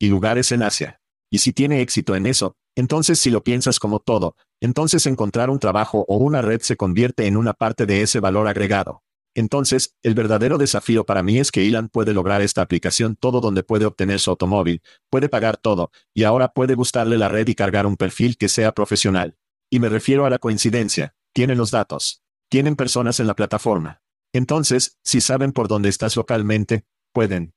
Y 0.00 0.08
lugares 0.08 0.50
en 0.50 0.64
Asia. 0.64 1.00
Y 1.30 1.38
si 1.38 1.52
tiene 1.52 1.80
éxito 1.80 2.16
en 2.16 2.26
eso, 2.26 2.56
entonces 2.74 3.20
si 3.20 3.30
lo 3.30 3.44
piensas 3.44 3.78
como 3.78 4.00
todo, 4.00 4.34
entonces 4.60 5.06
encontrar 5.06 5.48
un 5.48 5.60
trabajo 5.60 6.04
o 6.08 6.16
una 6.16 6.42
red 6.42 6.62
se 6.62 6.76
convierte 6.76 7.28
en 7.28 7.36
una 7.36 7.52
parte 7.52 7.86
de 7.86 8.02
ese 8.02 8.18
valor 8.18 8.48
agregado. 8.48 9.04
Entonces, 9.36 9.94
el 10.02 10.14
verdadero 10.14 10.56
desafío 10.56 11.04
para 11.04 11.22
mí 11.22 11.38
es 11.38 11.52
que 11.52 11.68
Elon 11.68 11.90
puede 11.90 12.14
lograr 12.14 12.40
esta 12.40 12.62
aplicación 12.62 13.16
todo 13.16 13.42
donde 13.42 13.62
puede 13.62 13.84
obtener 13.84 14.18
su 14.18 14.30
automóvil, 14.30 14.80
puede 15.10 15.28
pagar 15.28 15.58
todo, 15.58 15.90
y 16.14 16.22
ahora 16.22 16.54
puede 16.54 16.74
gustarle 16.74 17.18
la 17.18 17.28
red 17.28 17.46
y 17.46 17.54
cargar 17.54 17.84
un 17.84 17.98
perfil 17.98 18.38
que 18.38 18.48
sea 18.48 18.72
profesional. 18.72 19.36
Y 19.68 19.78
me 19.78 19.90
refiero 19.90 20.24
a 20.24 20.30
la 20.30 20.38
coincidencia, 20.38 21.14
tienen 21.34 21.58
los 21.58 21.70
datos, 21.70 22.22
tienen 22.48 22.76
personas 22.76 23.20
en 23.20 23.26
la 23.26 23.36
plataforma. 23.36 24.00
Entonces, 24.32 24.96
si 25.04 25.20
saben 25.20 25.52
por 25.52 25.68
dónde 25.68 25.90
estás 25.90 26.16
localmente, 26.16 26.86
pueden. 27.12 27.52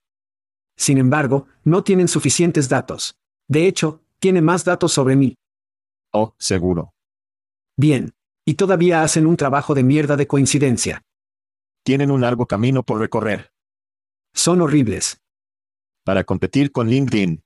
Sin 0.76 0.98
embargo, 0.98 1.48
no 1.64 1.86
tienen 1.86 2.10
suficientes 2.10 2.68
datos. 2.68 3.16
De 3.48 3.68
hecho, 3.68 4.04
tiene 4.20 4.42
más 4.42 4.66
datos 4.66 4.92
sobre 4.92 5.16
mí. 5.16 5.38
Oh, 6.12 6.36
seguro. 6.40 6.94
Bien. 7.78 8.12
Y 8.46 8.56
todavía 8.56 9.02
hacen 9.02 9.26
un 9.26 9.38
trabajo 9.38 9.76
de 9.76 9.84
mierda 9.84 10.18
de 10.18 10.28
coincidencia. 10.28 11.04
Tienen 11.84 12.12
un 12.12 12.22
largo 12.22 12.46
camino 12.46 12.84
por 12.84 13.00
recorrer. 13.00 13.52
Son 14.34 14.62
horribles. 14.62 15.22
Para 16.04 16.24
competir 16.24 16.72
con 16.72 16.90
LinkedIn. 16.90 17.44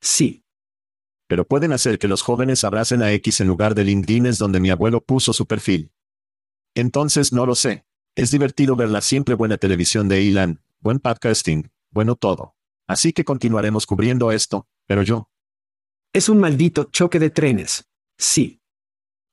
Sí. 0.00 0.44
Pero 1.26 1.46
pueden 1.46 1.72
hacer 1.72 1.98
que 1.98 2.08
los 2.08 2.22
jóvenes 2.22 2.64
abracen 2.64 3.02
a 3.02 3.12
X 3.12 3.40
en 3.40 3.48
lugar 3.48 3.74
de 3.74 3.84
LinkedIn 3.84 4.26
es 4.26 4.38
donde 4.38 4.60
mi 4.60 4.70
abuelo 4.70 5.00
puso 5.00 5.32
su 5.32 5.46
perfil. 5.46 5.92
Entonces 6.74 7.32
no 7.32 7.46
lo 7.46 7.54
sé. 7.54 7.86
Es 8.16 8.30
divertido 8.30 8.76
ver 8.76 8.90
la 8.90 9.00
siempre 9.00 9.34
buena 9.34 9.56
televisión 9.56 10.08
de 10.08 10.28
Elon, 10.28 10.60
buen 10.80 11.00
podcasting, 11.00 11.72
bueno 11.90 12.14
todo. 12.16 12.54
Así 12.86 13.12
que 13.12 13.24
continuaremos 13.24 13.86
cubriendo 13.86 14.30
esto, 14.30 14.68
pero 14.86 15.02
yo. 15.02 15.30
Es 16.12 16.28
un 16.28 16.38
maldito 16.38 16.84
choque 16.84 17.18
de 17.18 17.30
trenes. 17.30 17.88
Sí. 18.18 18.60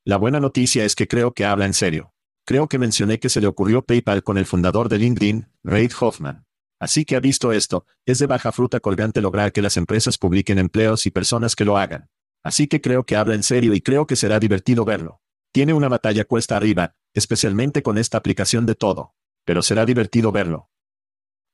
La 0.03 0.17
buena 0.17 0.39
noticia 0.39 0.83
es 0.83 0.95
que 0.95 1.07
creo 1.07 1.33
que 1.33 1.45
habla 1.45 1.65
en 1.65 1.73
serio. 1.73 2.10
Creo 2.45 2.67
que 2.67 2.79
mencioné 2.79 3.19
que 3.19 3.29
se 3.29 3.41
le 3.41 3.47
ocurrió 3.47 3.83
PayPal 3.83 4.23
con 4.23 4.37
el 4.37 4.45
fundador 4.45 4.89
de 4.89 4.97
LinkedIn, 4.97 5.47
Reid 5.63 5.91
Hoffman. 5.99 6.45
Así 6.79 7.05
que 7.05 7.15
ha 7.15 7.19
visto 7.19 7.51
esto, 7.51 7.85
es 8.05 8.17
de 8.17 8.25
baja 8.25 8.51
fruta 8.51 8.79
colgante 8.79 9.21
lograr 9.21 9.51
que 9.51 9.61
las 9.61 9.77
empresas 9.77 10.17
publiquen 10.17 10.57
empleos 10.57 11.05
y 11.05 11.11
personas 11.11 11.55
que 11.55 11.65
lo 11.65 11.77
hagan. 11.77 12.09
Así 12.43 12.67
que 12.67 12.81
creo 12.81 13.05
que 13.05 13.15
habla 13.15 13.35
en 13.35 13.43
serio 13.43 13.75
y 13.75 13.81
creo 13.81 14.07
que 14.07 14.15
será 14.15 14.39
divertido 14.39 14.83
verlo. 14.83 15.21
Tiene 15.53 15.73
una 15.73 15.89
batalla 15.89 16.25
cuesta 16.25 16.57
arriba, 16.57 16.95
especialmente 17.13 17.83
con 17.83 17.99
esta 17.99 18.17
aplicación 18.17 18.65
de 18.65 18.73
todo. 18.73 19.13
Pero 19.45 19.61
será 19.61 19.85
divertido 19.85 20.31
verlo. 20.31 20.69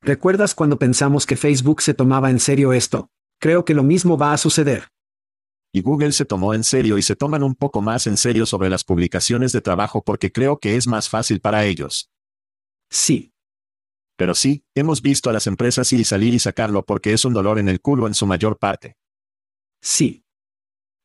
¿Recuerdas 0.01 0.55
cuando 0.55 0.79
pensamos 0.79 1.25
que 1.25 1.35
Facebook 1.35 1.81
se 1.81 1.93
tomaba 1.93 2.29
en 2.29 2.39
serio 2.39 2.71
esto? 2.71 3.09
Creo 3.39 3.65
que 3.65 3.73
lo 3.73 3.83
mismo 3.83 4.17
va 4.17 4.31
a 4.31 4.37
suceder. 4.37 4.87
Y 5.73 5.81
Google 5.81 6.11
se 6.11 6.25
tomó 6.25 6.53
en 6.53 6.63
serio 6.63 6.97
y 6.97 7.01
se 7.01 7.15
toman 7.15 7.43
un 7.43 7.55
poco 7.55 7.81
más 7.81 8.07
en 8.07 8.17
serio 8.17 8.45
sobre 8.45 8.69
las 8.69 8.83
publicaciones 8.83 9.51
de 9.51 9.61
trabajo 9.61 10.01
porque 10.01 10.31
creo 10.31 10.59
que 10.59 10.75
es 10.75 10.87
más 10.87 11.09
fácil 11.09 11.39
para 11.41 11.65
ellos. 11.65 12.09
Sí. 12.89 13.33
Pero 14.15 14.33
sí, 14.33 14.63
hemos 14.75 15.01
visto 15.01 15.29
a 15.29 15.33
las 15.33 15.45
empresas 15.45 15.91
ir 15.93 15.99
y 15.99 16.03
salir 16.03 16.33
y 16.33 16.39
sacarlo 16.39 16.83
porque 16.85 17.13
es 17.13 17.25
un 17.25 17.33
dolor 17.33 17.59
en 17.59 17.69
el 17.69 17.81
culo 17.81 18.07
en 18.07 18.13
su 18.13 18.25
mayor 18.25 18.57
parte. 18.57 18.97
Sí. 19.81 20.23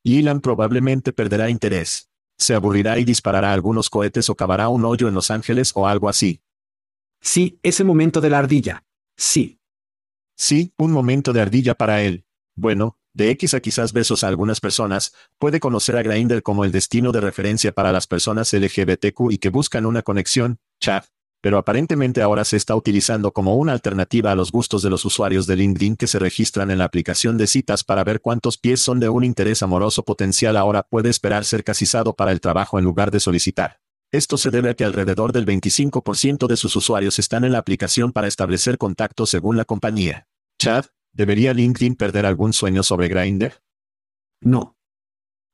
Y 0.03 0.21
Elon 0.21 0.41
probablemente 0.41 1.13
perderá 1.13 1.51
interés. 1.51 2.09
Se 2.39 2.55
aburrirá 2.55 2.99
y 2.99 3.05
disparará 3.05 3.53
algunos 3.53 3.91
cohetes 3.91 4.31
o 4.31 4.35
cavará 4.35 4.69
un 4.69 4.85
hoyo 4.85 5.09
en 5.09 5.15
Los 5.15 5.31
Ángeles 5.31 5.73
o 5.75 5.87
algo 5.87 6.09
así. 6.09 6.43
Sí, 7.21 7.61
ese 7.63 7.85
momento 7.85 8.21
de 8.21 8.31
la 8.31 8.39
ardilla. 8.39 8.85
Sí. 9.17 9.61
Sí, 10.37 10.73
un 10.79 10.91
momento 10.91 11.33
de 11.33 11.41
ardilla 11.41 11.75
para 11.75 12.03
él. 12.03 12.25
Bueno, 12.57 12.99
de 13.15 13.31
X 13.31 13.55
a 13.55 13.61
quizás 13.61 13.93
besos 13.93 14.25
a 14.25 14.29
algunas 14.29 14.61
personas, 14.61 15.13
puede 15.39 15.61
conocer 15.61 15.97
a 15.97 16.03
Grindr 16.03 16.43
como 16.43 16.65
el 16.65 16.73
destino 16.73 17.13
de 17.13 17.21
referencia 17.21 17.73
para 17.73 17.93
las 17.93 18.07
personas 18.07 18.53
LGBTQ 18.53 19.31
y 19.31 19.39
que 19.39 19.51
buscan 19.51 19.87
una 19.87 20.03
conexión, 20.03 20.59
chat. 20.81 21.05
Pero 21.43 21.59
aparentemente 21.59 22.23
ahora 22.23 22.45
se 22.45 22.57
está 22.57 22.77
utilizando 22.77 23.33
como 23.33 23.57
una 23.57 23.73
alternativa 23.73 24.31
a 24.31 24.37
los 24.37 24.53
gustos 24.53 24.81
de 24.83 24.91
los 24.91 25.05
usuarios 25.05 25.49
de 25.49 25.57
LinkedIn 25.57 25.97
que 25.97 26.07
se 26.07 26.21
registran 26.21 26.71
en 26.71 26.79
la 26.79 26.85
aplicación 26.85 27.37
de 27.37 27.49
citas 27.49 27.83
para 27.83 28.05
ver 28.05 28.21
cuántos 28.21 28.59
pies 28.59 28.81
son 28.81 29.01
de 29.01 29.09
un 29.09 29.25
interés 29.25 29.63
amoroso 29.65 30.05
potencial 30.05 30.57
ahora 30.57 30.85
puede 30.85 31.11
esperar 31.11 31.45
ser 31.45 31.65
casizado 31.65 32.15
para 32.15 32.31
el 32.31 32.41
trabajo 32.41 32.79
en 32.79 32.85
lugar 32.85 33.11
de 33.11 33.19
solicitar. 33.19 33.81
Esto 34.13 34.37
se 34.37 34.51
debe 34.51 34.71
a 34.71 34.75
que 34.75 34.85
alrededor 34.85 35.33
del 35.33 35.47
25% 35.47 36.47
de 36.47 36.57
sus 36.57 36.77
usuarios 36.77 37.19
están 37.19 37.45
en 37.45 37.53
la 37.53 37.59
aplicación 37.59 38.13
para 38.13 38.29
establecer 38.29 38.79
contacto 38.79 39.27
según 39.27 39.57
la 39.57 39.65
compañía. 39.65 40.29
Chad, 40.61 40.85
¿debería 41.13 41.53
LinkedIn 41.53 41.97
perder 41.97 42.27
algún 42.27 42.53
sueño 42.53 42.83
sobre 42.83 43.09
Grindr? 43.09 43.63
No. 44.41 44.77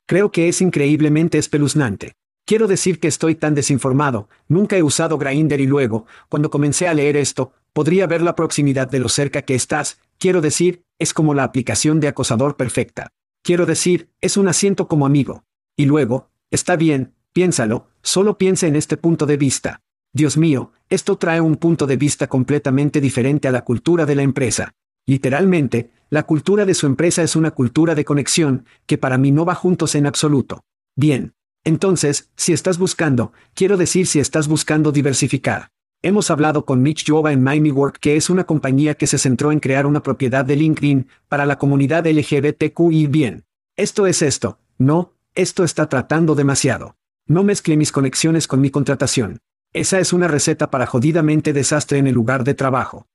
Creo 0.07 0.33
que 0.33 0.49
es 0.49 0.61
increíblemente 0.61 1.39
espeluznante. 1.39 2.15
Quiero 2.47 2.67
decir 2.67 2.99
que 2.99 3.09
estoy 3.09 3.35
tan 3.35 3.55
desinformado, 3.55 4.29
nunca 4.49 4.77
he 4.77 4.83
usado 4.83 5.19
Grindr 5.19 5.61
y 5.61 5.67
luego, 5.67 6.07
cuando 6.29 6.51
comencé 6.51 6.89
a 6.89 6.95
leer 6.95 7.17
esto, 7.17 7.53
podría 7.73 8.07
ver 8.07 8.23
la 8.23 8.35
proximidad 8.35 8.89
de 8.89 9.01
lo 9.01 9.09
cerca 9.09 9.43
que 9.43 9.55
estás, 9.55 10.01
quiero 10.19 10.41
decir, 10.41 10.85
es 10.99 11.13
como 11.13 11.35
la 11.35 11.45
aplicación 11.45 12.01
de 12.01 12.09
acosador 12.09 12.57
perfecta. 12.57 13.13
Quiero 13.43 13.67
decir, 13.67 14.09
es 14.21 14.37
un 14.37 14.49
asiento 14.49 14.89
como 14.89 15.05
amigo. 15.05 15.45
Y 15.77 15.85
luego, 15.85 16.31
está 16.51 16.77
bien, 16.77 17.13
Piénsalo, 17.33 17.87
solo 18.03 18.37
piensa 18.37 18.67
en 18.67 18.75
este 18.75 18.97
punto 18.97 19.25
de 19.25 19.37
vista. 19.37 19.83
Dios 20.13 20.37
mío, 20.37 20.73
esto 20.89 21.19
trae 21.19 21.41
un 21.41 21.57
punto 21.57 21.87
de 21.87 21.97
vista 21.97 22.27
completamente 22.27 23.01
diferente 23.01 23.47
a 23.47 23.53
la 23.53 23.65
cultura 23.65 24.07
de 24.07 24.17
la 24.17 24.23
empresa. 24.23 24.75
Literalmente, 25.09 25.91
la 26.11 26.25
cultura 26.25 26.67
de 26.67 26.75
su 26.75 26.87
empresa 26.87 27.23
es 27.23 27.35
una 27.35 27.53
cultura 27.53 27.95
de 27.95 28.05
conexión, 28.05 28.67
que 28.85 28.99
para 28.99 29.17
mí 29.17 29.33
no 29.33 29.47
va 29.47 29.55
juntos 29.55 29.95
en 29.95 30.07
absoluto. 30.07 30.65
Bien. 30.97 31.33
Entonces, 31.65 32.31
si 32.37 32.53
estás 32.53 32.77
buscando, 32.77 33.33
quiero 33.55 33.79
decir 33.79 34.07
si 34.07 34.21
estás 34.21 34.49
buscando 34.49 34.93
diversificar. 34.93 35.71
Hemos 36.03 36.31
hablado 36.31 36.67
con 36.67 36.83
Mitch 36.83 37.09
Jova 37.09 37.33
en 37.33 37.43
Miami 37.43 37.71
Work, 37.71 38.01
que 38.01 38.17
es 38.17 38.29
una 38.29 38.45
compañía 38.45 38.97
que 38.97 39.07
se 39.07 39.17
centró 39.17 39.51
en 39.51 39.61
crear 39.61 39.87
una 39.87 40.03
propiedad 40.03 40.45
de 40.45 40.57
LinkedIn 40.57 41.09
para 41.27 41.47
la 41.47 41.57
comunidad 41.57 42.07
LGBTQI. 42.07 43.07
Bien. 43.07 43.47
Esto 43.77 44.07
es 44.07 44.21
esto. 44.21 44.59
No, 44.77 45.15
esto 45.35 45.65
está 45.65 45.89
tratando 45.89 46.35
demasiado. 46.35 46.97
No 47.27 47.45
mezcle 47.45 47.79
mis 47.79 47.93
conexiones 47.93 48.47
con 48.47 48.61
mi 48.61 48.69
contratación. 48.69 49.39
Esa 49.73 50.01
es 50.01 50.13
una 50.13 50.29
receta 50.29 50.71
para 50.71 50.85
jodidamente 50.85 51.55
desastre 51.55 51.97
en 51.97 52.09
el 52.09 52.15
lugar 52.15 52.45
de 52.45 52.53
trabajo. 52.53 53.07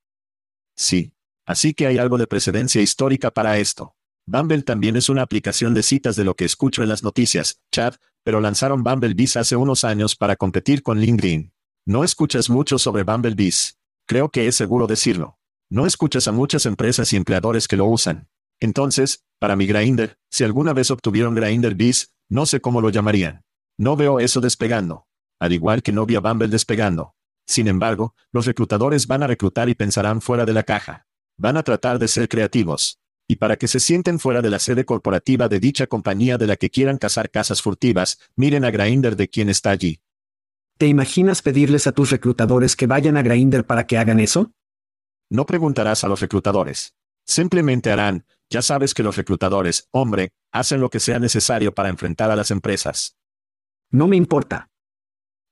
Sí. 0.75 1.13
Así 1.45 1.73
que 1.73 1.87
hay 1.87 1.97
algo 1.97 2.17
de 2.17 2.27
precedencia 2.27 2.81
histórica 2.81 3.31
para 3.31 3.57
esto. 3.57 3.95
Bumble 4.25 4.63
también 4.63 4.95
es 4.95 5.09
una 5.09 5.21
aplicación 5.21 5.73
de 5.73 5.83
citas 5.83 6.15
de 6.15 6.23
lo 6.23 6.35
que 6.35 6.45
escucho 6.45 6.81
en 6.81 6.89
las 6.89 7.03
noticias, 7.03 7.59
Chad, 7.71 7.95
pero 8.23 8.39
lanzaron 8.39 8.83
Bumblebees 8.83 9.35
hace 9.35 9.57
unos 9.57 9.83
años 9.83 10.15
para 10.15 10.37
competir 10.37 10.81
con 10.81 10.99
LinkedIn. 10.99 11.53
No 11.85 12.05
escuchas 12.05 12.49
mucho 12.49 12.79
sobre 12.79 13.03
Bumblebees. 13.03 13.77
Creo 14.07 14.29
que 14.29 14.47
es 14.47 14.55
seguro 14.55 14.87
decirlo. 14.87 15.37
No 15.69 15.85
escuchas 15.85 16.27
a 16.29 16.31
muchas 16.31 16.65
empresas 16.65 17.11
y 17.11 17.17
empleadores 17.17 17.67
que 17.67 17.75
lo 17.75 17.85
usan. 17.85 18.29
Entonces, 18.61 19.25
para 19.39 19.57
mi 19.57 19.65
Grindr, 19.65 20.17
si 20.29 20.45
alguna 20.45 20.71
vez 20.71 20.89
obtuvieron 20.91 21.35
Grindr 21.35 21.75
Bees, 21.75 22.13
no 22.29 22.45
sé 22.45 22.61
cómo 22.61 22.79
lo 22.79 22.89
llamarían. 22.89 23.43
No 23.77 23.97
veo 23.97 24.21
eso 24.21 24.39
despegando. 24.39 25.07
Al 25.39 25.51
igual 25.51 25.83
que 25.83 25.91
no 25.91 26.05
vi 26.05 26.15
a 26.15 26.21
Bumble 26.21 26.47
despegando. 26.47 27.15
Sin 27.45 27.67
embargo, 27.67 28.15
los 28.31 28.45
reclutadores 28.45 29.07
van 29.07 29.23
a 29.23 29.27
reclutar 29.27 29.67
y 29.67 29.75
pensarán 29.75 30.21
fuera 30.21 30.45
de 30.45 30.53
la 30.53 30.63
caja. 30.63 31.07
Van 31.37 31.57
a 31.57 31.63
tratar 31.63 31.99
de 31.99 32.07
ser 32.07 32.29
creativos. 32.29 32.99
Y 33.27 33.37
para 33.37 33.55
que 33.55 33.67
se 33.67 33.79
sienten 33.79 34.19
fuera 34.19 34.41
de 34.41 34.49
la 34.49 34.59
sede 34.59 34.85
corporativa 34.85 35.47
de 35.47 35.59
dicha 35.59 35.87
compañía 35.87 36.37
de 36.37 36.47
la 36.47 36.55
que 36.55 36.69
quieran 36.69 36.97
cazar 36.97 37.31
casas 37.31 37.61
furtivas, 37.61 38.19
miren 38.35 38.65
a 38.65 38.71
Grindr 38.71 39.15
de 39.15 39.29
quien 39.29 39.49
está 39.49 39.71
allí. 39.71 40.01
¿Te 40.77 40.87
imaginas 40.87 41.41
pedirles 41.41 41.87
a 41.87 41.91
tus 41.91 42.11
reclutadores 42.11 42.75
que 42.75 42.87
vayan 42.87 43.17
a 43.17 43.21
Grindr 43.21 43.65
para 43.65 43.87
que 43.87 43.97
hagan 43.97 44.19
eso? 44.19 44.51
No 45.29 45.45
preguntarás 45.45 46.03
a 46.03 46.07
los 46.07 46.19
reclutadores. 46.19 46.95
Simplemente 47.25 47.91
harán, 47.91 48.25
ya 48.49 48.61
sabes 48.61 48.93
que 48.93 49.03
los 49.03 49.15
reclutadores, 49.15 49.87
hombre, 49.91 50.33
hacen 50.51 50.81
lo 50.81 50.89
que 50.89 50.99
sea 50.99 51.19
necesario 51.19 51.73
para 51.73 51.89
enfrentar 51.89 52.29
a 52.29 52.35
las 52.35 52.51
empresas. 52.51 53.17
No 53.89 54.07
me 54.07 54.15
importa. 54.17 54.69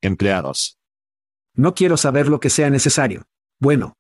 Empleados. 0.02 0.78
No 1.56 1.74
quiero 1.74 1.98
saber 1.98 2.28
lo 2.28 2.40
que 2.40 2.50
sea 2.50 2.70
necesario. 2.70 3.24
Bueno. 3.60 3.94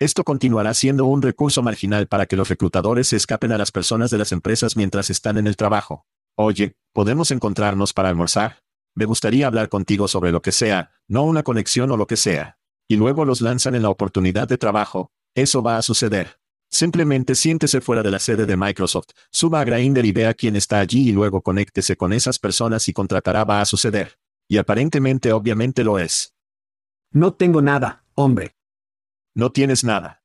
Esto 0.00 0.24
continuará 0.24 0.72
siendo 0.72 1.04
un 1.04 1.20
recurso 1.20 1.62
marginal 1.62 2.06
para 2.06 2.24
que 2.24 2.34
los 2.34 2.48
reclutadores 2.48 3.08
se 3.08 3.16
escapen 3.16 3.52
a 3.52 3.58
las 3.58 3.70
personas 3.70 4.10
de 4.10 4.16
las 4.16 4.32
empresas 4.32 4.74
mientras 4.74 5.10
están 5.10 5.36
en 5.36 5.46
el 5.46 5.56
trabajo. 5.56 6.06
Oye, 6.38 6.72
¿podemos 6.94 7.30
encontrarnos 7.30 7.92
para 7.92 8.08
almorzar? 8.08 8.62
Me 8.94 9.04
gustaría 9.04 9.46
hablar 9.46 9.68
contigo 9.68 10.08
sobre 10.08 10.32
lo 10.32 10.40
que 10.40 10.52
sea, 10.52 10.92
no 11.06 11.24
una 11.24 11.42
conexión 11.42 11.90
o 11.90 11.98
lo 11.98 12.06
que 12.06 12.16
sea. 12.16 12.56
Y 12.88 12.96
luego 12.96 13.26
los 13.26 13.42
lanzan 13.42 13.74
en 13.74 13.82
la 13.82 13.90
oportunidad 13.90 14.48
de 14.48 14.56
trabajo. 14.56 15.12
Eso 15.34 15.62
va 15.62 15.76
a 15.76 15.82
suceder. 15.82 16.40
Simplemente 16.70 17.34
siéntese 17.34 17.82
fuera 17.82 18.02
de 18.02 18.10
la 18.10 18.20
sede 18.20 18.46
de 18.46 18.56
Microsoft, 18.56 19.08
suba 19.30 19.60
a 19.60 19.64
Grindr 19.64 20.06
y 20.06 20.12
vea 20.12 20.32
quién 20.32 20.56
está 20.56 20.78
allí 20.78 21.10
y 21.10 21.12
luego 21.12 21.42
conéctese 21.42 21.98
con 21.98 22.14
esas 22.14 22.38
personas 22.38 22.88
y 22.88 22.94
contratará 22.94 23.44
va 23.44 23.60
a 23.60 23.66
suceder. 23.66 24.18
Y 24.48 24.56
aparentemente 24.56 25.30
obviamente 25.34 25.84
lo 25.84 25.98
es. 25.98 26.34
No 27.12 27.34
tengo 27.34 27.60
nada, 27.60 28.06
hombre. 28.14 28.54
No 29.40 29.52
tienes 29.52 29.84
nada. 29.84 30.22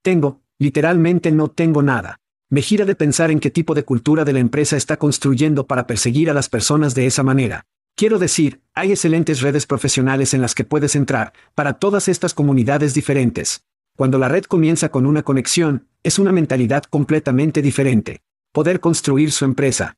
Tengo, 0.00 0.42
literalmente 0.60 1.32
no 1.32 1.48
tengo 1.48 1.82
nada. 1.82 2.20
Me 2.50 2.62
gira 2.62 2.84
de 2.84 2.94
pensar 2.94 3.32
en 3.32 3.40
qué 3.40 3.50
tipo 3.50 3.74
de 3.74 3.84
cultura 3.84 4.24
de 4.24 4.32
la 4.32 4.38
empresa 4.38 4.76
está 4.76 4.96
construyendo 4.96 5.66
para 5.66 5.88
perseguir 5.88 6.30
a 6.30 6.34
las 6.34 6.48
personas 6.48 6.94
de 6.94 7.06
esa 7.06 7.24
manera. 7.24 7.66
Quiero 7.96 8.20
decir, 8.20 8.62
hay 8.74 8.92
excelentes 8.92 9.40
redes 9.40 9.66
profesionales 9.66 10.34
en 10.34 10.40
las 10.40 10.54
que 10.54 10.62
puedes 10.62 10.94
entrar, 10.94 11.32
para 11.56 11.80
todas 11.80 12.06
estas 12.06 12.32
comunidades 12.32 12.94
diferentes. 12.94 13.64
Cuando 13.96 14.18
la 14.18 14.28
red 14.28 14.44
comienza 14.44 14.90
con 14.90 15.04
una 15.04 15.24
conexión, 15.24 15.88
es 16.04 16.20
una 16.20 16.30
mentalidad 16.30 16.84
completamente 16.84 17.60
diferente. 17.60 18.20
Poder 18.52 18.78
construir 18.78 19.32
su 19.32 19.46
empresa. 19.46 19.96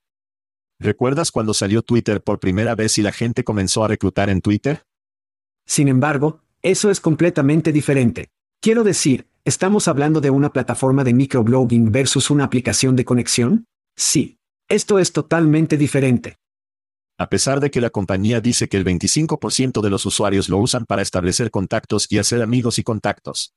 ¿Recuerdas 0.78 1.30
cuando 1.30 1.53
salió 1.53 1.82
Twitter 1.82 2.22
por 2.22 2.41
primera 2.41 2.74
vez 2.74 2.97
y 2.97 3.03
la 3.03 3.12
gente 3.12 3.45
comenzó 3.45 3.84
a 3.84 3.88
reclutar 3.88 4.30
en 4.30 4.41
Twitter? 4.41 4.86
Sin 5.66 5.88
embargo, 5.88 6.41
eso 6.63 6.91
es 6.91 7.01
completamente 7.01 7.73
diferente. 7.73 8.31
Quiero 8.61 8.85
decir, 8.85 9.29
¿estamos 9.45 9.89
hablando 9.89 10.21
de 10.21 10.31
una 10.31 10.53
plataforma 10.53 11.05
de 11.05 11.15
microblogging 11.15 11.91
versus 11.91 12.31
una 12.31 12.45
aplicación 12.45 12.97
de 12.97 13.05
conexión? 13.05 13.67
Sí. 13.97 14.39
Esto 14.69 14.99
es 14.99 15.13
totalmente 15.13 15.77
diferente. 15.77 16.37
A 17.19 17.29
pesar 17.29 17.61
de 17.61 17.71
que 17.71 17.81
la 17.81 17.91
compañía 17.91 18.41
dice 18.41 18.69
que 18.69 18.77
el 18.77 18.85
25% 18.85 19.83
de 19.83 19.91
los 19.91 20.07
usuarios 20.07 20.49
lo 20.49 20.59
usan 20.59 20.87
para 20.87 21.03
establecer 21.03 21.51
contactos 21.51 22.07
y 22.09 22.19
hacer 22.19 22.41
amigos 22.41 22.79
y 22.79 22.83
contactos. 22.83 23.53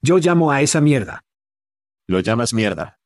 Yo 0.00 0.18
llamo 0.18 0.52
a 0.52 0.62
esa 0.62 0.80
mierda. 0.80 1.24
Lo 2.06 2.20
llamas 2.20 2.54
mierda. 2.54 2.98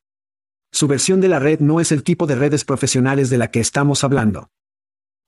Su 0.72 0.88
versión 0.88 1.20
de 1.20 1.28
la 1.28 1.38
red 1.38 1.60
no 1.60 1.80
es 1.80 1.90
el 1.90 2.02
tipo 2.02 2.26
de 2.26 2.34
redes 2.34 2.64
profesionales 2.64 3.30
de 3.30 3.38
la 3.38 3.50
que 3.50 3.60
estamos 3.60 4.04
hablando. 4.04 4.50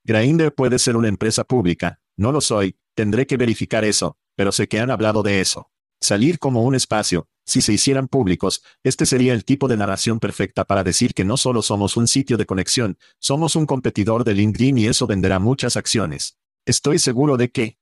Grindr 0.04 0.54
puede 0.54 0.78
ser 0.78 0.96
una 0.96 1.08
empresa 1.08 1.44
pública, 1.44 1.98
no 2.16 2.30
lo 2.30 2.40
soy, 2.40 2.76
tendré 2.94 3.26
que 3.26 3.38
verificar 3.38 3.84
eso, 3.84 4.18
pero 4.36 4.52
sé 4.52 4.68
que 4.68 4.78
han 4.78 4.90
hablado 4.90 5.22
de 5.22 5.40
eso. 5.40 5.70
Salir 6.00 6.38
como 6.38 6.62
un 6.62 6.74
espacio, 6.74 7.26
si 7.46 7.62
se 7.62 7.72
hicieran 7.72 8.08
públicos, 8.08 8.62
este 8.82 9.06
sería 9.06 9.32
el 9.32 9.44
tipo 9.44 9.66
de 9.66 9.78
narración 9.78 10.20
perfecta 10.20 10.64
para 10.64 10.84
decir 10.84 11.14
que 11.14 11.24
no 11.24 11.38
solo 11.38 11.62
somos 11.62 11.96
un 11.96 12.06
sitio 12.06 12.36
de 12.36 12.44
conexión, 12.44 12.98
somos 13.18 13.56
un 13.56 13.64
competidor 13.64 14.24
de 14.24 14.34
LinkedIn 14.34 14.76
y 14.78 14.86
eso 14.86 15.06
venderá 15.06 15.38
muchas 15.38 15.76
acciones. 15.76 16.38
Estoy 16.66 16.98
seguro 16.98 17.36
de 17.36 17.50
que... 17.50 17.78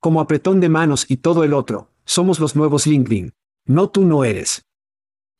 Como 0.00 0.20
apretón 0.20 0.60
de 0.60 0.68
manos 0.68 1.06
y 1.08 1.18
todo 1.18 1.44
el 1.44 1.54
otro, 1.54 1.90
somos 2.04 2.40
los 2.40 2.56
nuevos 2.56 2.86
LinkedIn. 2.86 3.34
No 3.66 3.90
tú 3.90 4.04
no 4.04 4.24
eres. 4.24 4.66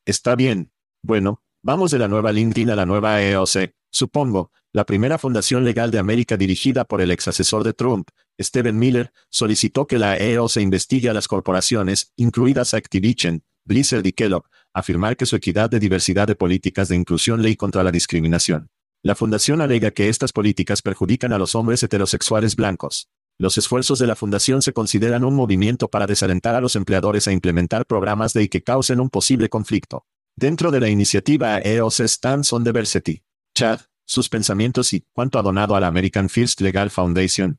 Está 0.05 0.35
bien. 0.37 0.73
Bueno, 1.03 1.43
vamos 1.63 1.91
de 1.91 1.99
la 1.99 2.09
nueva 2.09 2.33
LinkedIn 2.33 2.71
a 2.71 2.77
la 2.77 2.87
nueva 2.87 3.23
EOC, 3.23 3.73
supongo, 3.91 4.53
la 4.73 4.85
primera 4.85 5.19
fundación 5.19 5.65
legal 5.65 5.91
de 5.91 5.99
América 5.99 6.37
dirigida 6.37 6.85
por 6.85 7.01
el 7.01 7.11
ex 7.11 7.29
asesor 7.29 7.65
de 7.65 7.73
Trump, 7.73 8.09
Steven 8.41 8.79
Miller, 8.79 9.13
solicitó 9.31 9.87
que 9.87 9.99
la 9.99 10.17
EOC 10.17 10.59
investigue 10.59 11.09
a 11.09 11.15
las 11.15 11.27
corporaciones, 11.27 12.13
incluidas 12.17 12.75
Activision, 12.75 13.43
Blizzard 13.65 14.07
y 14.07 14.13
Kellogg, 14.13 14.45
afirmar 14.73 15.17
que 15.17 15.27
su 15.27 15.37
equidad 15.37 15.71
de 15.71 15.81
diversidad 15.81 16.27
de 16.27 16.37
políticas 16.37 16.89
de 16.89 16.97
inclusión 16.97 17.43
ley 17.43 17.57
contra 17.57 17.83
la 17.83 17.91
discriminación. 17.91 18.71
La 19.03 19.15
fundación 19.15 19.61
alega 19.61 19.91
que 19.93 20.09
estas 20.09 20.33
políticas 20.33 20.83
perjudican 20.83 21.33
a 21.33 21.39
los 21.39 21.55
hombres 21.55 21.83
heterosexuales 21.83 22.57
blancos. 22.57 23.09
Los 23.39 23.57
esfuerzos 23.57 24.01
de 24.01 24.09
la 24.09 24.17
fundación 24.17 24.63
se 24.63 24.73
consideran 24.73 25.23
un 25.23 25.35
movimiento 25.35 25.89
para 25.89 26.07
desalentar 26.07 26.57
a 26.57 26.61
los 26.61 26.75
empleadores 26.75 27.29
a 27.29 27.33
implementar 27.33 27.87
programas 27.87 28.33
de 28.33 28.43
y 28.43 28.49
que 28.49 28.63
causen 28.63 29.01
un 29.01 29.11
posible 29.11 29.49
conflicto. 29.49 30.05
Dentro 30.35 30.71
de 30.73 30.81
la 30.81 30.89
iniciativa 30.89 31.59
EOS 31.59 32.03
Stands 32.05 32.53
on 32.53 32.65
Diversity. 32.65 33.23
Chad, 33.59 33.81
sus 34.05 34.29
pensamientos 34.29 34.93
y 34.93 35.05
cuánto 35.13 35.37
ha 35.37 35.43
donado 35.43 35.75
a 35.75 35.81
la 35.81 35.89
American 35.89 36.29
First 36.29 36.61
Legal 36.61 36.91
Foundation. 36.91 37.59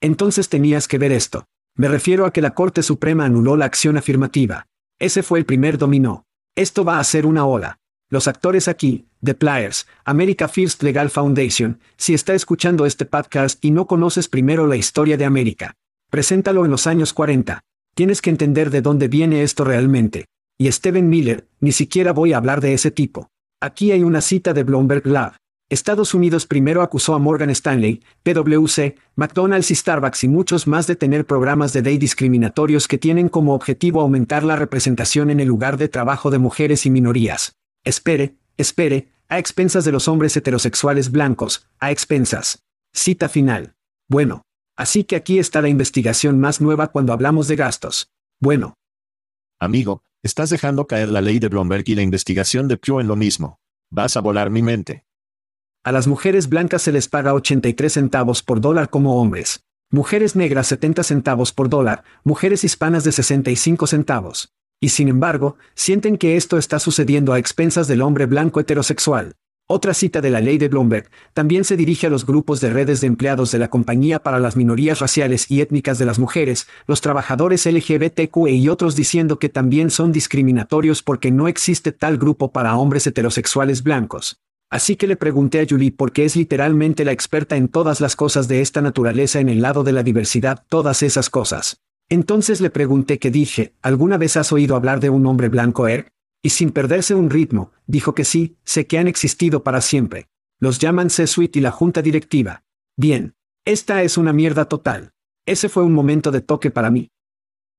Entonces 0.00 0.48
tenías 0.48 0.88
que 0.88 0.98
ver 0.98 1.12
esto. 1.12 1.44
Me 1.76 1.86
refiero 1.86 2.26
a 2.26 2.32
que 2.32 2.42
la 2.42 2.54
Corte 2.54 2.82
Suprema 2.82 3.24
anuló 3.24 3.56
la 3.56 3.66
acción 3.66 3.96
afirmativa. 3.96 4.66
Ese 4.98 5.22
fue 5.22 5.38
el 5.38 5.46
primer 5.46 5.78
dominó. 5.78 6.26
Esto 6.56 6.84
va 6.84 6.98
a 6.98 7.04
ser 7.04 7.24
una 7.24 7.46
ola. 7.46 7.78
Los 8.08 8.26
actores 8.26 8.66
aquí, 8.66 9.06
The 9.22 9.34
Players, 9.34 9.86
America 10.04 10.48
First 10.48 10.82
Legal 10.82 11.08
Foundation, 11.08 11.78
si 11.96 12.14
está 12.14 12.34
escuchando 12.34 12.84
este 12.84 13.04
podcast 13.04 13.64
y 13.64 13.70
no 13.70 13.86
conoces 13.86 14.26
primero 14.26 14.66
la 14.66 14.74
historia 14.74 15.16
de 15.16 15.24
América, 15.24 15.76
preséntalo 16.10 16.64
en 16.64 16.72
los 16.72 16.88
años 16.88 17.12
40. 17.12 17.60
Tienes 17.94 18.22
que 18.22 18.30
entender 18.30 18.70
de 18.70 18.82
dónde 18.82 19.06
viene 19.06 19.44
esto 19.44 19.62
realmente. 19.62 20.24
Y 20.58 20.72
Steven 20.72 21.08
Miller, 21.08 21.46
ni 21.60 21.70
siquiera 21.70 22.12
voy 22.12 22.32
a 22.32 22.38
hablar 22.38 22.60
de 22.60 22.74
ese 22.74 22.90
tipo. 22.90 23.30
Aquí 23.62 23.92
hay 23.92 24.02
una 24.02 24.20
cita 24.20 24.52
de 24.54 24.64
Bloomberg 24.64 25.06
Lab. 25.06 25.36
Estados 25.70 26.14
Unidos 26.14 26.46
primero 26.46 26.82
acusó 26.82 27.14
a 27.14 27.20
Morgan 27.20 27.48
Stanley, 27.50 28.02
PwC, 28.24 28.96
McDonald's 29.14 29.70
y 29.70 29.76
Starbucks 29.76 30.24
y 30.24 30.28
muchos 30.28 30.66
más 30.66 30.88
de 30.88 30.96
tener 30.96 31.26
programas 31.26 31.72
de 31.72 31.82
day 31.82 31.96
discriminatorios 31.96 32.88
que 32.88 32.98
tienen 32.98 33.28
como 33.28 33.54
objetivo 33.54 34.00
aumentar 34.00 34.42
la 34.42 34.56
representación 34.56 35.30
en 35.30 35.38
el 35.38 35.46
lugar 35.46 35.76
de 35.76 35.86
trabajo 35.86 36.32
de 36.32 36.38
mujeres 36.38 36.86
y 36.86 36.90
minorías. 36.90 37.54
Espere, 37.84 38.34
espere, 38.56 39.12
a 39.28 39.38
expensas 39.38 39.84
de 39.84 39.92
los 39.92 40.08
hombres 40.08 40.36
heterosexuales 40.36 41.12
blancos, 41.12 41.64
a 41.78 41.92
expensas. 41.92 42.64
Cita 42.92 43.28
final. 43.28 43.74
Bueno. 44.08 44.42
Así 44.76 45.04
que 45.04 45.14
aquí 45.14 45.38
está 45.38 45.62
la 45.62 45.68
investigación 45.68 46.40
más 46.40 46.60
nueva 46.60 46.88
cuando 46.88 47.12
hablamos 47.12 47.46
de 47.46 47.54
gastos. 47.54 48.08
Bueno. 48.40 48.74
Amigo, 49.60 50.02
estás 50.22 50.50
dejando 50.50 50.86
caer 50.86 51.08
la 51.08 51.20
ley 51.20 51.38
de 51.38 51.48
Bloomberg 51.48 51.84
y 51.86 51.94
la 51.94 52.02
investigación 52.02 52.68
de 52.68 52.76
Pew 52.76 53.00
en 53.00 53.08
lo 53.08 53.16
mismo. 53.16 53.58
Vas 53.90 54.16
a 54.16 54.20
volar 54.20 54.50
mi 54.50 54.62
mente. 54.62 55.04
A 55.84 55.90
las 55.90 56.06
mujeres 56.06 56.48
blancas 56.48 56.82
se 56.82 56.92
les 56.92 57.08
paga 57.08 57.34
83 57.34 57.92
centavos 57.92 58.42
por 58.42 58.60
dólar 58.60 58.88
como 58.88 59.20
hombres. 59.20 59.64
Mujeres 59.90 60.36
negras 60.36 60.68
70 60.68 61.02
centavos 61.02 61.52
por 61.52 61.68
dólar, 61.68 62.04
mujeres 62.22 62.62
hispanas 62.62 63.02
de 63.04 63.12
65 63.12 63.86
centavos. 63.88 64.52
Y 64.80 64.90
sin 64.90 65.08
embargo, 65.08 65.56
sienten 65.74 66.16
que 66.16 66.36
esto 66.36 66.56
está 66.56 66.78
sucediendo 66.78 67.32
a 67.32 67.38
expensas 67.38 67.88
del 67.88 68.00
hombre 68.00 68.26
blanco 68.26 68.60
heterosexual. 68.60 69.34
Otra 69.74 69.94
cita 69.94 70.20
de 70.20 70.28
la 70.28 70.42
ley 70.42 70.58
de 70.58 70.68
Bloomberg 70.68 71.08
también 71.32 71.64
se 71.64 71.78
dirige 71.78 72.06
a 72.06 72.10
los 72.10 72.26
grupos 72.26 72.60
de 72.60 72.68
redes 72.68 73.00
de 73.00 73.06
empleados 73.06 73.52
de 73.52 73.58
la 73.58 73.70
compañía 73.70 74.18
para 74.18 74.38
las 74.38 74.54
minorías 74.54 74.98
raciales 74.98 75.50
y 75.50 75.62
étnicas 75.62 75.98
de 75.98 76.04
las 76.04 76.18
mujeres, 76.18 76.66
los 76.86 77.00
trabajadores 77.00 77.64
LGBTQ 77.64 78.48
y 78.50 78.68
otros 78.68 78.96
diciendo 78.96 79.38
que 79.38 79.48
también 79.48 79.88
son 79.88 80.12
discriminatorios 80.12 81.02
porque 81.02 81.30
no 81.30 81.48
existe 81.48 81.90
tal 81.90 82.18
grupo 82.18 82.52
para 82.52 82.76
hombres 82.76 83.06
heterosexuales 83.06 83.82
blancos. 83.82 84.36
Así 84.68 84.96
que 84.96 85.06
le 85.06 85.16
pregunté 85.16 85.62
a 85.62 85.66
Julie 85.66 85.90
porque 85.90 86.26
es 86.26 86.36
literalmente 86.36 87.06
la 87.06 87.12
experta 87.12 87.56
en 87.56 87.68
todas 87.68 88.02
las 88.02 88.14
cosas 88.14 88.48
de 88.48 88.60
esta 88.60 88.82
naturaleza 88.82 89.40
en 89.40 89.48
el 89.48 89.62
lado 89.62 89.84
de 89.84 89.92
la 89.92 90.02
diversidad, 90.02 90.66
todas 90.68 91.02
esas 91.02 91.30
cosas. 91.30 91.78
Entonces 92.10 92.60
le 92.60 92.68
pregunté 92.68 93.18
qué 93.18 93.30
dije, 93.30 93.72
¿alguna 93.80 94.18
vez 94.18 94.36
has 94.36 94.52
oído 94.52 94.76
hablar 94.76 95.00
de 95.00 95.08
un 95.08 95.24
hombre 95.24 95.48
blanco 95.48 95.88
Er? 95.88 96.12
Y 96.42 96.50
sin 96.50 96.72
perderse 96.72 97.14
un 97.14 97.30
ritmo, 97.30 97.70
dijo 97.86 98.14
que 98.14 98.24
sí, 98.24 98.56
sé 98.64 98.86
que 98.86 98.98
han 98.98 99.06
existido 99.06 99.62
para 99.62 99.80
siempre. 99.80 100.28
Los 100.58 100.78
llaman 100.80 101.08
C-Suite 101.08 101.60
y 101.60 101.62
la 101.62 101.70
junta 101.70 102.02
directiva. 102.02 102.64
Bien. 102.96 103.34
Esta 103.64 104.02
es 104.02 104.18
una 104.18 104.32
mierda 104.32 104.64
total. 104.64 105.12
Ese 105.46 105.68
fue 105.68 105.84
un 105.84 105.92
momento 105.92 106.32
de 106.32 106.40
toque 106.40 106.72
para 106.72 106.90
mí. 106.90 107.10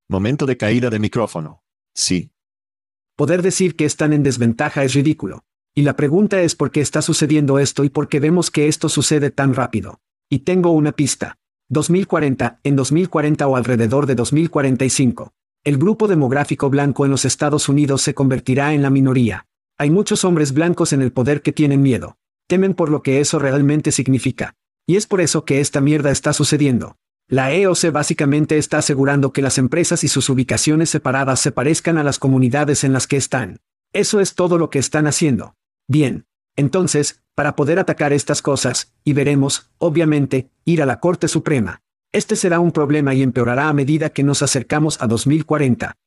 Momento 0.09 0.45
de 0.45 0.55
caída 0.55 0.89
de 0.89 0.99
micrófono. 0.99 1.61
Sí. 1.93 2.31
Poder 3.17 3.41
decir 3.41 3.75
que 3.75 3.83
están 3.83 4.13
en 4.13 4.23
desventaja 4.23 4.83
es 4.83 4.93
ridículo. 4.93 5.43
Y 5.75 5.81
la 5.81 5.95
pregunta 5.95 6.41
es 6.41 6.55
por 6.55 6.71
qué 6.71 6.81
está 6.81 7.01
sucediendo 7.01 7.59
esto 7.59 7.83
y 7.83 7.89
por 7.89 8.07
qué 8.07 8.19
vemos 8.19 8.49
que 8.49 8.67
esto 8.67 8.87
sucede 8.89 9.29
tan 9.29 9.53
rápido. 9.53 9.99
Y 10.29 10.39
tengo 10.39 10.71
una 10.71 10.93
pista. 10.93 11.37
2040, 11.69 12.59
en 12.63 12.75
2040 12.75 13.47
o 13.47 13.55
alrededor 13.55 14.05
de 14.05 14.15
2045. 14.15 15.33
El 15.65 15.77
grupo 15.77 16.09
demográfico 16.09 16.69
blanco 16.69 17.05
en 17.05 17.11
los 17.11 17.23
Estados 17.23 17.69
Unidos 17.69 18.01
se 18.01 18.13
convertirá 18.13 18.73
en 18.73 18.81
la 18.81 18.89
minoría. 18.89 19.47
Hay 19.77 19.91
muchos 19.91 20.25
hombres 20.25 20.53
blancos 20.53 20.91
en 20.91 21.01
el 21.01 21.13
poder 21.13 21.41
que 21.41 21.53
tienen 21.53 21.81
miedo. 21.81 22.17
Temen 22.47 22.73
por 22.73 22.89
lo 22.89 23.01
que 23.01 23.21
eso 23.21 23.39
realmente 23.39 23.93
significa. 23.93 24.55
Y 24.85 24.97
es 24.97 25.07
por 25.07 25.21
eso 25.21 25.45
que 25.45 25.61
esta 25.61 25.79
mierda 25.79 26.11
está 26.11 26.33
sucediendo. 26.33 26.97
La 27.29 27.53
EOC 27.53 27.93
básicamente 27.93 28.57
está 28.57 28.79
asegurando 28.79 29.31
que 29.31 29.41
las 29.41 29.57
empresas 29.57 30.03
y 30.03 30.09
sus 30.09 30.27
ubicaciones 30.27 30.89
separadas 30.89 31.39
se 31.39 31.53
parezcan 31.53 31.97
a 31.97 32.03
las 32.03 32.19
comunidades 32.19 32.83
en 32.83 32.91
las 32.91 33.07
que 33.07 33.15
están. 33.15 33.61
Eso 33.93 34.19
es 34.19 34.35
todo 34.35 34.57
lo 34.57 34.69
que 34.69 34.79
están 34.79 35.07
haciendo. 35.07 35.55
Bien. 35.87 36.25
Entonces, 36.57 37.23
para 37.35 37.55
poder 37.55 37.79
atacar 37.79 38.11
estas 38.11 38.41
cosas, 38.41 38.93
y 39.05 39.13
veremos, 39.13 39.71
obviamente, 39.77 40.49
ir 40.65 40.81
a 40.81 40.85
la 40.85 40.99
Corte 40.99 41.29
Suprema. 41.29 41.82
Este 42.13 42.35
será 42.35 42.59
un 42.59 42.71
problema 42.71 43.13
y 43.13 43.21
empeorará 43.21 43.67
a 43.67 43.73
medida 43.73 44.11
que 44.11 44.23
nos 44.23 44.41
acercamos 44.41 45.01
a 45.01 45.07
2040. 45.07 45.97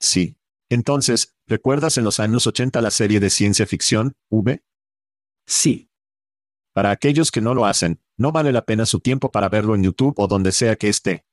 Sí. 0.00 0.36
Entonces, 0.68 1.36
¿recuerdas 1.46 1.96
en 1.96 2.02
los 2.02 2.18
años 2.18 2.46
80 2.48 2.80
la 2.80 2.90
serie 2.90 3.20
de 3.20 3.30
ciencia 3.30 3.66
ficción, 3.66 4.14
V? 4.30 4.64
Sí. 5.46 5.88
Para 6.74 6.90
aquellos 6.90 7.30
que 7.30 7.40
no 7.40 7.54
lo 7.54 7.66
hacen, 7.66 8.00
no 8.16 8.32
vale 8.32 8.50
la 8.50 8.64
pena 8.64 8.84
su 8.84 8.98
tiempo 8.98 9.30
para 9.30 9.48
verlo 9.48 9.76
en 9.76 9.84
YouTube 9.84 10.14
o 10.18 10.26
donde 10.26 10.50
sea 10.50 10.74
que 10.74 10.88
esté. 10.88 11.24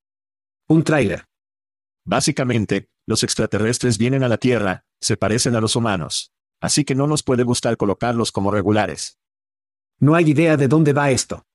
Un 0.67 0.83
tráiler. 0.83 1.25
Básicamente, 2.05 2.89
los 3.07 3.23
extraterrestres 3.23 3.97
vienen 3.97 4.23
a 4.23 4.27
la 4.27 4.37
Tierra, 4.37 4.85
se 5.01 5.17
parecen 5.17 5.55
a 5.55 5.61
los 5.61 5.75
humanos 5.75 6.33
así 6.63 6.85
que 6.85 6.95
no 6.95 7.07
nos 7.07 7.23
puede 7.23 7.43
gustar 7.43 7.75
colocarlos 7.75 8.31
como 8.31 8.49
regulares. 8.49 9.19
No 9.99 10.15
hay 10.15 10.29
idea 10.31 10.55
de 10.55 10.69
dónde 10.69 10.93
va 10.93 11.11
esto. 11.11 11.45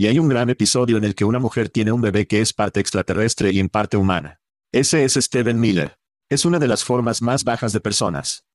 Y 0.00 0.06
hay 0.06 0.20
un 0.20 0.28
gran 0.28 0.48
episodio 0.48 0.96
en 0.96 1.02
el 1.02 1.16
que 1.16 1.24
una 1.24 1.40
mujer 1.40 1.70
tiene 1.70 1.90
un 1.90 2.00
bebé 2.00 2.28
que 2.28 2.40
es 2.40 2.52
parte 2.52 2.78
extraterrestre 2.78 3.50
y 3.50 3.58
en 3.58 3.68
parte 3.68 3.96
humana. 3.96 4.40
Ese 4.70 5.02
es 5.02 5.14
Steven 5.14 5.58
Miller. 5.58 5.98
Es 6.28 6.44
una 6.44 6.60
de 6.60 6.68
las 6.68 6.84
formas 6.84 7.20
más 7.20 7.42
bajas 7.42 7.72
de 7.72 7.80
personas. 7.80 8.46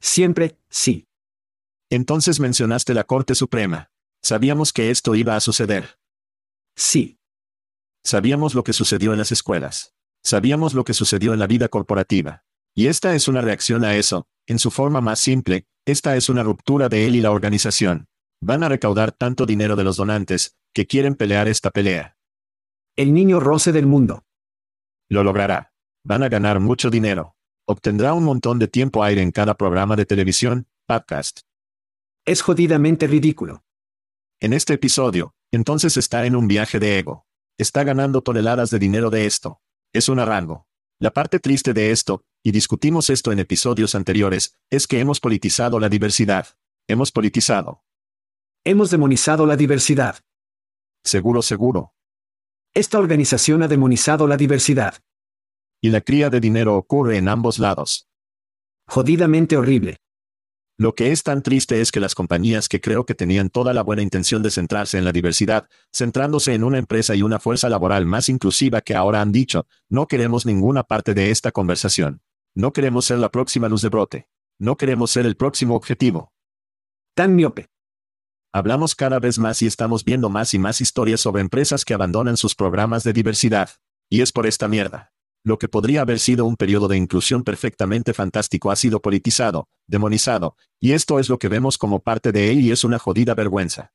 Siempre, 0.00 0.58
sí. 0.70 1.08
Entonces 1.90 2.40
mencionaste 2.40 2.94
la 2.94 3.04
Corte 3.04 3.34
Suprema. 3.34 3.92
Sabíamos 4.22 4.72
que 4.72 4.90
esto 4.90 5.14
iba 5.14 5.36
a 5.36 5.40
suceder. 5.40 5.98
Sí. 6.74 7.18
Sabíamos 8.02 8.54
lo 8.54 8.64
que 8.64 8.72
sucedió 8.72 9.12
en 9.12 9.18
las 9.18 9.30
escuelas. 9.30 9.94
Sabíamos 10.24 10.72
lo 10.72 10.84
que 10.84 10.94
sucedió 10.94 11.34
en 11.34 11.38
la 11.38 11.46
vida 11.46 11.68
corporativa. 11.68 12.44
Y 12.74 12.86
esta 12.86 13.14
es 13.14 13.28
una 13.28 13.42
reacción 13.42 13.84
a 13.84 13.96
eso, 13.96 14.26
en 14.46 14.58
su 14.58 14.70
forma 14.70 15.02
más 15.02 15.18
simple, 15.18 15.66
esta 15.84 16.16
es 16.16 16.30
una 16.30 16.42
ruptura 16.42 16.88
de 16.88 17.06
él 17.06 17.14
y 17.16 17.20
la 17.20 17.30
organización. 17.30 18.08
Van 18.40 18.62
a 18.62 18.70
recaudar 18.70 19.12
tanto 19.12 19.44
dinero 19.44 19.76
de 19.76 19.84
los 19.84 19.96
donantes, 19.96 20.56
que 20.72 20.86
quieren 20.86 21.14
pelear 21.14 21.48
esta 21.48 21.70
pelea. 21.70 22.16
El 22.96 23.14
niño 23.14 23.40
roce 23.40 23.72
del 23.72 23.86
mundo. 23.86 24.24
Lo 25.08 25.24
logrará. 25.24 25.72
Van 26.04 26.22
a 26.22 26.28
ganar 26.28 26.60
mucho 26.60 26.90
dinero. 26.90 27.36
Obtendrá 27.66 28.14
un 28.14 28.24
montón 28.24 28.58
de 28.58 28.68
tiempo 28.68 29.04
aire 29.04 29.22
en 29.22 29.30
cada 29.30 29.54
programa 29.54 29.94
de 29.96 30.06
televisión, 30.06 30.66
podcast. 30.86 31.40
Es 32.24 32.42
jodidamente 32.42 33.06
ridículo. 33.06 33.64
En 34.40 34.52
este 34.52 34.74
episodio, 34.74 35.34
entonces 35.52 35.96
está 35.96 36.26
en 36.26 36.34
un 36.34 36.48
viaje 36.48 36.78
de 36.80 36.98
ego. 36.98 37.26
Está 37.58 37.84
ganando 37.84 38.22
toneladas 38.22 38.70
de 38.70 38.78
dinero 38.78 39.10
de 39.10 39.26
esto. 39.26 39.60
Es 39.92 40.08
un 40.08 40.18
rango. 40.18 40.66
La 40.98 41.12
parte 41.12 41.38
triste 41.38 41.72
de 41.74 41.90
esto, 41.90 42.24
y 42.42 42.50
discutimos 42.52 43.10
esto 43.10 43.32
en 43.32 43.38
episodios 43.38 43.94
anteriores, 43.94 44.56
es 44.70 44.86
que 44.86 45.00
hemos 45.00 45.20
politizado 45.20 45.78
la 45.78 45.88
diversidad. 45.88 46.46
Hemos 46.88 47.12
politizado. 47.12 47.84
Hemos 48.64 48.90
demonizado 48.90 49.46
la 49.46 49.56
diversidad. 49.56 50.16
Seguro, 51.04 51.42
seguro. 51.42 51.94
Esta 52.74 52.98
organización 52.98 53.62
ha 53.62 53.68
demonizado 53.68 54.26
la 54.26 54.36
diversidad. 54.36 54.94
Y 55.80 55.90
la 55.90 56.00
cría 56.00 56.30
de 56.30 56.40
dinero 56.40 56.76
ocurre 56.76 57.18
en 57.18 57.28
ambos 57.28 57.58
lados. 57.58 58.08
Jodidamente 58.86 59.56
horrible. 59.56 59.98
Lo 60.78 60.94
que 60.94 61.12
es 61.12 61.22
tan 61.22 61.42
triste 61.42 61.80
es 61.80 61.92
que 61.92 62.00
las 62.00 62.14
compañías 62.14 62.68
que 62.68 62.80
creo 62.80 63.04
que 63.04 63.14
tenían 63.14 63.50
toda 63.50 63.74
la 63.74 63.82
buena 63.82 64.02
intención 64.02 64.42
de 64.42 64.50
centrarse 64.50 64.96
en 64.96 65.04
la 65.04 65.12
diversidad, 65.12 65.68
centrándose 65.92 66.54
en 66.54 66.64
una 66.64 66.78
empresa 66.78 67.14
y 67.14 67.22
una 67.22 67.38
fuerza 67.38 67.68
laboral 67.68 68.06
más 68.06 68.28
inclusiva 68.28 68.80
que 68.80 68.94
ahora 68.94 69.20
han 69.20 69.32
dicho, 69.32 69.66
no 69.88 70.06
queremos 70.06 70.46
ninguna 70.46 70.82
parte 70.82 71.14
de 71.14 71.30
esta 71.30 71.52
conversación. 71.52 72.22
No 72.54 72.72
queremos 72.72 73.04
ser 73.04 73.18
la 73.18 73.30
próxima 73.30 73.68
luz 73.68 73.82
de 73.82 73.88
brote. 73.88 74.28
No 74.58 74.76
queremos 74.76 75.10
ser 75.10 75.26
el 75.26 75.36
próximo 75.36 75.74
objetivo. 75.74 76.32
Tan 77.14 77.34
miope. 77.34 77.71
Hablamos 78.54 78.94
cada 78.94 79.18
vez 79.18 79.38
más 79.38 79.62
y 79.62 79.66
estamos 79.66 80.04
viendo 80.04 80.28
más 80.28 80.52
y 80.52 80.58
más 80.58 80.82
historias 80.82 81.22
sobre 81.22 81.40
empresas 81.40 81.86
que 81.86 81.94
abandonan 81.94 82.36
sus 82.36 82.54
programas 82.54 83.02
de 83.02 83.14
diversidad. 83.14 83.70
Y 84.10 84.20
es 84.20 84.30
por 84.30 84.46
esta 84.46 84.68
mierda. 84.68 85.10
Lo 85.42 85.58
que 85.58 85.68
podría 85.68 86.02
haber 86.02 86.18
sido 86.18 86.44
un 86.44 86.56
periodo 86.56 86.86
de 86.86 86.98
inclusión 86.98 87.44
perfectamente 87.44 88.12
fantástico 88.12 88.70
ha 88.70 88.76
sido 88.76 89.00
politizado, 89.00 89.68
demonizado, 89.86 90.56
y 90.78 90.92
esto 90.92 91.18
es 91.18 91.30
lo 91.30 91.38
que 91.38 91.48
vemos 91.48 91.78
como 91.78 92.00
parte 92.00 92.30
de 92.30 92.50
él 92.52 92.60
y 92.60 92.72
es 92.72 92.84
una 92.84 92.98
jodida 92.98 93.34
vergüenza. 93.34 93.94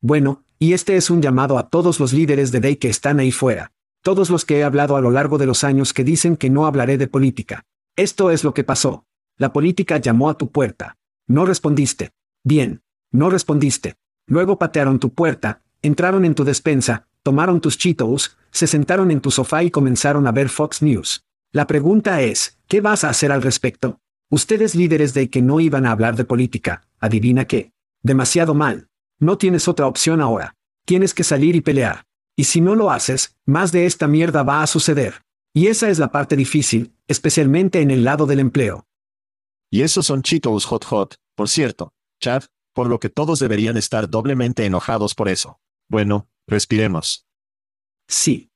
Bueno, 0.00 0.44
y 0.60 0.74
este 0.74 0.96
es 0.96 1.10
un 1.10 1.20
llamado 1.20 1.58
a 1.58 1.68
todos 1.68 1.98
los 1.98 2.12
líderes 2.12 2.52
de 2.52 2.60
Day 2.60 2.76
que 2.76 2.88
están 2.88 3.18
ahí 3.18 3.32
fuera. 3.32 3.72
Todos 4.00 4.30
los 4.30 4.44
que 4.44 4.58
he 4.58 4.64
hablado 4.64 4.94
a 4.94 5.00
lo 5.00 5.10
largo 5.10 5.38
de 5.38 5.46
los 5.46 5.64
años 5.64 5.92
que 5.92 6.04
dicen 6.04 6.36
que 6.36 6.50
no 6.50 6.66
hablaré 6.66 6.98
de 6.98 7.08
política. 7.08 7.64
Esto 7.96 8.30
es 8.30 8.44
lo 8.44 8.54
que 8.54 8.62
pasó. 8.62 9.06
La 9.38 9.52
política 9.52 9.98
llamó 9.98 10.30
a 10.30 10.38
tu 10.38 10.52
puerta. 10.52 10.98
No 11.26 11.44
respondiste. 11.46 12.12
Bien. 12.44 12.82
No 13.12 13.28
respondiste. 13.28 13.94
Luego 14.26 14.58
patearon 14.58 14.98
tu 14.98 15.12
puerta, 15.12 15.62
entraron 15.82 16.24
en 16.24 16.34
tu 16.34 16.44
despensa, 16.44 17.06
tomaron 17.22 17.60
tus 17.60 17.76
Cheetos, 17.76 18.38
se 18.50 18.66
sentaron 18.66 19.10
en 19.10 19.20
tu 19.20 19.30
sofá 19.30 19.62
y 19.62 19.70
comenzaron 19.70 20.26
a 20.26 20.32
ver 20.32 20.48
Fox 20.48 20.82
News. 20.82 21.24
La 21.52 21.66
pregunta 21.66 22.22
es, 22.22 22.58
¿qué 22.68 22.80
vas 22.80 23.04
a 23.04 23.10
hacer 23.10 23.30
al 23.30 23.42
respecto? 23.42 24.00
Ustedes 24.30 24.74
líderes 24.74 25.12
de 25.12 25.28
que 25.28 25.42
no 25.42 25.60
iban 25.60 25.84
a 25.84 25.90
hablar 25.90 26.16
de 26.16 26.24
política, 26.24 26.88
adivina 26.98 27.44
qué. 27.46 27.72
Demasiado 28.02 28.54
mal. 28.54 28.88
No 29.20 29.36
tienes 29.36 29.68
otra 29.68 29.86
opción 29.86 30.22
ahora. 30.22 30.54
Tienes 30.86 31.12
que 31.12 31.22
salir 31.22 31.54
y 31.54 31.60
pelear. 31.60 32.06
Y 32.34 32.44
si 32.44 32.62
no 32.62 32.74
lo 32.74 32.90
haces, 32.90 33.36
más 33.44 33.72
de 33.72 33.84
esta 33.84 34.08
mierda 34.08 34.42
va 34.42 34.62
a 34.62 34.66
suceder. 34.66 35.22
Y 35.52 35.66
esa 35.66 35.90
es 35.90 35.98
la 35.98 36.10
parte 36.10 36.34
difícil, 36.34 36.94
especialmente 37.06 37.82
en 37.82 37.90
el 37.90 38.04
lado 38.04 38.24
del 38.24 38.40
empleo. 38.40 38.86
Y 39.70 39.82
esos 39.82 40.06
son 40.06 40.22
Cheetos 40.22 40.64
hot 40.64 40.84
hot, 40.86 41.16
por 41.34 41.50
cierto, 41.50 41.92
Chad, 42.18 42.44
por 42.74 42.88
lo 42.88 42.98
que 42.98 43.10
todos 43.10 43.38
deberían 43.38 43.76
estar 43.76 44.08
doblemente 44.08 44.64
enojados 44.64 45.14
por 45.14 45.28
eso. 45.28 45.60
Bueno, 45.88 46.28
respiremos. 46.46 47.26
Sí. 48.08 48.50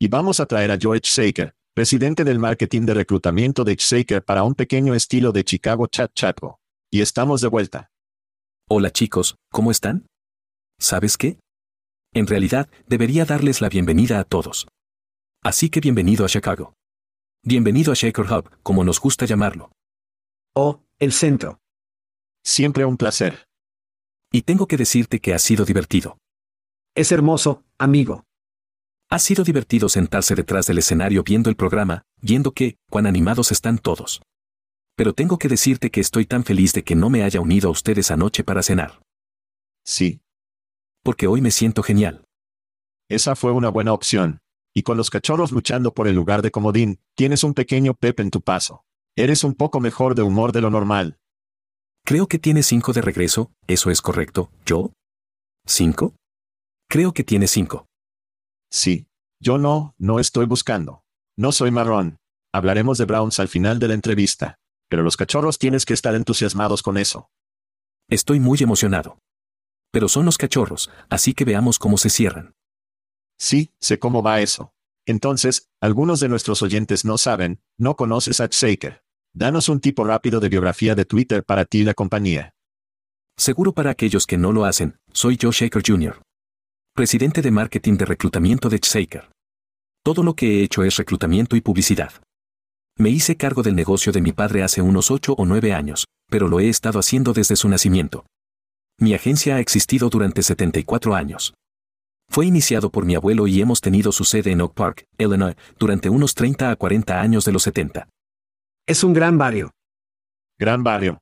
Y 0.00 0.08
vamos 0.08 0.40
a 0.40 0.46
traer 0.46 0.70
a 0.70 0.78
George 0.78 1.02
Saker, 1.04 1.54
presidente 1.74 2.24
del 2.24 2.38
marketing 2.38 2.82
de 2.82 2.94
reclutamiento 2.94 3.64
de 3.64 3.76
Saker 3.78 4.24
para 4.24 4.42
un 4.42 4.54
pequeño 4.54 4.94
estilo 4.94 5.32
de 5.32 5.44
Chicago 5.44 5.86
Chat 5.86 6.12
Chatgo. 6.14 6.58
Y 6.90 7.00
estamos 7.00 7.40
de 7.40 7.48
vuelta. 7.48 7.90
Hola 8.68 8.90
chicos, 8.90 9.36
¿cómo 9.50 9.70
están? 9.70 10.06
¿Sabes 10.78 11.16
qué? 11.16 11.38
En 12.12 12.26
realidad, 12.26 12.68
debería 12.86 13.24
darles 13.24 13.60
la 13.60 13.68
bienvenida 13.68 14.18
a 14.18 14.24
todos. 14.24 14.66
Así 15.42 15.70
que 15.70 15.80
bienvenido 15.80 16.24
a 16.24 16.28
Chicago. 16.28 16.74
Bienvenido 17.44 17.92
a 17.92 17.94
Shaker 17.94 18.24
Hub, 18.24 18.50
como 18.62 18.82
nos 18.82 18.98
gusta 18.98 19.26
llamarlo. 19.26 19.70
Oh, 20.54 20.82
el 20.98 21.12
centro. 21.12 21.60
Siempre 22.46 22.84
un 22.84 22.96
placer. 22.96 23.48
Y 24.30 24.42
tengo 24.42 24.68
que 24.68 24.76
decirte 24.76 25.18
que 25.18 25.34
ha 25.34 25.38
sido 25.40 25.64
divertido. 25.64 26.16
Es 26.94 27.10
hermoso, 27.10 27.64
amigo. 27.76 28.22
Ha 29.10 29.18
sido 29.18 29.42
divertido 29.42 29.88
sentarse 29.88 30.36
detrás 30.36 30.66
del 30.66 30.78
escenario 30.78 31.24
viendo 31.24 31.50
el 31.50 31.56
programa, 31.56 32.04
viendo 32.22 32.52
que, 32.52 32.76
cuán 32.88 33.06
animados 33.06 33.50
están 33.50 33.78
todos. 33.78 34.22
Pero 34.94 35.12
tengo 35.12 35.38
que 35.38 35.48
decirte 35.48 35.90
que 35.90 36.00
estoy 36.00 36.24
tan 36.24 36.44
feliz 36.44 36.72
de 36.72 36.84
que 36.84 36.94
no 36.94 37.10
me 37.10 37.24
haya 37.24 37.40
unido 37.40 37.68
a 37.68 37.72
ustedes 37.72 38.12
anoche 38.12 38.44
para 38.44 38.62
cenar. 38.62 39.02
Sí. 39.84 40.20
Porque 41.02 41.26
hoy 41.26 41.40
me 41.40 41.50
siento 41.50 41.82
genial. 41.82 42.26
Esa 43.08 43.34
fue 43.34 43.50
una 43.50 43.70
buena 43.70 43.92
opción. 43.92 44.38
Y 44.72 44.84
con 44.84 44.96
los 44.96 45.10
cachorros 45.10 45.50
luchando 45.50 45.94
por 45.94 46.06
el 46.06 46.14
lugar 46.14 46.42
de 46.42 46.52
comodín, 46.52 47.00
tienes 47.16 47.42
un 47.42 47.54
pequeño 47.54 47.94
pep 47.94 48.20
en 48.20 48.30
tu 48.30 48.40
paso. 48.40 48.84
Eres 49.16 49.42
un 49.42 49.54
poco 49.54 49.80
mejor 49.80 50.14
de 50.14 50.22
humor 50.22 50.52
de 50.52 50.60
lo 50.60 50.70
normal. 50.70 51.18
Creo 52.06 52.28
que 52.28 52.38
tiene 52.38 52.62
cinco 52.62 52.92
de 52.92 53.02
regreso, 53.02 53.50
¿eso 53.66 53.90
es 53.90 54.00
correcto, 54.00 54.52
yo? 54.64 54.92
¿Cinco? 55.66 56.14
Creo 56.88 57.12
que 57.12 57.24
tiene 57.24 57.48
cinco. 57.48 57.88
Sí. 58.70 59.08
Yo 59.40 59.58
no, 59.58 59.92
no 59.98 60.20
estoy 60.20 60.46
buscando. 60.46 61.02
No 61.36 61.50
soy 61.50 61.72
marrón. 61.72 62.18
Hablaremos 62.54 62.98
de 62.98 63.06
Browns 63.06 63.40
al 63.40 63.48
final 63.48 63.80
de 63.80 63.88
la 63.88 63.94
entrevista. 63.94 64.54
Pero 64.88 65.02
los 65.02 65.16
cachorros 65.16 65.58
tienes 65.58 65.84
que 65.84 65.94
estar 65.94 66.14
entusiasmados 66.14 66.80
con 66.80 66.96
eso. 66.96 67.28
Estoy 68.08 68.38
muy 68.38 68.58
emocionado. 68.62 69.18
Pero 69.90 70.08
son 70.08 70.26
los 70.26 70.38
cachorros, 70.38 70.92
así 71.10 71.34
que 71.34 71.44
veamos 71.44 71.80
cómo 71.80 71.98
se 71.98 72.08
cierran. 72.08 72.54
Sí, 73.36 73.74
sé 73.80 73.98
cómo 73.98 74.22
va 74.22 74.40
eso. 74.40 74.72
Entonces, 75.06 75.70
algunos 75.80 76.20
de 76.20 76.28
nuestros 76.28 76.62
oyentes 76.62 77.04
no 77.04 77.18
saben, 77.18 77.60
no 77.76 77.96
conoces 77.96 78.38
a 78.38 78.46
Shaker. 78.48 79.02
Danos 79.36 79.68
un 79.68 79.80
tipo 79.80 80.02
rápido 80.02 80.40
de 80.40 80.48
biografía 80.48 80.96
de 80.96 81.04
Twitter 81.04 81.44
para 81.44 81.64
ti 81.64 81.82
y 81.82 81.84
la 81.84 81.94
compañía. 81.94 82.54
Seguro 83.36 83.72
para 83.72 83.90
aquellos 83.90 84.26
que 84.26 84.38
no 84.38 84.50
lo 84.50 84.64
hacen, 84.64 84.96
soy 85.12 85.38
Joe 85.40 85.52
Shaker 85.52 85.82
Jr 85.86 86.26
presidente 86.96 87.42
de 87.42 87.50
marketing 87.50 87.98
de 87.98 88.06
reclutamiento 88.06 88.70
de 88.70 88.78
Shaker. 88.82 89.28
Todo 90.02 90.22
lo 90.22 90.32
que 90.32 90.46
he 90.46 90.62
hecho 90.62 90.82
es 90.82 90.96
reclutamiento 90.96 91.54
y 91.54 91.60
publicidad. 91.60 92.10
Me 92.96 93.10
hice 93.10 93.36
cargo 93.36 93.62
del 93.62 93.76
negocio 93.76 94.12
de 94.12 94.22
mi 94.22 94.32
padre 94.32 94.62
hace 94.62 94.80
unos 94.80 95.10
ocho 95.10 95.34
o 95.34 95.44
nueve 95.44 95.74
años, 95.74 96.06
pero 96.30 96.48
lo 96.48 96.58
he 96.58 96.70
estado 96.70 96.98
haciendo 96.98 97.34
desde 97.34 97.54
su 97.54 97.68
nacimiento. 97.68 98.24
Mi 98.98 99.12
agencia 99.12 99.56
ha 99.56 99.60
existido 99.60 100.08
durante 100.08 100.42
74 100.42 101.14
años. 101.14 101.52
Fue 102.30 102.46
iniciado 102.46 102.88
por 102.90 103.04
mi 103.04 103.14
abuelo 103.14 103.46
y 103.46 103.60
hemos 103.60 103.82
tenido 103.82 104.10
su 104.10 104.24
sede 104.24 104.52
en 104.52 104.62
Oak 104.62 104.72
Park, 104.72 105.04
Illinois, 105.18 105.54
durante 105.78 106.08
unos 106.08 106.34
30 106.34 106.70
a 106.70 106.76
40 106.76 107.20
años 107.20 107.44
de 107.44 107.52
los 107.52 107.62
70. 107.64 108.08
Es 108.86 109.02
un 109.02 109.12
gran 109.12 109.36
barrio. 109.36 109.72
Gran 110.58 110.84
barrio. 110.84 111.18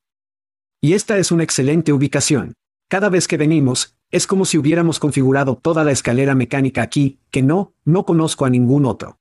Y 0.82 0.92
esta 0.92 1.16
es 1.16 1.32
una 1.32 1.44
excelente 1.44 1.94
ubicación. 1.94 2.52
Cada 2.90 3.08
vez 3.08 3.26
que 3.26 3.38
venimos, 3.38 3.96
es 4.10 4.26
como 4.26 4.44
si 4.44 4.58
hubiéramos 4.58 4.98
configurado 4.98 5.56
toda 5.56 5.82
la 5.82 5.90
escalera 5.90 6.34
mecánica 6.34 6.82
aquí, 6.82 7.20
que 7.30 7.42
no, 7.42 7.74
no 7.84 8.04
conozco 8.04 8.44
a 8.44 8.50
ningún 8.50 8.84
otro. 8.84 9.18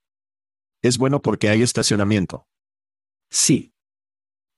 Es 0.81 0.97
bueno 0.97 1.21
porque 1.21 1.47
hay 1.47 1.61
estacionamiento. 1.61 2.45
Sí. 3.31 3.73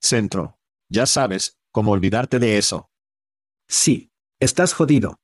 Centro. 0.02 0.58
Ya 0.88 1.06
sabes, 1.06 1.56
cómo 1.70 1.92
olvidarte 1.92 2.40
de 2.40 2.58
eso. 2.58 2.90
Sí. 3.68 4.10
Estás 4.40 4.74
jodido. 4.74 5.20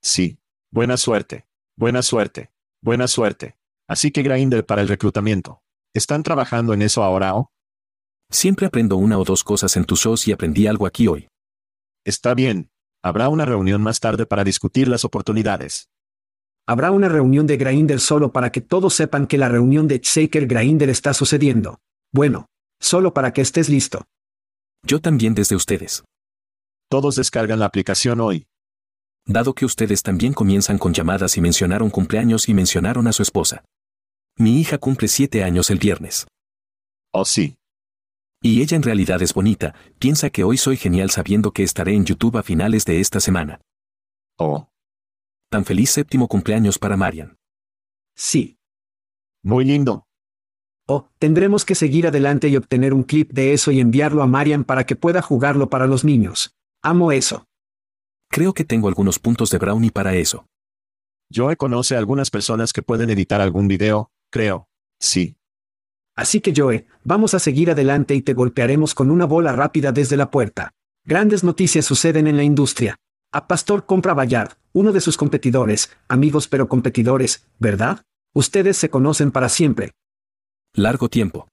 Sí. 0.00 0.38
Buena 0.70 0.96
suerte. 0.96 1.44
Buena 1.76 2.02
suerte. 2.02 2.52
Buena 2.80 3.08
suerte. 3.08 3.58
Así 3.88 4.12
que 4.12 4.22
Grindr 4.22 4.64
para 4.64 4.80
el 4.80 4.88
reclutamiento. 4.88 5.64
¿Están 5.92 6.22
trabajando 6.22 6.72
en 6.72 6.82
eso 6.82 7.02
ahora 7.02 7.34
o? 7.34 7.50
Siempre 8.30 8.66
aprendo 8.66 8.96
una 8.96 9.18
o 9.18 9.24
dos 9.24 9.44
cosas 9.44 9.76
en 9.76 9.84
tus 9.84 10.00
shows 10.00 10.28
y 10.28 10.32
aprendí 10.32 10.66
algo 10.66 10.86
aquí 10.86 11.08
hoy. 11.08 11.28
Está 12.04 12.34
bien, 12.34 12.70
Habrá 13.02 13.30
una 13.30 13.46
reunión 13.46 13.82
más 13.82 13.98
tarde 13.98 14.26
para 14.26 14.44
discutir 14.44 14.86
las 14.86 15.06
oportunidades. 15.06 15.88
Habrá 16.66 16.90
una 16.90 17.08
reunión 17.08 17.46
de 17.46 17.56
Grindr 17.56 17.98
solo 17.98 18.30
para 18.30 18.52
que 18.52 18.60
todos 18.60 18.92
sepan 18.92 19.26
que 19.26 19.38
la 19.38 19.48
reunión 19.48 19.88
de 19.88 20.00
Shaker 20.02 20.46
Grindr 20.46 20.90
está 20.90 21.14
sucediendo. 21.14 21.78
Bueno, 22.12 22.46
solo 22.78 23.14
para 23.14 23.32
que 23.32 23.40
estés 23.40 23.70
listo. 23.70 24.04
Yo 24.82 25.00
también 25.00 25.34
desde 25.34 25.56
ustedes. 25.56 26.04
Todos 26.90 27.16
descargan 27.16 27.58
la 27.58 27.66
aplicación 27.66 28.20
hoy. 28.20 28.46
Dado 29.24 29.54
que 29.54 29.64
ustedes 29.64 30.02
también 30.02 30.34
comienzan 30.34 30.76
con 30.76 30.92
llamadas 30.92 31.36
y 31.38 31.40
mencionaron 31.40 31.88
cumpleaños 31.88 32.48
y 32.48 32.54
mencionaron 32.54 33.06
a 33.06 33.12
su 33.12 33.22
esposa. 33.22 33.64
Mi 34.36 34.60
hija 34.60 34.76
cumple 34.76 35.08
siete 35.08 35.42
años 35.42 35.70
el 35.70 35.78
viernes. 35.78 36.26
Oh 37.12 37.24
sí. 37.24 37.56
Y 38.42 38.62
ella 38.62 38.76
en 38.76 38.82
realidad 38.82 39.20
es 39.20 39.34
bonita, 39.34 39.74
piensa 39.98 40.30
que 40.30 40.44
hoy 40.44 40.56
soy 40.56 40.78
genial 40.78 41.10
sabiendo 41.10 41.52
que 41.52 41.62
estaré 41.62 41.94
en 41.94 42.06
YouTube 42.06 42.38
a 42.38 42.42
finales 42.42 42.86
de 42.86 43.00
esta 43.00 43.20
semana. 43.20 43.60
Oh. 44.38 44.70
Tan 45.50 45.66
feliz 45.66 45.90
séptimo 45.90 46.26
cumpleaños 46.26 46.78
para 46.78 46.96
Marian. 46.96 47.36
Sí. 48.16 48.58
Muy 49.42 49.64
lindo. 49.64 50.06
Oh, 50.86 51.08
tendremos 51.18 51.64
que 51.64 51.74
seguir 51.74 52.06
adelante 52.06 52.48
y 52.48 52.56
obtener 52.56 52.94
un 52.94 53.02
clip 53.02 53.30
de 53.32 53.52
eso 53.52 53.70
y 53.70 53.80
enviarlo 53.80 54.22
a 54.22 54.26
Marian 54.26 54.64
para 54.64 54.84
que 54.84 54.96
pueda 54.96 55.20
jugarlo 55.20 55.68
para 55.68 55.86
los 55.86 56.04
niños. 56.04 56.56
Amo 56.82 57.12
eso. 57.12 57.44
Creo 58.30 58.54
que 58.54 58.64
tengo 58.64 58.88
algunos 58.88 59.18
puntos 59.18 59.50
de 59.50 59.58
brownie 59.58 59.90
para 59.90 60.14
eso. 60.14 60.46
Joe 61.32 61.56
conoce 61.56 61.94
a 61.94 61.98
algunas 61.98 62.30
personas 62.30 62.72
que 62.72 62.82
pueden 62.82 63.10
editar 63.10 63.40
algún 63.40 63.68
video, 63.68 64.10
creo. 64.30 64.68
Sí. 64.98 65.36
Así 66.20 66.42
que 66.42 66.52
Joe, 66.54 66.84
vamos 67.02 67.32
a 67.32 67.38
seguir 67.38 67.70
adelante 67.70 68.14
y 68.14 68.20
te 68.20 68.34
golpearemos 68.34 68.94
con 68.94 69.10
una 69.10 69.24
bola 69.24 69.52
rápida 69.52 69.90
desde 69.90 70.18
la 70.18 70.30
puerta. 70.30 70.74
Grandes 71.02 71.44
noticias 71.44 71.86
suceden 71.86 72.26
en 72.26 72.36
la 72.36 72.42
industria. 72.42 72.96
A 73.32 73.48
Pastor 73.48 73.86
compra 73.86 74.12
Bayard, 74.12 74.58
uno 74.74 74.92
de 74.92 75.00
sus 75.00 75.16
competidores, 75.16 75.96
amigos 76.08 76.46
pero 76.46 76.68
competidores, 76.68 77.48
¿verdad? 77.58 78.02
Ustedes 78.34 78.76
se 78.76 78.90
conocen 78.90 79.30
para 79.30 79.48
siempre. 79.48 79.92
Largo 80.74 81.08
tiempo. 81.08 81.48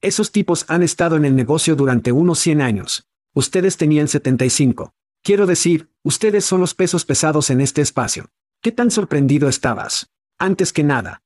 Esos 0.00 0.32
tipos 0.32 0.64
han 0.66 0.82
estado 0.82 1.14
en 1.14 1.24
el 1.24 1.36
negocio 1.36 1.76
durante 1.76 2.10
unos 2.10 2.40
100 2.40 2.62
años. 2.62 3.04
Ustedes 3.32 3.76
tenían 3.76 4.08
75. 4.08 4.92
Quiero 5.22 5.46
decir, 5.46 5.88
ustedes 6.02 6.44
son 6.44 6.60
los 6.60 6.74
pesos 6.74 7.04
pesados 7.04 7.48
en 7.48 7.60
este 7.60 7.80
espacio. 7.80 8.26
¿Qué 8.60 8.72
tan 8.72 8.90
sorprendido 8.90 9.48
estabas? 9.48 10.08
Antes 10.36 10.72
que 10.72 10.82
nada. 10.82 11.22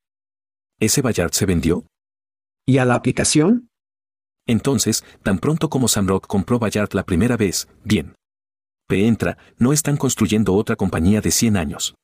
¿Ese 0.78 1.00
Bayard 1.00 1.32
se 1.32 1.46
vendió? 1.46 1.86
¿Y 2.68 2.76
a 2.76 2.84
la 2.84 2.96
aplicación? 2.96 3.70
Entonces, 4.46 5.02
tan 5.22 5.38
pronto 5.38 5.70
como 5.70 5.88
Samrock 5.88 6.26
compró 6.26 6.58
Bayard 6.58 6.90
la 6.92 7.02
primera 7.02 7.38
vez, 7.38 7.66
bien. 7.82 8.14
P 8.86 9.06
entra, 9.06 9.38
no 9.56 9.72
están 9.72 9.96
construyendo 9.96 10.52
otra 10.52 10.76
compañía 10.76 11.22
de 11.22 11.30
100 11.30 11.56
años. 11.56 11.94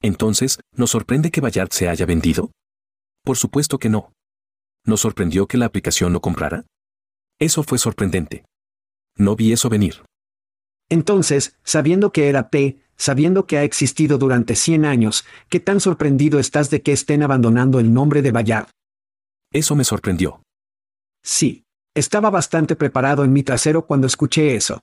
Entonces, 0.00 0.58
¿nos 0.74 0.92
sorprende 0.92 1.30
que 1.30 1.42
Bayard 1.42 1.68
se 1.72 1.90
haya 1.90 2.06
vendido? 2.06 2.50
Por 3.24 3.36
supuesto 3.36 3.78
que 3.78 3.90
no. 3.90 4.14
¿Nos 4.86 5.00
sorprendió 5.02 5.46
que 5.46 5.58
la 5.58 5.66
aplicación 5.66 6.14
lo 6.14 6.22
comprara? 6.22 6.64
Eso 7.38 7.62
fue 7.62 7.76
sorprendente. 7.76 8.46
No 9.18 9.36
vi 9.36 9.52
eso 9.52 9.68
venir. 9.68 9.96
Entonces, 10.88 11.58
sabiendo 11.62 12.10
que 12.10 12.30
era 12.30 12.48
P, 12.48 12.80
sabiendo 12.96 13.46
que 13.46 13.58
ha 13.58 13.64
existido 13.64 14.16
durante 14.16 14.56
100 14.56 14.86
años, 14.86 15.26
¿qué 15.50 15.60
tan 15.60 15.78
sorprendido 15.78 16.38
estás 16.38 16.70
de 16.70 16.80
que 16.80 16.92
estén 16.92 17.22
abandonando 17.22 17.80
el 17.80 17.92
nombre 17.92 18.22
de 18.22 18.32
Bayard? 18.32 18.70
Eso 19.52 19.74
me 19.74 19.84
sorprendió. 19.84 20.42
Sí. 21.22 21.64
Estaba 21.94 22.30
bastante 22.30 22.76
preparado 22.76 23.24
en 23.24 23.32
mi 23.32 23.42
trasero 23.42 23.84
cuando 23.86 24.06
escuché 24.06 24.54
eso. 24.54 24.80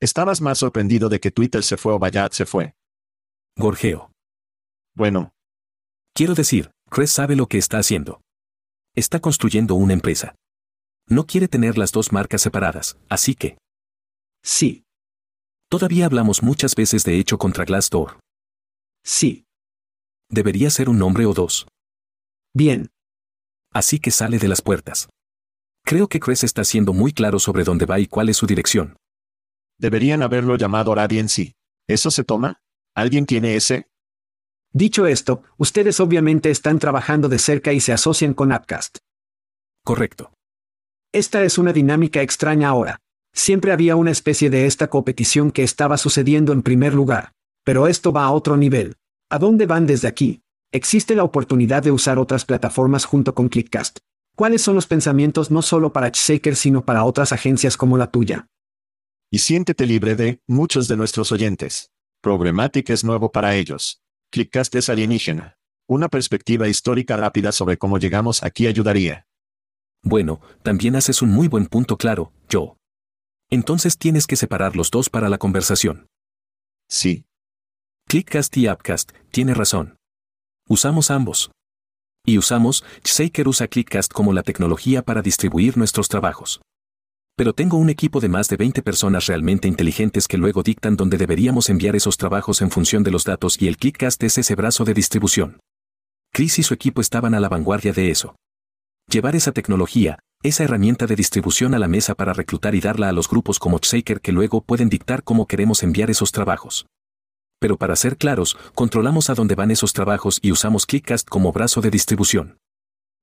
Estabas 0.00 0.40
más 0.40 0.58
sorprendido 0.58 1.08
de 1.08 1.20
que 1.20 1.30
Twitter 1.30 1.62
se 1.62 1.76
fue 1.76 1.92
o 1.92 1.98
Bayard 1.98 2.32
se 2.32 2.46
fue. 2.46 2.74
Gorgeo. 3.56 4.10
Bueno, 4.94 5.32
Quiero 6.14 6.34
decir, 6.34 6.70
Chris 6.90 7.10
sabe 7.10 7.34
lo 7.34 7.48
que 7.48 7.58
está 7.58 7.78
haciendo. 7.78 8.20
Está 8.94 9.20
construyendo 9.20 9.74
una 9.74 9.92
empresa. 9.92 10.36
No 11.08 11.26
quiere 11.26 11.48
tener 11.48 11.76
las 11.76 11.90
dos 11.90 12.12
marcas 12.12 12.40
separadas, 12.40 12.96
así 13.08 13.34
que, 13.34 13.58
Sí, 14.42 14.84
todavía 15.68 16.06
hablamos 16.06 16.42
muchas 16.42 16.74
veces 16.76 17.02
de 17.04 17.18
hecho 17.18 17.36
contra 17.38 17.64
Glassdoor. 17.64 18.18
sí. 19.02 19.44
Debería 20.30 20.70
ser 20.70 20.88
un 20.88 20.98
nombre 20.98 21.26
o 21.26 21.34
dos. 21.34 21.66
Bien. 22.54 22.90
Así 23.74 23.98
que 23.98 24.12
sale 24.12 24.38
de 24.38 24.48
las 24.48 24.62
puertas. 24.62 25.08
Creo 25.84 26.08
que 26.08 26.20
Chris 26.20 26.44
está 26.44 26.64
siendo 26.64 26.92
muy 26.92 27.12
claro 27.12 27.38
sobre 27.38 27.64
dónde 27.64 27.86
va 27.86 27.98
y 27.98 28.06
cuál 28.06 28.28
es 28.28 28.36
su 28.36 28.46
dirección. 28.46 28.96
deberían 29.78 30.22
haberlo 30.22 30.56
llamado 30.56 30.94
Radiancy. 30.94 31.52
¿Eso 31.88 32.10
se 32.12 32.22
toma? 32.22 32.60
¿Alguien 32.94 33.26
tiene 33.26 33.56
ese? 33.56 33.88
Dicho 34.72 35.06
esto, 35.06 35.42
ustedes 35.58 35.98
obviamente 35.98 36.50
están 36.50 36.78
trabajando 36.78 37.28
de 37.28 37.38
cerca 37.40 37.72
y 37.72 37.80
se 37.80 37.92
asocian 37.92 38.34
con 38.34 38.52
Appcast. 38.52 38.98
Correcto. 39.84 40.32
Esta 41.12 41.42
es 41.42 41.58
una 41.58 41.72
dinámica 41.72 42.22
extraña 42.22 42.68
ahora. 42.68 43.00
Siempre 43.32 43.72
había 43.72 43.96
una 43.96 44.12
especie 44.12 44.48
de 44.48 44.66
esta 44.66 44.88
competición 44.88 45.50
que 45.50 45.64
estaba 45.64 45.98
sucediendo 45.98 46.52
en 46.52 46.62
primer 46.62 46.94
lugar. 46.94 47.32
Pero 47.64 47.88
esto 47.88 48.12
va 48.12 48.24
a 48.24 48.30
otro 48.30 48.56
nivel. 48.56 48.94
¿A 49.28 49.38
dónde 49.38 49.66
van 49.66 49.86
desde 49.86 50.06
aquí? 50.06 50.43
Existe 50.74 51.14
la 51.14 51.22
oportunidad 51.22 51.84
de 51.84 51.92
usar 51.92 52.18
otras 52.18 52.44
plataformas 52.44 53.04
junto 53.04 53.32
con 53.32 53.48
Clickcast. 53.48 53.98
¿Cuáles 54.34 54.60
son 54.60 54.74
los 54.74 54.88
pensamientos 54.88 55.52
no 55.52 55.62
solo 55.62 55.92
para 55.92 56.10
Shaker 56.12 56.56
sino 56.56 56.84
para 56.84 57.04
otras 57.04 57.30
agencias 57.30 57.76
como 57.76 57.96
la 57.96 58.10
tuya? 58.10 58.48
Y 59.30 59.38
siéntete 59.38 59.86
libre 59.86 60.16
de 60.16 60.40
muchos 60.48 60.88
de 60.88 60.96
nuestros 60.96 61.30
oyentes. 61.30 61.92
Programmatic 62.22 62.90
es 62.90 63.04
nuevo 63.04 63.30
para 63.30 63.54
ellos. 63.54 64.02
Clickcast 64.32 64.74
es 64.74 64.88
alienígena. 64.88 65.58
Una 65.86 66.08
perspectiva 66.08 66.66
histórica 66.66 67.16
rápida 67.16 67.52
sobre 67.52 67.78
cómo 67.78 67.98
llegamos 67.98 68.42
aquí 68.42 68.66
ayudaría. 68.66 69.28
Bueno, 70.02 70.40
también 70.64 70.96
haces 70.96 71.22
un 71.22 71.30
muy 71.30 71.46
buen 71.46 71.66
punto 71.66 71.96
claro, 71.96 72.32
yo. 72.48 72.78
Entonces 73.48 73.96
tienes 73.96 74.26
que 74.26 74.34
separar 74.34 74.74
los 74.74 74.90
dos 74.90 75.08
para 75.08 75.28
la 75.28 75.38
conversación. 75.38 76.08
Sí, 76.88 77.26
Clickcast 78.08 78.56
y 78.56 78.66
Appcast, 78.66 79.12
tiene 79.30 79.54
razón. 79.54 79.98
Usamos 80.66 81.10
ambos. 81.10 81.50
Y 82.24 82.38
usamos, 82.38 82.84
Shaker 83.04 83.48
usa 83.48 83.68
Clickcast 83.68 84.10
como 84.10 84.32
la 84.32 84.42
tecnología 84.42 85.02
para 85.02 85.20
distribuir 85.20 85.76
nuestros 85.76 86.08
trabajos. 86.08 86.62
Pero 87.36 87.52
tengo 87.52 87.76
un 87.76 87.90
equipo 87.90 88.18
de 88.20 88.30
más 88.30 88.48
de 88.48 88.56
20 88.56 88.80
personas 88.82 89.26
realmente 89.26 89.68
inteligentes 89.68 90.26
que 90.26 90.38
luego 90.38 90.62
dictan 90.62 90.96
dónde 90.96 91.18
deberíamos 91.18 91.68
enviar 91.68 91.96
esos 91.96 92.16
trabajos 92.16 92.62
en 92.62 92.70
función 92.70 93.02
de 93.02 93.10
los 93.10 93.24
datos 93.24 93.60
y 93.60 93.68
el 93.68 93.76
Clickcast 93.76 94.22
es 94.22 94.38
ese 94.38 94.54
brazo 94.54 94.86
de 94.86 94.94
distribución. 94.94 95.60
Chris 96.32 96.58
y 96.58 96.62
su 96.62 96.72
equipo 96.72 97.02
estaban 97.02 97.34
a 97.34 97.40
la 97.40 97.50
vanguardia 97.50 97.92
de 97.92 98.10
eso. 98.10 98.34
Llevar 99.10 99.36
esa 99.36 99.52
tecnología, 99.52 100.18
esa 100.42 100.64
herramienta 100.64 101.06
de 101.06 101.16
distribución 101.16 101.74
a 101.74 101.78
la 101.78 101.88
mesa 101.88 102.14
para 102.14 102.32
reclutar 102.32 102.74
y 102.74 102.80
darla 102.80 103.10
a 103.10 103.12
los 103.12 103.28
grupos 103.28 103.58
como 103.58 103.80
Shaker 103.82 104.22
que 104.22 104.32
luego 104.32 104.62
pueden 104.62 104.88
dictar 104.88 105.24
cómo 105.24 105.46
queremos 105.46 105.82
enviar 105.82 106.10
esos 106.10 106.32
trabajos. 106.32 106.86
Pero 107.60 107.76
para 107.76 107.96
ser 107.96 108.16
claros, 108.16 108.56
controlamos 108.74 109.30
a 109.30 109.34
dónde 109.34 109.54
van 109.54 109.70
esos 109.70 109.92
trabajos 109.92 110.38
y 110.42 110.52
usamos 110.52 110.86
Clickcast 110.86 111.28
como 111.28 111.52
brazo 111.52 111.80
de 111.80 111.90
distribución. 111.90 112.58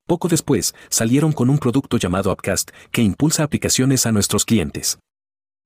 Poco 0.07 0.27
después, 0.27 0.73
salieron 0.89 1.32
con 1.32 1.49
un 1.49 1.57
producto 1.57 1.97
llamado 1.97 2.32
Appcast, 2.32 2.71
que 2.91 3.01
impulsa 3.01 3.43
aplicaciones 3.43 4.05
a 4.05 4.11
nuestros 4.11 4.45
clientes. 4.45 4.99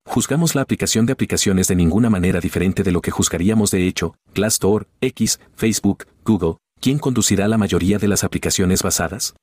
Juzgamos 0.07 0.53
la 0.55 0.61
aplicación 0.61 1.05
de 1.05 1.13
aplicaciones 1.13 1.67
de 1.67 1.75
ninguna 1.75 2.09
manera 2.09 2.39
diferente 2.39 2.83
de 2.83 2.91
lo 2.91 3.01
que 3.01 3.11
juzgaríamos 3.11 3.71
de 3.71 3.87
hecho, 3.87 4.15
Glassdoor, 4.33 4.87
X, 5.01 5.39
Facebook, 5.55 6.05
Google, 6.23 6.57
¿quién 6.79 6.99
conducirá 6.99 7.47
la 7.47 7.57
mayoría 7.57 7.97
de 7.97 8.07
las 8.07 8.23
aplicaciones 8.23 8.83
basadas? 8.83 9.33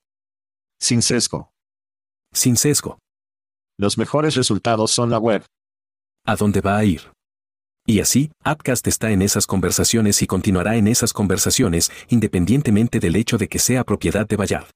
sin 0.83 1.01
sesgo. 1.01 1.53
Sin 2.35 2.57
sesgo. 2.57 2.99
Los 3.79 3.99
mejores 3.99 4.35
resultados 4.35 4.91
son 4.91 5.11
la 5.11 5.18
web. 5.18 5.45
¿A 6.27 6.35
dónde 6.35 6.61
va 6.61 6.77
a 6.77 6.85
ir? 6.85 7.03
Y 7.87 8.01
así, 8.01 8.30
Appcast 8.45 8.87
está 8.87 9.11
en 9.11 9.22
esas 9.22 9.47
conversaciones 9.47 10.22
y 10.22 10.26
continuará 10.26 10.76
en 10.76 10.87
esas 10.87 11.12
conversaciones, 11.12 11.91
independientemente 12.09 13.01
del 13.01 13.16
hecho 13.16 13.39
de 13.39 13.49
que 13.49 13.59
sea 13.59 13.85
propiedad 13.85 14.26
de 14.26 14.37
Bayard. 14.37 14.66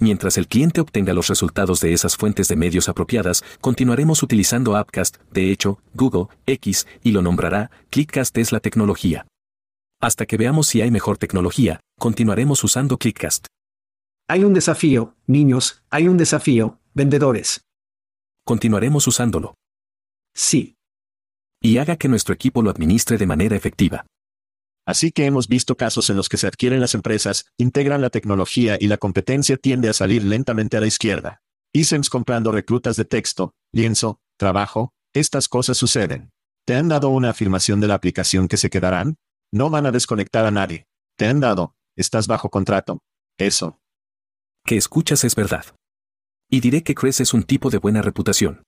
Mientras 0.00 0.38
el 0.38 0.46
cliente 0.46 0.80
obtenga 0.80 1.12
los 1.12 1.26
resultados 1.26 1.80
de 1.80 1.92
esas 1.92 2.16
fuentes 2.16 2.46
de 2.46 2.54
medios 2.54 2.88
apropiadas, 2.88 3.42
continuaremos 3.60 4.22
utilizando 4.22 4.76
Appcast, 4.76 5.16
de 5.32 5.50
hecho, 5.50 5.80
Google, 5.94 6.26
X, 6.46 6.86
y 7.02 7.10
lo 7.10 7.20
nombrará, 7.20 7.72
Clickcast 7.90 8.38
es 8.38 8.52
la 8.52 8.60
tecnología. 8.60 9.26
Hasta 10.00 10.26
que 10.26 10.36
veamos 10.36 10.68
si 10.68 10.80
hay 10.80 10.92
mejor 10.92 11.18
tecnología, 11.18 11.80
continuaremos 11.98 12.62
usando 12.62 12.98
Clickcast. 12.98 13.46
Hay 14.28 14.44
un 14.44 14.54
desafío, 14.54 15.16
niños, 15.26 15.82
hay 15.90 16.06
un 16.06 16.16
desafío, 16.16 16.78
vendedores. 16.94 17.62
Continuaremos 18.44 19.08
usándolo. 19.08 19.54
Sí. 20.32 20.77
Y 21.60 21.78
haga 21.78 21.96
que 21.96 22.08
nuestro 22.08 22.34
equipo 22.34 22.62
lo 22.62 22.70
administre 22.70 23.18
de 23.18 23.26
manera 23.26 23.56
efectiva. 23.56 24.06
Así 24.86 25.12
que 25.12 25.26
hemos 25.26 25.48
visto 25.48 25.76
casos 25.76 26.08
en 26.08 26.16
los 26.16 26.28
que 26.28 26.38
se 26.38 26.46
adquieren 26.46 26.80
las 26.80 26.94
empresas, 26.94 27.46
integran 27.58 28.00
la 28.00 28.10
tecnología 28.10 28.78
y 28.80 28.86
la 28.86 28.96
competencia 28.96 29.58
tiende 29.58 29.88
a 29.88 29.92
salir 29.92 30.24
lentamente 30.24 30.76
a 30.76 30.80
la 30.80 30.86
izquierda. 30.86 31.42
ISEMS 31.74 32.08
comprando 32.08 32.52
reclutas 32.52 32.96
de 32.96 33.04
texto, 33.04 33.52
lienzo, 33.70 34.20
trabajo, 34.38 34.94
estas 35.14 35.48
cosas 35.48 35.76
suceden. 35.76 36.30
¿Te 36.64 36.74
han 36.74 36.88
dado 36.88 37.10
una 37.10 37.30
afirmación 37.30 37.80
de 37.80 37.88
la 37.88 37.94
aplicación 37.94 38.48
que 38.48 38.56
se 38.56 38.70
quedarán? 38.70 39.16
No 39.52 39.68
van 39.68 39.86
a 39.86 39.92
desconectar 39.92 40.46
a 40.46 40.50
nadie. 40.50 40.86
Te 41.18 41.26
han 41.26 41.40
dado, 41.40 41.74
estás 41.96 42.26
bajo 42.26 42.48
contrato. 42.48 43.00
Eso. 43.38 43.80
Que 44.64 44.76
escuchas 44.76 45.24
es 45.24 45.34
verdad. 45.34 45.64
Y 46.50 46.60
diré 46.60 46.82
que 46.82 46.94
Chris 46.94 47.20
es 47.20 47.34
un 47.34 47.42
tipo 47.42 47.68
de 47.68 47.78
buena 47.78 48.00
reputación. 48.00 48.62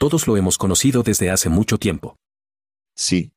Todos 0.00 0.26
lo 0.26 0.38
hemos 0.38 0.56
conocido 0.56 1.02
desde 1.02 1.30
hace 1.30 1.50
mucho 1.50 1.76
tiempo. 1.76 2.16
Sí, 2.96 3.32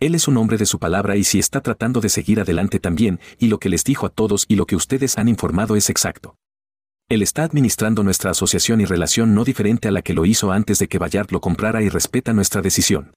Él 0.00 0.14
es 0.14 0.28
un 0.28 0.38
hombre 0.38 0.56
de 0.56 0.64
su 0.64 0.78
palabra 0.78 1.16
y 1.16 1.24
si 1.24 1.38
está 1.38 1.60
tratando 1.60 2.00
de 2.00 2.08
seguir 2.08 2.40
adelante 2.40 2.80
también, 2.80 3.20
y 3.38 3.48
lo 3.48 3.58
que 3.58 3.68
les 3.68 3.84
dijo 3.84 4.06
a 4.06 4.08
todos 4.08 4.46
y 4.48 4.56
lo 4.56 4.64
que 4.64 4.76
ustedes 4.76 5.18
han 5.18 5.28
informado 5.28 5.76
es 5.76 5.90
exacto. 5.90 6.36
Él 7.10 7.20
está 7.20 7.42
administrando 7.42 8.02
nuestra 8.02 8.30
asociación 8.30 8.80
y 8.80 8.86
relación 8.86 9.34
no 9.34 9.44
diferente 9.44 9.86
a 9.86 9.90
la 9.90 10.00
que 10.00 10.14
lo 10.14 10.24
hizo 10.24 10.52
antes 10.52 10.78
de 10.78 10.88
que 10.88 10.96
Bayard 10.96 11.30
lo 11.32 11.42
comprara 11.42 11.82
y 11.82 11.90
respeta 11.90 12.32
nuestra 12.32 12.62
decisión. 12.62 13.12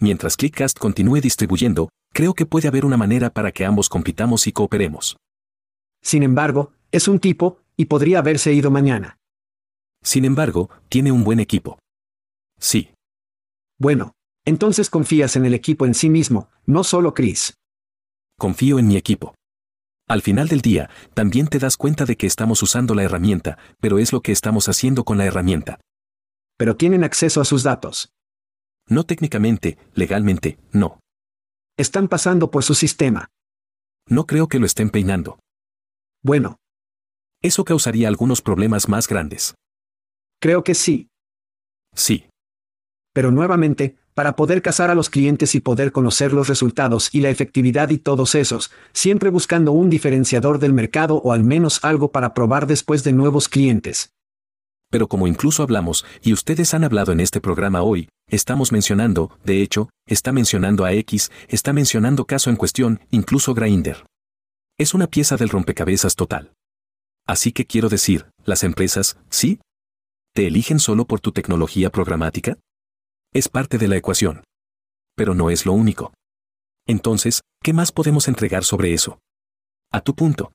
Mientras 0.00 0.36
Clickcast 0.36 0.78
continúe 0.78 1.20
distribuyendo, 1.20 1.88
creo 2.14 2.34
que 2.34 2.46
puede 2.46 2.68
haber 2.68 2.84
una 2.84 2.96
manera 2.96 3.30
para 3.30 3.50
que 3.50 3.64
ambos 3.64 3.88
compitamos 3.88 4.46
y 4.46 4.52
cooperemos. 4.52 5.16
Sin 6.00 6.22
embargo, 6.22 6.70
es 6.92 7.08
un 7.08 7.18
tipo, 7.18 7.58
y 7.76 7.86
podría 7.86 8.20
haberse 8.20 8.52
ido 8.52 8.70
mañana. 8.70 9.18
Sin 10.00 10.24
embargo, 10.24 10.70
tiene 10.88 11.10
un 11.10 11.24
buen 11.24 11.40
equipo. 11.40 11.80
Sí, 12.58 12.92
Bueno, 13.78 14.12
Entonces 14.44 14.88
confías 14.88 15.36
en 15.36 15.44
el 15.44 15.52
equipo 15.54 15.84
en 15.84 15.92
sí 15.94 16.08
mismo, 16.08 16.48
no 16.64 16.82
solo 16.82 17.12
Chris. 17.12 17.54
Confío 18.38 18.78
en 18.78 18.88
mi 18.88 18.96
equipo. 18.96 19.34
Al 20.08 20.22
final 20.22 20.48
del 20.48 20.62
día, 20.62 20.88
también 21.12 21.48
te 21.48 21.58
das 21.58 21.76
cuenta 21.76 22.06
de 22.06 22.16
que 22.16 22.26
estamos 22.26 22.62
usando 22.62 22.94
la 22.94 23.02
herramienta, 23.02 23.58
pero 23.78 23.98
es 23.98 24.10
lo 24.10 24.22
que 24.22 24.32
estamos 24.32 24.66
haciendo 24.70 25.04
con 25.04 25.18
la 25.18 25.26
herramienta. 25.26 25.78
Pero 26.56 26.76
tienen 26.76 27.04
acceso 27.04 27.42
a 27.42 27.44
sus 27.44 27.62
datos. 27.62 28.10
No 28.88 29.04
técnicamente, 29.04 29.76
legalmente, 29.92 30.58
no. 30.72 30.98
Están 31.76 32.08
pasando 32.08 32.50
por 32.50 32.64
su 32.64 32.74
sistema. 32.74 33.28
No 34.06 34.24
creo 34.26 34.48
que 34.48 34.58
lo 34.58 34.64
estén 34.66 34.88
peinando. 34.88 35.38
Bueno, 36.22 36.56
Eso 37.42 37.64
causaría 37.64 38.08
algunos 38.08 38.40
problemas 38.40 38.88
más 38.88 39.06
grandes. 39.08 39.54
creo 40.40 40.64
que 40.64 40.74
sí. 40.74 41.08
Sí, 41.94 42.24
Pero 43.18 43.32
nuevamente, 43.32 43.96
para 44.14 44.36
poder 44.36 44.62
cazar 44.62 44.92
a 44.92 44.94
los 44.94 45.10
clientes 45.10 45.56
y 45.56 45.60
poder 45.60 45.90
conocer 45.90 46.32
los 46.32 46.46
resultados 46.46 47.12
y 47.12 47.20
la 47.20 47.30
efectividad 47.30 47.90
y 47.90 47.98
todos 47.98 48.36
esos, 48.36 48.70
siempre 48.92 49.28
buscando 49.28 49.72
un 49.72 49.90
diferenciador 49.90 50.60
del 50.60 50.72
mercado 50.72 51.16
o 51.16 51.32
al 51.32 51.42
menos 51.42 51.80
algo 51.82 52.12
para 52.12 52.32
probar 52.32 52.68
después 52.68 53.02
de 53.02 53.12
nuevos 53.12 53.48
clientes. 53.48 54.12
pero 54.88 55.08
como 55.08 55.26
incluso 55.26 55.64
hablamos, 55.64 56.04
y 56.22 56.32
ustedes 56.32 56.74
han 56.74 56.84
hablado 56.84 57.10
en 57.10 57.18
este 57.18 57.40
programa 57.40 57.82
hoy, 57.82 58.08
estamos 58.28 58.70
mencionando, 58.70 59.36
de 59.44 59.62
hecho, 59.62 59.90
está 60.06 60.30
mencionando 60.30 60.84
a 60.84 60.92
X, 60.92 61.32
está 61.48 61.72
mencionando 61.72 62.24
caso 62.24 62.50
en 62.50 62.56
cuestión, 62.56 63.00
incluso 63.10 63.52
Grindr. 63.52 64.06
Es 64.78 64.94
una 64.94 65.08
pieza 65.08 65.36
del 65.36 65.48
rompecabezas 65.48 66.14
total. 66.14 66.52
Así 67.26 67.50
que 67.50 67.66
quiero 67.66 67.88
decir, 67.88 68.26
las 68.44 68.62
empresas, 68.62 69.18
¿sí? 69.28 69.58
¿Te 70.36 70.46
eligen 70.46 70.78
solo 70.78 71.04
por 71.04 71.18
tu 71.18 71.32
tecnología 71.32 71.90
programática? 71.90 72.58
Es 73.32 73.48
parte 73.48 73.78
de 73.78 73.88
la 73.88 73.96
ecuación. 73.96 74.42
Pero 75.16 75.34
no 75.34 75.50
es 75.50 75.66
lo 75.66 75.72
único. 75.72 76.12
Entonces, 76.86 77.42
¿qué 77.62 77.72
más 77.72 77.92
podemos 77.92 78.28
entregar 78.28 78.64
sobre 78.64 78.94
eso? 78.94 79.18
A 79.92 80.00
tu 80.00 80.14
punto. 80.14 80.52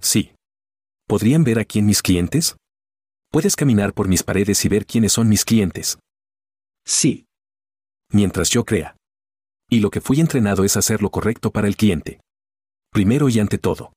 Sí. 0.00 0.32
¿Podrían 1.06 1.44
ver 1.44 1.58
aquí 1.58 1.78
en 1.78 1.86
mis 1.86 2.02
clientes? 2.02 2.56
Puedes 3.30 3.56
caminar 3.56 3.92
por 3.94 4.08
mis 4.08 4.22
paredes 4.22 4.64
y 4.64 4.68
ver 4.68 4.86
quiénes 4.86 5.12
son 5.12 5.28
mis 5.28 5.44
clientes, 5.44 5.98
Sí. 6.84 7.26
mientras 8.12 8.50
yo 8.50 8.64
crea. 8.64 8.96
Y 9.70 9.80
lo 9.80 9.90
que 9.90 10.00
fui 10.00 10.20
entrenado 10.20 10.64
es 10.64 10.76
hacer 10.76 11.00
lo 11.00 11.10
correcto 11.10 11.50
para 11.50 11.66
el 11.68 11.76
cliente. 11.76 12.20
Primero 12.90 13.28
y 13.28 13.38
ante 13.38 13.56
todo. 13.58 13.92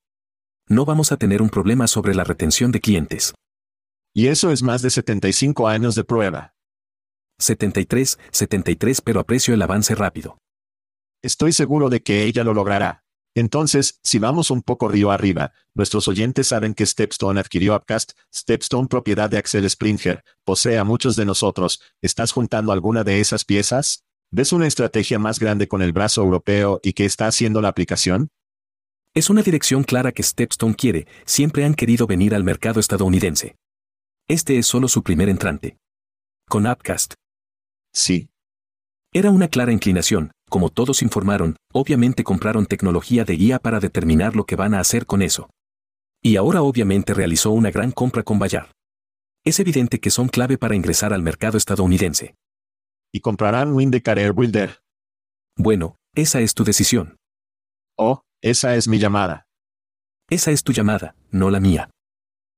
No 0.70 0.86
vamos 0.86 1.12
a 1.12 1.18
tener 1.18 1.41
un 1.41 1.49
problema 1.49 1.88
sobre 1.88 2.16
la 2.16 2.24
retención 2.24 2.72
de 2.72 2.80
clientes. 2.80 3.34
Y 4.14 4.28
eso 4.28 4.51
es 4.51 4.64
más 4.64 4.82
de 4.82 4.89
75 4.89 5.68
años 5.68 5.95
de 5.95 6.06
prueba. 6.06 6.53
73, 7.39 8.19
73 8.31 9.01
pero 9.01 9.19
aprecio 9.19 9.53
el 9.53 9.61
avance 9.61 9.95
rápido. 9.95 10.38
Estoy 11.21 11.53
seguro 11.53 11.89
de 11.89 12.03
que 12.03 12.23
ella 12.23 12.43
lo 12.43 12.53
logrará. 12.53 13.03
Entonces, 13.36 13.99
si 14.01 14.17
vamos 14.17 14.49
un 14.49 14.61
poco 14.61 14.88
río 14.88 15.11
arriba, 15.11 15.51
nuestros 15.73 16.07
oyentes 16.07 16.47
saben 16.47 16.73
que 16.73 16.86
Stepstone 16.86 17.39
adquirió 17.39 17.75
Upcast, 17.75 18.13
Stepstone 18.33 18.88
propiedad 18.88 19.29
de 19.29 19.38
Axel 19.38 19.69
Springer, 19.69 20.23
posee 20.45 20.77
a 20.77 20.86
muchos 20.86 21.17
de 21.17 21.25
nosotros, 21.25 21.81
¿estás 22.01 22.31
juntando 22.31 22.71
alguna 22.71 23.03
de 23.03 23.19
esas 23.19 23.43
piezas? 23.43 24.05
¿Ves 24.31 24.53
una 24.53 24.67
estrategia 24.67 25.19
más 25.19 25.39
grande 25.39 25.67
con 25.67 25.81
el 25.81 25.91
brazo 25.91 26.21
europeo 26.21 26.79
y 26.81 26.93
que 26.93 27.03
está 27.03 27.27
haciendo 27.27 27.61
la 27.61 27.67
aplicación? 27.67 28.29
Es 29.13 29.29
una 29.29 29.41
dirección 29.41 29.83
clara 29.83 30.11
que 30.11 30.23
Stepstone 30.23 30.75
quiere, 30.75 31.07
siempre 31.25 31.65
han 31.65 31.73
querido 31.73 32.07
venir 32.07 32.36
al 32.36 32.43
mercado 32.43 32.79
estadounidense. 32.79 33.55
Este 34.27 34.57
es 34.57 34.65
solo 34.65 34.88
su 34.88 35.03
primer 35.03 35.29
entrante. 35.29 35.77
Con 36.47 36.67
Upcast, 36.67 37.15
Sí. 37.96 38.30
Era 39.14 39.32
una 39.32 39.48
clara 39.48 39.72
inclinación, 39.72 40.32
como 40.50 40.70
todos 40.70 41.02
informaron, 41.02 41.56
obviamente 41.74 42.26
compraron 42.26 42.66
tecnología 42.66 43.24
de 43.24 43.38
guía 43.38 43.60
para 43.60 43.80
determinar 43.80 44.36
lo 44.36 44.46
que 44.46 44.58
van 44.58 44.74
a 44.74 44.82
hacer 44.82 45.06
con 45.06 45.22
eso. 45.22 45.50
Y 46.22 46.36
ahora 46.36 46.62
obviamente 46.62 47.14
realizó 47.14 47.52
una 47.52 47.72
gran 47.72 47.91
compra 47.91 48.24
con 48.24 48.38
Bayard. 48.38 48.70
Es 49.46 49.60
evidente 49.60 50.00
que 50.00 50.10
son 50.10 50.28
clave 50.28 50.58
para 50.58 50.76
ingresar 50.76 51.14
al 51.14 51.22
mercado 51.22 51.58
estadounidense. 51.58 52.36
Y 53.14 53.22
comprarán 53.22 53.74
Windecar 53.74 54.20
Air 54.20 54.34
Builder. 54.34 54.80
Bueno, 55.56 55.96
esa 56.14 56.41
es 56.41 56.54
tu 56.54 56.66
decisión. 56.66 57.16
Oh, 57.98 58.24
esa 58.41 58.76
es 58.76 58.89
mi 58.89 59.00
llamada. 59.00 59.46
Esa 60.30 60.52
es 60.52 60.64
tu 60.64 60.74
llamada, 60.74 61.16
no 61.32 61.50
la 61.50 61.62
mía. 61.62 61.89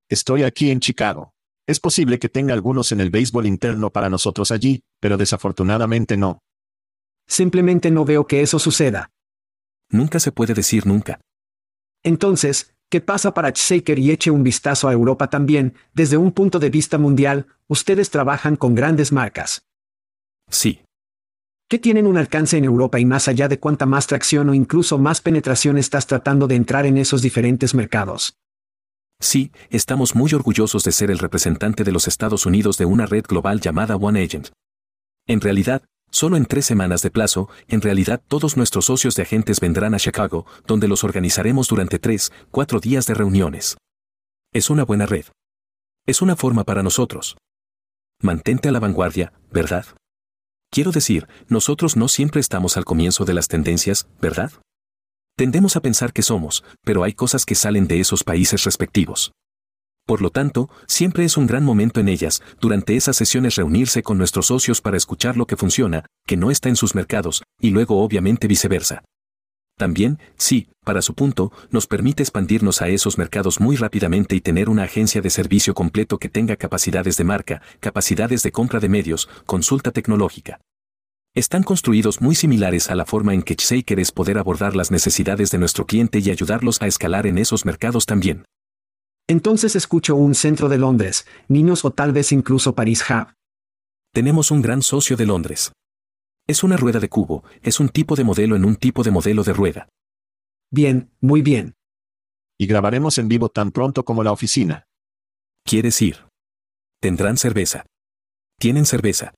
Estoy 0.10 0.44
aquí 0.44 0.72
en 0.72 0.80
Chicago. 0.80 1.34
Es 1.68 1.80
posible 1.82 2.18
que 2.18 2.30
tenga 2.30 2.54
algunos 2.54 2.92
en 2.92 3.02
el 3.02 3.10
béisbol 3.10 3.46
interno 3.46 3.90
para 3.90 4.10
nosotros 4.10 4.52
allí, 4.52 4.82
pero 5.02 5.18
desafortunadamente 5.18 6.16
no. 6.16 6.40
Simplemente 7.28 7.92
no 7.92 8.06
veo 8.06 8.26
que 8.26 8.42
eso 8.42 8.58
suceda. 8.58 9.12
Nunca 9.90 10.20
se 10.20 10.32
puede 10.32 10.54
decir 10.54 10.88
nunca. 10.88 11.20
Entonces, 12.04 12.74
¿qué 12.90 13.02
pasa 13.02 13.34
para 13.34 13.52
Shaker 13.54 14.00
y 14.00 14.12
eche 14.12 14.32
un 14.32 14.44
vistazo 14.44 14.88
a 14.88 14.94
Europa 14.94 15.30
también? 15.30 15.76
Desde 15.94 16.16
un 16.16 16.32
punto 16.32 16.58
de 16.58 16.70
vista 16.70 16.98
mundial, 16.98 17.48
ustedes 17.68 18.10
trabajan 18.10 18.56
con 18.56 18.74
grandes 18.74 19.12
marcas. 19.12 19.62
Sí, 20.50 20.82
¿Qué 21.70 21.80
tienen 21.80 22.08
un 22.08 22.16
alcance 22.16 22.56
en 22.56 22.64
Europa 22.64 22.98
y 22.98 23.04
más 23.04 23.28
allá 23.28 23.50
de 23.50 23.60
cuánta 23.60 23.86
más 23.86 24.08
tracción 24.08 24.48
o 24.48 24.54
incluso 24.54 24.98
más 24.98 25.20
penetración 25.20 25.78
estás 25.78 26.08
tratando 26.08 26.48
de 26.48 26.56
entrar 26.56 26.86
en 26.86 26.98
esos 26.98 27.22
diferentes 27.22 27.76
mercados? 27.76 28.38
Sí, 29.20 29.52
estamos 29.70 30.16
muy 30.16 30.34
orgullosos 30.34 30.84
de 30.84 30.92
ser 30.92 31.12
el 31.12 31.20
representante 31.20 31.84
de 31.84 31.92
los 31.92 32.08
Estados 32.08 32.46
Unidos 32.46 32.78
de 32.78 32.86
una 32.86 33.06
red 33.06 33.24
global 33.28 33.62
llamada 33.62 33.96
One 33.96 34.24
Agent. 34.24 34.50
En 35.28 35.42
realidad, 35.42 35.84
solo 36.10 36.38
en 36.38 36.46
tres 36.46 36.66
semanas 36.66 37.02
de 37.02 37.12
plazo, 37.12 37.50
en 37.68 37.82
realidad 37.82 38.22
todos 38.28 38.58
nuestros 38.58 38.86
socios 38.86 39.16
de 39.16 39.24
agentes 39.24 39.60
vendrán 39.60 39.94
a 39.94 40.00
Chicago, 40.00 40.46
donde 40.66 40.88
los 40.88 41.04
organizaremos 41.04 41.68
durante 41.68 42.00
tres, 42.00 42.32
cuatro 42.52 42.80
días 42.80 43.06
de 43.06 43.14
reuniones. 43.14 43.78
Es 44.54 44.70
una 44.70 44.86
buena 44.86 45.06
red. 45.06 45.26
Es 46.06 46.22
una 46.22 46.36
forma 46.36 46.64
para 46.64 46.84
nosotros. 46.84 47.38
Mantente 48.22 48.70
a 48.70 48.72
la 48.72 48.80
vanguardia, 48.80 49.34
¿verdad? 49.52 49.86
Quiero 50.72 50.92
decir, 50.92 51.28
nosotros 51.48 51.96
no 51.96 52.08
siempre 52.08 52.42
estamos 52.42 52.78
al 52.78 52.86
comienzo 52.86 53.26
de 53.26 53.34
las 53.34 53.48
tendencias, 53.48 54.08
¿verdad? 54.22 54.52
Tendemos 55.38 55.76
a 55.76 55.82
pensar 55.82 56.14
que 56.14 56.24
somos, 56.24 56.64
pero 56.84 57.04
hay 57.04 57.14
cosas 57.14 57.46
que 57.46 57.54
salen 57.54 57.88
de 57.88 58.00
esos 58.00 58.24
países 58.24 58.64
respectivos. 58.64 59.34
Por 60.08 60.24
lo 60.24 60.32
tanto, 60.32 60.68
siempre 60.88 61.26
es 61.26 61.38
un 61.38 61.46
gran 61.46 61.64
momento 61.64 62.00
en 62.00 62.10
ellas, 62.10 62.42
durante 62.60 62.96
esas 62.96 63.16
sesiones 63.18 63.54
reunirse 63.54 64.02
con 64.02 64.18
nuestros 64.18 64.48
socios 64.48 64.82
para 64.82 64.98
escuchar 64.98 65.38
lo 65.38 65.46
que 65.46 65.56
funciona, 65.56 66.08
que 66.26 66.38
no 66.38 66.50
está 66.50 66.70
en 66.70 66.76
sus 66.76 66.96
mercados, 66.96 67.44
y 67.62 67.70
luego 67.70 68.02
obviamente 68.02 68.48
viceversa. 68.48 69.04
También, 69.78 70.18
sí, 70.38 70.70
para 70.84 71.04
su 71.04 71.14
punto, 71.14 71.52
nos 71.70 71.86
permite 71.86 72.24
expandirnos 72.24 72.82
a 72.82 72.88
esos 72.88 73.20
mercados 73.20 73.60
muy 73.60 73.76
rápidamente 73.76 74.36
y 74.36 74.42
tener 74.42 74.70
una 74.70 74.86
agencia 74.86 75.22
de 75.22 75.30
servicio 75.30 75.76
completo 75.76 76.18
que 76.18 76.30
tenga 76.30 76.56
capacidades 76.56 77.16
de 77.16 77.26
marca, 77.26 77.62
capacidades 77.80 78.42
de 78.42 78.52
compra 78.52 78.80
de 78.80 78.90
medios, 78.90 79.30
consulta 79.46 79.92
tecnológica. 79.92 80.62
Están 81.38 81.62
construidos 81.62 82.20
muy 82.20 82.34
similares 82.34 82.90
a 82.90 82.96
la 82.96 83.06
forma 83.06 83.32
en 83.36 83.44
que 83.44 83.54
Shaker 83.54 84.00
es 84.00 84.12
poder 84.12 84.40
abordar 84.40 84.76
las 84.76 84.90
necesidades 84.90 85.52
de 85.52 85.60
nuestro 85.60 85.86
cliente 85.86 86.18
y 86.18 86.32
ayudarlos 86.32 86.82
a 86.82 86.88
escalar 86.88 87.28
en 87.28 87.38
esos 87.38 87.64
mercados 87.64 88.08
también. 88.08 88.46
Entonces 89.28 89.76
escucho 89.76 90.16
un 90.16 90.34
centro 90.34 90.68
de 90.68 90.80
Londres, 90.80 91.28
niños 91.48 91.86
o 91.86 91.92
tal 91.92 92.12
vez 92.12 92.32
incluso 92.32 92.74
París 92.74 93.06
Hub. 93.08 93.36
Tenemos 94.16 94.50
un 94.50 94.64
gran 94.64 94.82
socio 94.82 95.16
de 95.16 95.28
Londres. 95.28 95.74
Es 96.48 96.64
una 96.64 96.76
rueda 96.76 97.00
de 97.00 97.08
cubo, 97.08 97.44
es 97.62 97.80
un 97.80 97.90
tipo 97.90 98.16
de 98.16 98.24
modelo 98.24 98.56
en 98.56 98.66
un 98.66 98.76
tipo 98.76 99.04
de 99.04 99.12
modelo 99.12 99.44
de 99.44 99.54
rueda. 99.54 99.90
Bien, 100.72 101.12
muy 101.22 101.44
bien. 101.44 101.76
Y 102.58 102.66
grabaremos 102.66 103.20
en 103.20 103.28
vivo 103.28 103.50
tan 103.50 103.70
pronto 103.70 104.06
como 104.06 104.24
la 104.24 104.32
oficina. 104.32 104.86
¿Quieres 105.64 106.02
ir? 106.02 106.18
Tendrán 107.00 107.38
cerveza. 107.38 107.86
Tienen 108.58 108.88
cerveza. 108.88 109.36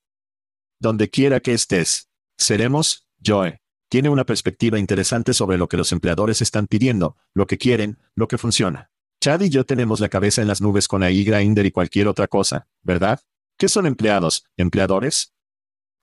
Donde 0.80 1.10
quiera 1.10 1.40
que 1.40 1.52
estés. 1.52 2.08
Seremos, 2.38 3.06
Joe. 3.24 3.60
Tiene 3.90 4.08
una 4.08 4.24
perspectiva 4.24 4.78
interesante 4.78 5.34
sobre 5.34 5.58
lo 5.58 5.68
que 5.68 5.76
los 5.76 5.92
empleadores 5.92 6.40
están 6.40 6.66
pidiendo, 6.66 7.16
lo 7.34 7.46
que 7.46 7.58
quieren, 7.58 7.98
lo 8.14 8.28
que 8.28 8.38
funciona. 8.38 8.90
Chad 9.20 9.42
y 9.42 9.50
yo 9.50 9.66
tenemos 9.66 10.00
la 10.00 10.08
cabeza 10.08 10.40
en 10.40 10.48
las 10.48 10.62
nubes 10.62 10.88
con 10.88 11.02
AI 11.02 11.24
Grinder 11.24 11.66
y 11.66 11.70
cualquier 11.70 12.08
otra 12.08 12.28
cosa, 12.28 12.68
¿verdad? 12.82 13.20
¿Qué 13.58 13.68
son 13.68 13.86
empleados? 13.86 14.46
¿Empleadores? 14.56 15.34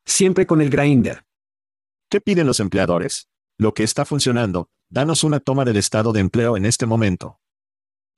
Siempre 0.05 0.45
con 0.45 0.61
el 0.61 0.69
grinder. 0.69 1.25
¿Qué 2.09 2.21
piden 2.21 2.45
los 2.45 2.59
empleadores? 2.59 3.30
Lo 3.57 3.73
que 3.73 3.84
está 3.84 4.05
funcionando, 4.05 4.69
danos 4.89 5.23
una 5.23 5.39
toma 5.39 5.65
del 5.65 5.78
estado 5.78 6.13
de 6.13 6.19
empleo 6.19 6.55
en 6.55 6.67
este 6.67 6.86
momento. 6.86 7.39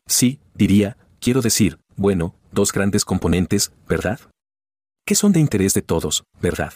Sí, 0.05 0.41
diría, 0.53 0.97
quiero 1.22 1.41
decir, 1.41 1.80
bueno, 1.95 2.36
dos 2.51 2.74
grandes 2.74 3.05
componentes, 3.05 3.72
¿verdad? 3.88 4.20
Que 5.10 5.16
son 5.16 5.32
de 5.32 5.39
interés 5.39 5.74
de 5.74 5.82
todos, 5.82 6.24
¿verdad? 6.39 6.72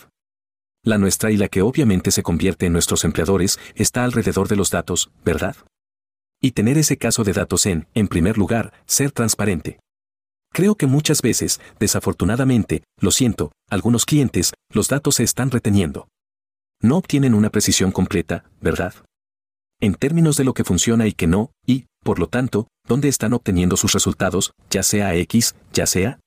La 0.83 0.97
nuestra 0.97 1.29
y 1.29 1.37
la 1.37 1.49
que 1.49 1.61
obviamente 1.61 2.09
se 2.09 2.23
convierte 2.23 2.65
en 2.65 2.73
nuestros 2.73 3.03
empleadores 3.03 3.59
está 3.75 4.03
alrededor 4.03 4.47
de 4.47 4.55
los 4.55 4.71
datos, 4.71 5.11
¿verdad? 5.23 5.55
Y 6.41 6.53
tener 6.53 6.79
ese 6.79 6.97
caso 6.97 7.23
de 7.23 7.33
datos 7.33 7.67
en, 7.67 7.85
en 7.93 8.07
primer 8.07 8.39
lugar, 8.39 8.73
ser 8.87 9.11
transparente. 9.11 9.79
Creo 10.51 10.73
que 10.73 10.87
muchas 10.87 11.21
veces, 11.21 11.61
desafortunadamente, 11.77 12.81
lo 12.99 13.11
siento, 13.11 13.51
algunos 13.69 14.03
clientes, 14.03 14.53
los 14.71 14.87
datos 14.87 15.17
se 15.17 15.23
están 15.23 15.51
reteniendo. 15.51 16.07
no 16.81 16.97
obtienen 16.97 17.35
una 17.35 17.51
precisión 17.51 17.91
completa, 17.91 18.45
¿verdad? 18.59 18.95
En 19.79 19.93
términos 19.93 20.37
de 20.37 20.43
lo 20.43 20.55
que 20.55 20.63
funciona 20.63 21.05
y 21.05 21.13
que 21.13 21.27
no, 21.27 21.51
y, 21.67 21.85
por 22.03 22.17
lo 22.17 22.25
tanto, 22.25 22.67
dónde 22.87 23.09
están 23.09 23.33
obteniendo 23.33 23.77
sus 23.77 23.93
resultados, 23.93 24.53
ya 24.71 24.81
sea 24.81 25.13
X, 25.13 25.53
ya 25.71 25.85
sea 25.85 26.19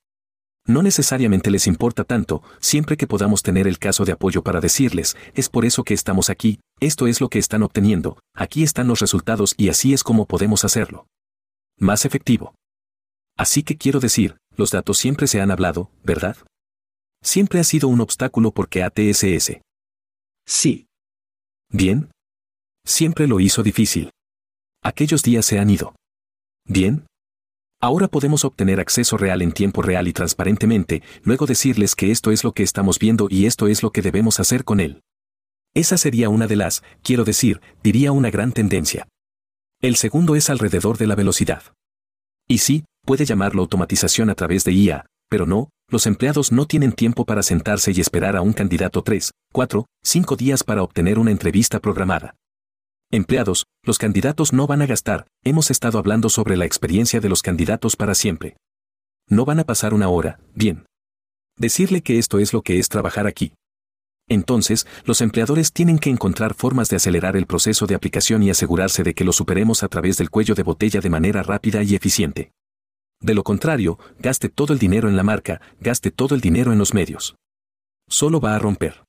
no 0.66 0.82
necesariamente 0.82 1.50
les 1.50 1.66
importa 1.66 2.04
tanto, 2.04 2.42
siempre 2.60 2.96
que 2.96 3.06
podamos 3.06 3.42
tener 3.42 3.66
el 3.66 3.78
caso 3.78 4.04
de 4.04 4.12
apoyo 4.12 4.42
para 4.42 4.60
decirles, 4.60 5.16
es 5.34 5.48
por 5.48 5.64
eso 5.64 5.84
que 5.84 5.94
estamos 5.94 6.28
aquí, 6.28 6.60
esto 6.80 7.06
es 7.06 7.20
lo 7.20 7.28
que 7.28 7.38
están 7.38 7.62
obteniendo, 7.62 8.18
aquí 8.34 8.62
están 8.62 8.88
los 8.88 9.00
resultados 9.00 9.54
y 9.56 9.68
así 9.68 9.92
es 9.92 10.02
como 10.02 10.26
podemos 10.26 10.64
hacerlo. 10.64 11.06
Más 11.78 12.04
efectivo. 12.04 12.54
Así 13.36 13.62
que 13.62 13.76
quiero 13.76 14.00
decir, 14.00 14.36
los 14.56 14.70
datos 14.70 14.98
siempre 14.98 15.26
se 15.26 15.40
han 15.40 15.50
hablado, 15.50 15.90
¿verdad? 16.02 16.36
Siempre 17.22 17.60
ha 17.60 17.64
sido 17.64 17.88
un 17.88 18.00
obstáculo 18.00 18.50
porque 18.50 18.82
ATSS. 18.82 19.60
Sí. 20.46 20.86
Bien. 21.70 22.10
Siempre 22.84 23.26
lo 23.26 23.40
hizo 23.40 23.62
difícil. 23.62 24.10
Aquellos 24.82 25.22
días 25.22 25.44
se 25.44 25.58
han 25.58 25.70
ido. 25.70 25.94
Bien. 26.64 27.06
Ahora 27.86 28.08
podemos 28.08 28.44
obtener 28.44 28.80
acceso 28.80 29.16
real 29.16 29.42
en 29.42 29.52
tiempo 29.52 29.80
real 29.80 30.08
y 30.08 30.12
transparentemente, 30.12 31.04
luego 31.22 31.46
decirles 31.46 31.94
que 31.94 32.10
esto 32.10 32.32
es 32.32 32.42
lo 32.42 32.50
que 32.50 32.64
estamos 32.64 32.98
viendo 32.98 33.28
y 33.30 33.46
esto 33.46 33.68
es 33.68 33.84
lo 33.84 33.92
que 33.92 34.02
debemos 34.02 34.40
hacer 34.40 34.64
con 34.64 34.80
él. 34.80 35.04
Esa 35.72 35.96
sería 35.96 36.28
una 36.28 36.48
de 36.48 36.56
las, 36.56 36.82
quiero 37.04 37.22
decir, 37.22 37.60
diría 37.84 38.10
una 38.10 38.32
gran 38.32 38.50
tendencia. 38.50 39.06
El 39.80 39.94
segundo 39.94 40.34
es 40.34 40.50
alrededor 40.50 40.98
de 40.98 41.06
la 41.06 41.14
velocidad. 41.14 41.62
Y 42.48 42.58
sí, 42.58 42.86
puede 43.04 43.24
llamarlo 43.24 43.62
automatización 43.62 44.30
a 44.30 44.34
través 44.34 44.64
de 44.64 44.72
IA, 44.72 45.06
pero 45.30 45.46
no, 45.46 45.70
los 45.88 46.08
empleados 46.08 46.50
no 46.50 46.66
tienen 46.66 46.90
tiempo 46.90 47.24
para 47.24 47.44
sentarse 47.44 47.92
y 47.94 48.00
esperar 48.00 48.34
a 48.34 48.42
un 48.42 48.52
candidato 48.52 49.02
3, 49.02 49.30
4, 49.52 49.86
5 50.02 50.34
días 50.34 50.64
para 50.64 50.82
obtener 50.82 51.20
una 51.20 51.30
entrevista 51.30 51.78
programada. 51.78 52.34
Empleados, 53.12 53.66
los 53.84 53.98
candidatos 53.98 54.52
no 54.52 54.66
van 54.66 54.82
a 54.82 54.86
gastar, 54.86 55.28
hemos 55.44 55.70
estado 55.70 55.98
hablando 55.98 56.28
sobre 56.28 56.56
la 56.56 56.64
experiencia 56.64 57.20
de 57.20 57.28
los 57.28 57.40
candidatos 57.40 57.94
para 57.94 58.16
siempre. 58.16 58.56
No 59.28 59.44
van 59.44 59.60
a 59.60 59.64
pasar 59.64 59.94
una 59.94 60.08
hora, 60.08 60.40
bien. 60.54 60.86
Decirle 61.56 62.02
que 62.02 62.18
esto 62.18 62.40
es 62.40 62.52
lo 62.52 62.62
que 62.62 62.80
es 62.80 62.88
trabajar 62.88 63.28
aquí. 63.28 63.52
Entonces, 64.28 64.88
los 65.04 65.20
empleadores 65.20 65.72
tienen 65.72 66.00
que 66.00 66.10
encontrar 66.10 66.54
formas 66.54 66.88
de 66.88 66.96
acelerar 66.96 67.36
el 67.36 67.46
proceso 67.46 67.86
de 67.86 67.94
aplicación 67.94 68.42
y 68.42 68.50
asegurarse 68.50 69.04
de 69.04 69.14
que 69.14 69.24
lo 69.24 69.32
superemos 69.32 69.84
a 69.84 69.88
través 69.88 70.16
del 70.16 70.30
cuello 70.30 70.56
de 70.56 70.64
botella 70.64 71.00
de 71.00 71.10
manera 71.10 71.44
rápida 71.44 71.84
y 71.84 71.94
eficiente. 71.94 72.50
De 73.20 73.34
lo 73.34 73.44
contrario, 73.44 74.00
gaste 74.18 74.48
todo 74.48 74.72
el 74.72 74.80
dinero 74.80 75.08
en 75.08 75.14
la 75.14 75.22
marca, 75.22 75.60
gaste 75.78 76.10
todo 76.10 76.34
el 76.34 76.40
dinero 76.40 76.72
en 76.72 76.78
los 76.78 76.92
medios. 76.92 77.36
Solo 78.08 78.40
va 78.40 78.56
a 78.56 78.58
romper. 78.58 79.04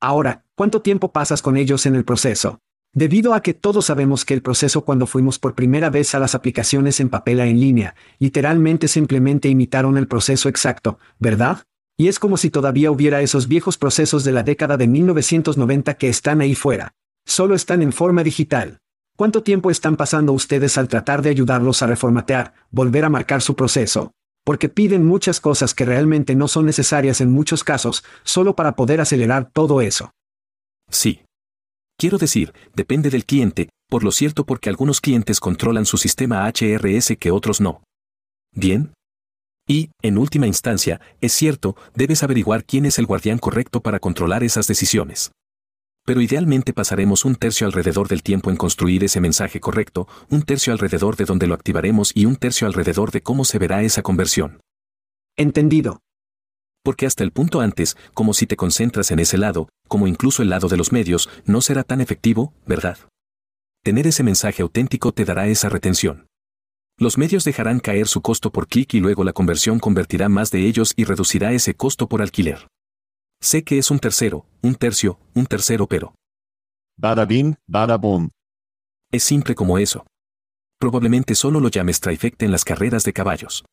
Ahora, 0.00 0.44
¿cuánto 0.56 0.82
tiempo 0.82 1.12
pasas 1.12 1.40
con 1.40 1.56
ellos 1.56 1.86
en 1.86 1.94
el 1.94 2.04
proceso? 2.04 2.58
Debido 2.94 3.32
a 3.32 3.40
que 3.40 3.54
todos 3.54 3.86
sabemos 3.86 4.26
que 4.26 4.34
el 4.34 4.42
proceso 4.42 4.84
cuando 4.84 5.06
fuimos 5.06 5.38
por 5.38 5.54
primera 5.54 5.88
vez 5.88 6.14
a 6.14 6.18
las 6.18 6.34
aplicaciones 6.34 7.00
en 7.00 7.08
papel 7.08 7.40
en 7.40 7.58
línea, 7.58 7.94
literalmente 8.18 8.86
simplemente 8.86 9.48
imitaron 9.48 9.96
el 9.96 10.06
proceso 10.06 10.50
exacto, 10.50 10.98
¿verdad? 11.18 11.62
Y 11.96 12.08
es 12.08 12.18
como 12.18 12.36
si 12.36 12.50
todavía 12.50 12.90
hubiera 12.90 13.22
esos 13.22 13.48
viejos 13.48 13.78
procesos 13.78 14.24
de 14.24 14.32
la 14.32 14.42
década 14.42 14.76
de 14.76 14.88
1990 14.88 15.94
que 15.94 16.10
están 16.10 16.42
ahí 16.42 16.54
fuera. 16.54 16.92
Solo 17.24 17.54
están 17.54 17.80
en 17.80 17.94
forma 17.94 18.22
digital. 18.22 18.78
¿Cuánto 19.16 19.42
tiempo 19.42 19.70
están 19.70 19.96
pasando 19.96 20.34
ustedes 20.34 20.76
al 20.76 20.88
tratar 20.88 21.22
de 21.22 21.30
ayudarlos 21.30 21.82
a 21.82 21.86
reformatear, 21.86 22.52
volver 22.70 23.06
a 23.06 23.10
marcar 23.10 23.40
su 23.40 23.56
proceso? 23.56 24.12
Porque 24.44 24.68
piden 24.68 25.06
muchas 25.06 25.40
cosas 25.40 25.74
que 25.74 25.86
realmente 25.86 26.34
no 26.34 26.46
son 26.46 26.66
necesarias 26.66 27.22
en 27.22 27.30
muchos 27.32 27.64
casos, 27.64 28.04
solo 28.22 28.54
para 28.54 28.76
poder 28.76 29.00
acelerar 29.00 29.48
todo 29.50 29.80
eso. 29.80 30.10
Sí. 30.90 31.22
Quiero 32.02 32.18
decir, 32.18 32.52
depende 32.74 33.10
del 33.10 33.24
cliente, 33.24 33.68
por 33.88 34.02
lo 34.02 34.10
cierto 34.10 34.44
porque 34.44 34.68
algunos 34.68 35.00
clientes 35.00 35.38
controlan 35.38 35.86
su 35.86 35.98
sistema 35.98 36.50
HRS 36.50 37.16
que 37.16 37.30
otros 37.30 37.60
no. 37.60 37.84
Bien. 38.52 38.92
Y, 39.68 39.90
en 40.02 40.18
última 40.18 40.48
instancia, 40.48 41.00
es 41.20 41.32
cierto, 41.32 41.76
debes 41.94 42.24
averiguar 42.24 42.64
quién 42.64 42.86
es 42.86 42.98
el 42.98 43.06
guardián 43.06 43.38
correcto 43.38 43.82
para 43.82 44.00
controlar 44.00 44.42
esas 44.42 44.66
decisiones. 44.66 45.30
Pero 46.04 46.20
idealmente 46.20 46.72
pasaremos 46.72 47.24
un 47.24 47.36
tercio 47.36 47.68
alrededor 47.68 48.08
del 48.08 48.24
tiempo 48.24 48.50
en 48.50 48.56
construir 48.56 49.04
ese 49.04 49.20
mensaje 49.20 49.60
correcto, 49.60 50.08
un 50.28 50.42
tercio 50.42 50.72
alrededor 50.72 51.14
de 51.14 51.24
donde 51.24 51.46
lo 51.46 51.54
activaremos 51.54 52.10
y 52.16 52.24
un 52.24 52.34
tercio 52.34 52.66
alrededor 52.66 53.12
de 53.12 53.22
cómo 53.22 53.44
se 53.44 53.60
verá 53.60 53.84
esa 53.84 54.02
conversión. 54.02 54.60
Entendido 55.36 56.00
porque 56.82 57.06
hasta 57.06 57.24
el 57.24 57.32
punto 57.32 57.60
antes, 57.60 57.96
como 58.14 58.34
si 58.34 58.46
te 58.46 58.56
concentras 58.56 59.10
en 59.10 59.18
ese 59.18 59.38
lado, 59.38 59.68
como 59.88 60.06
incluso 60.06 60.42
el 60.42 60.50
lado 60.50 60.68
de 60.68 60.76
los 60.76 60.92
medios, 60.92 61.28
no 61.44 61.60
será 61.60 61.84
tan 61.84 62.00
efectivo, 62.00 62.52
¿verdad? 62.66 62.98
Tener 63.82 64.06
ese 64.06 64.22
mensaje 64.22 64.62
auténtico 64.62 65.12
te 65.12 65.24
dará 65.24 65.48
esa 65.48 65.68
retención. 65.68 66.26
Los 66.98 67.18
medios 67.18 67.44
dejarán 67.44 67.80
caer 67.80 68.06
su 68.06 68.20
costo 68.20 68.52
por 68.52 68.68
clic 68.68 68.94
y 68.94 69.00
luego 69.00 69.24
la 69.24 69.32
conversión 69.32 69.78
convertirá 69.78 70.28
más 70.28 70.50
de 70.50 70.66
ellos 70.66 70.92
y 70.96 71.04
reducirá 71.04 71.52
ese 71.52 71.74
costo 71.74 72.08
por 72.08 72.22
alquiler. 72.22 72.68
Sé 73.40 73.64
que 73.64 73.78
es 73.78 73.90
un 73.90 73.98
tercero, 73.98 74.46
un 74.62 74.76
tercio, 74.76 75.18
un 75.34 75.46
tercero 75.46 75.88
pero. 75.88 76.14
Bada 76.96 77.24
bin, 77.24 77.56
bada 77.66 77.96
boom. 77.96 78.30
Es 79.10 79.24
simple 79.24 79.54
como 79.54 79.78
eso. 79.78 80.06
Probablemente 80.78 81.34
solo 81.34 81.58
lo 81.58 81.68
llames 81.68 82.00
trifecta 82.00 82.44
en 82.44 82.52
las 82.52 82.64
carreras 82.64 83.02
de 83.04 83.12
caballos. 83.12 83.64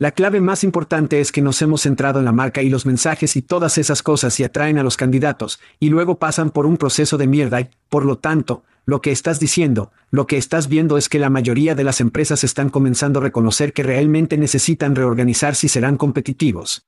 La 0.00 0.12
clave 0.12 0.40
más 0.40 0.64
importante 0.64 1.20
es 1.20 1.30
que 1.30 1.42
nos 1.42 1.60
hemos 1.60 1.82
centrado 1.82 2.20
en 2.20 2.24
la 2.24 2.32
marca 2.32 2.62
y 2.62 2.70
los 2.70 2.86
mensajes 2.86 3.36
y 3.36 3.42
todas 3.42 3.76
esas 3.76 4.02
cosas 4.02 4.40
y 4.40 4.44
atraen 4.44 4.78
a 4.78 4.82
los 4.82 4.96
candidatos, 4.96 5.60
y 5.78 5.90
luego 5.90 6.18
pasan 6.18 6.48
por 6.48 6.64
un 6.64 6.78
proceso 6.78 7.18
de 7.18 7.26
mierda 7.26 7.60
y, 7.60 7.68
por 7.90 8.06
lo 8.06 8.16
tanto, 8.16 8.62
lo 8.86 9.02
que 9.02 9.12
estás 9.12 9.38
diciendo, 9.40 9.92
lo 10.10 10.26
que 10.26 10.38
estás 10.38 10.68
viendo 10.68 10.96
es 10.96 11.10
que 11.10 11.18
la 11.18 11.28
mayoría 11.28 11.74
de 11.74 11.84
las 11.84 12.00
empresas 12.00 12.44
están 12.44 12.70
comenzando 12.70 13.20
a 13.20 13.24
reconocer 13.24 13.74
que 13.74 13.82
realmente 13.82 14.38
necesitan 14.38 14.96
reorganizarse 14.96 15.66
y 15.66 15.68
serán 15.68 15.98
competitivos. 15.98 16.86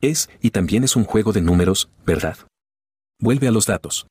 Es, 0.00 0.30
y 0.40 0.50
también 0.50 0.84
es 0.84 0.94
un 0.94 1.02
juego 1.02 1.32
de 1.32 1.40
números, 1.40 1.90
¿verdad? 2.06 2.36
Vuelve 3.20 3.48
a 3.48 3.50
los 3.50 3.66
datos. 3.66 4.06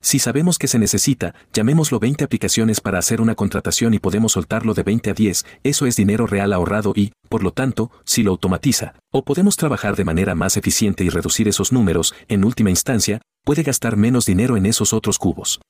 Si 0.00 0.20
sabemos 0.20 0.58
que 0.58 0.68
se 0.68 0.78
necesita, 0.78 1.34
llamémoslo 1.52 1.98
20 1.98 2.24
aplicaciones 2.24 2.80
para 2.80 2.98
hacer 2.98 3.20
una 3.20 3.34
contratación 3.34 3.94
y 3.94 3.98
podemos 3.98 4.32
soltarlo 4.32 4.72
de 4.74 4.84
20 4.84 5.10
a 5.10 5.14
10, 5.14 5.44
eso 5.64 5.86
es 5.86 5.96
dinero 5.96 6.26
real 6.26 6.52
ahorrado 6.52 6.92
y, 6.94 7.12
por 7.28 7.42
lo 7.42 7.52
tanto, 7.52 7.90
si 8.04 8.22
lo 8.22 8.30
automatiza, 8.30 8.94
o 9.12 9.24
podemos 9.24 9.56
trabajar 9.56 9.96
de 9.96 10.04
manera 10.04 10.34
más 10.34 10.56
eficiente 10.56 11.02
y 11.02 11.08
reducir 11.08 11.48
esos 11.48 11.72
números, 11.72 12.14
en 12.28 12.44
última 12.44 12.70
instancia, 12.70 13.20
puede 13.44 13.64
gastar 13.64 13.96
menos 13.96 14.24
dinero 14.24 14.56
en 14.56 14.66
esos 14.66 14.92
otros 14.92 15.18
cubos. 15.18 15.60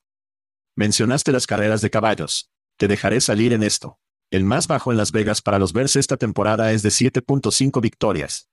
Mencionaste 0.77 1.33
las 1.33 1.47
carreras 1.47 1.81
de 1.81 1.91
caballos. 1.91 2.51
Te 2.79 2.87
dejaré 2.87 3.21
salir 3.21 3.53
en 3.53 3.63
esto. 3.63 3.97
El 4.31 4.45
más 4.45 4.69
bajo 4.69 4.93
en 4.93 4.99
Las 4.99 5.11
Vegas 5.11 5.41
para 5.41 5.59
los 5.59 5.73
Bears 5.73 5.97
esta 5.97 6.19
temporada 6.19 6.71
es 6.73 6.83
de 6.83 6.91
7.5 6.91 7.81
victorias. 7.81 8.49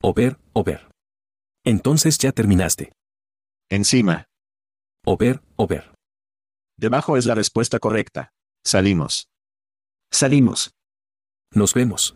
Over, 0.00 0.38
over. 0.52 0.88
Entonces 1.64 2.18
ya 2.18 2.32
terminaste. 2.32 2.92
Encima, 3.68 4.26
Over, 5.04 5.40
over. 5.58 5.82
Debajo 6.78 7.16
es 7.16 7.26
la 7.26 7.34
respuesta 7.34 7.80
correcta. 7.80 8.28
Salimos. 8.64 9.26
Salimos. 10.12 10.70
Nos 11.56 11.72
vemos. 11.72 12.12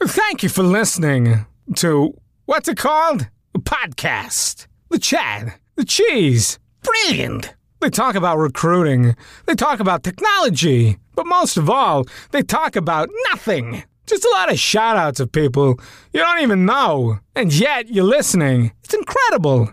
Thank 0.00 0.44
you 0.44 0.48
for 0.48 0.62
listening 0.62 1.46
to 1.76 2.14
what's 2.46 2.68
it 2.68 2.76
called? 2.76 3.28
A 3.54 3.58
podcast. 3.58 4.68
The 4.90 5.00
chat. 5.00 5.58
The 5.74 5.84
cheese. 5.84 6.60
Brilliant. 6.82 7.54
They 7.80 7.90
talk 7.90 8.14
about 8.14 8.38
recruiting. 8.38 9.16
They 9.46 9.56
talk 9.56 9.80
about 9.80 10.04
technology. 10.04 10.98
But 11.16 11.26
most 11.26 11.56
of 11.56 11.68
all, 11.68 12.06
they 12.30 12.42
talk 12.42 12.76
about 12.76 13.10
nothing. 13.30 13.82
Just 14.06 14.24
a 14.24 14.30
lot 14.30 14.52
of 14.52 14.60
shout 14.60 14.96
outs 14.96 15.18
of 15.18 15.32
people 15.32 15.80
you 16.12 16.20
don't 16.20 16.40
even 16.40 16.66
know. 16.66 17.18
And 17.34 17.52
yet 17.52 17.88
you're 17.90 18.04
listening. 18.04 18.70
It's 18.84 18.94
incredible. 18.94 19.72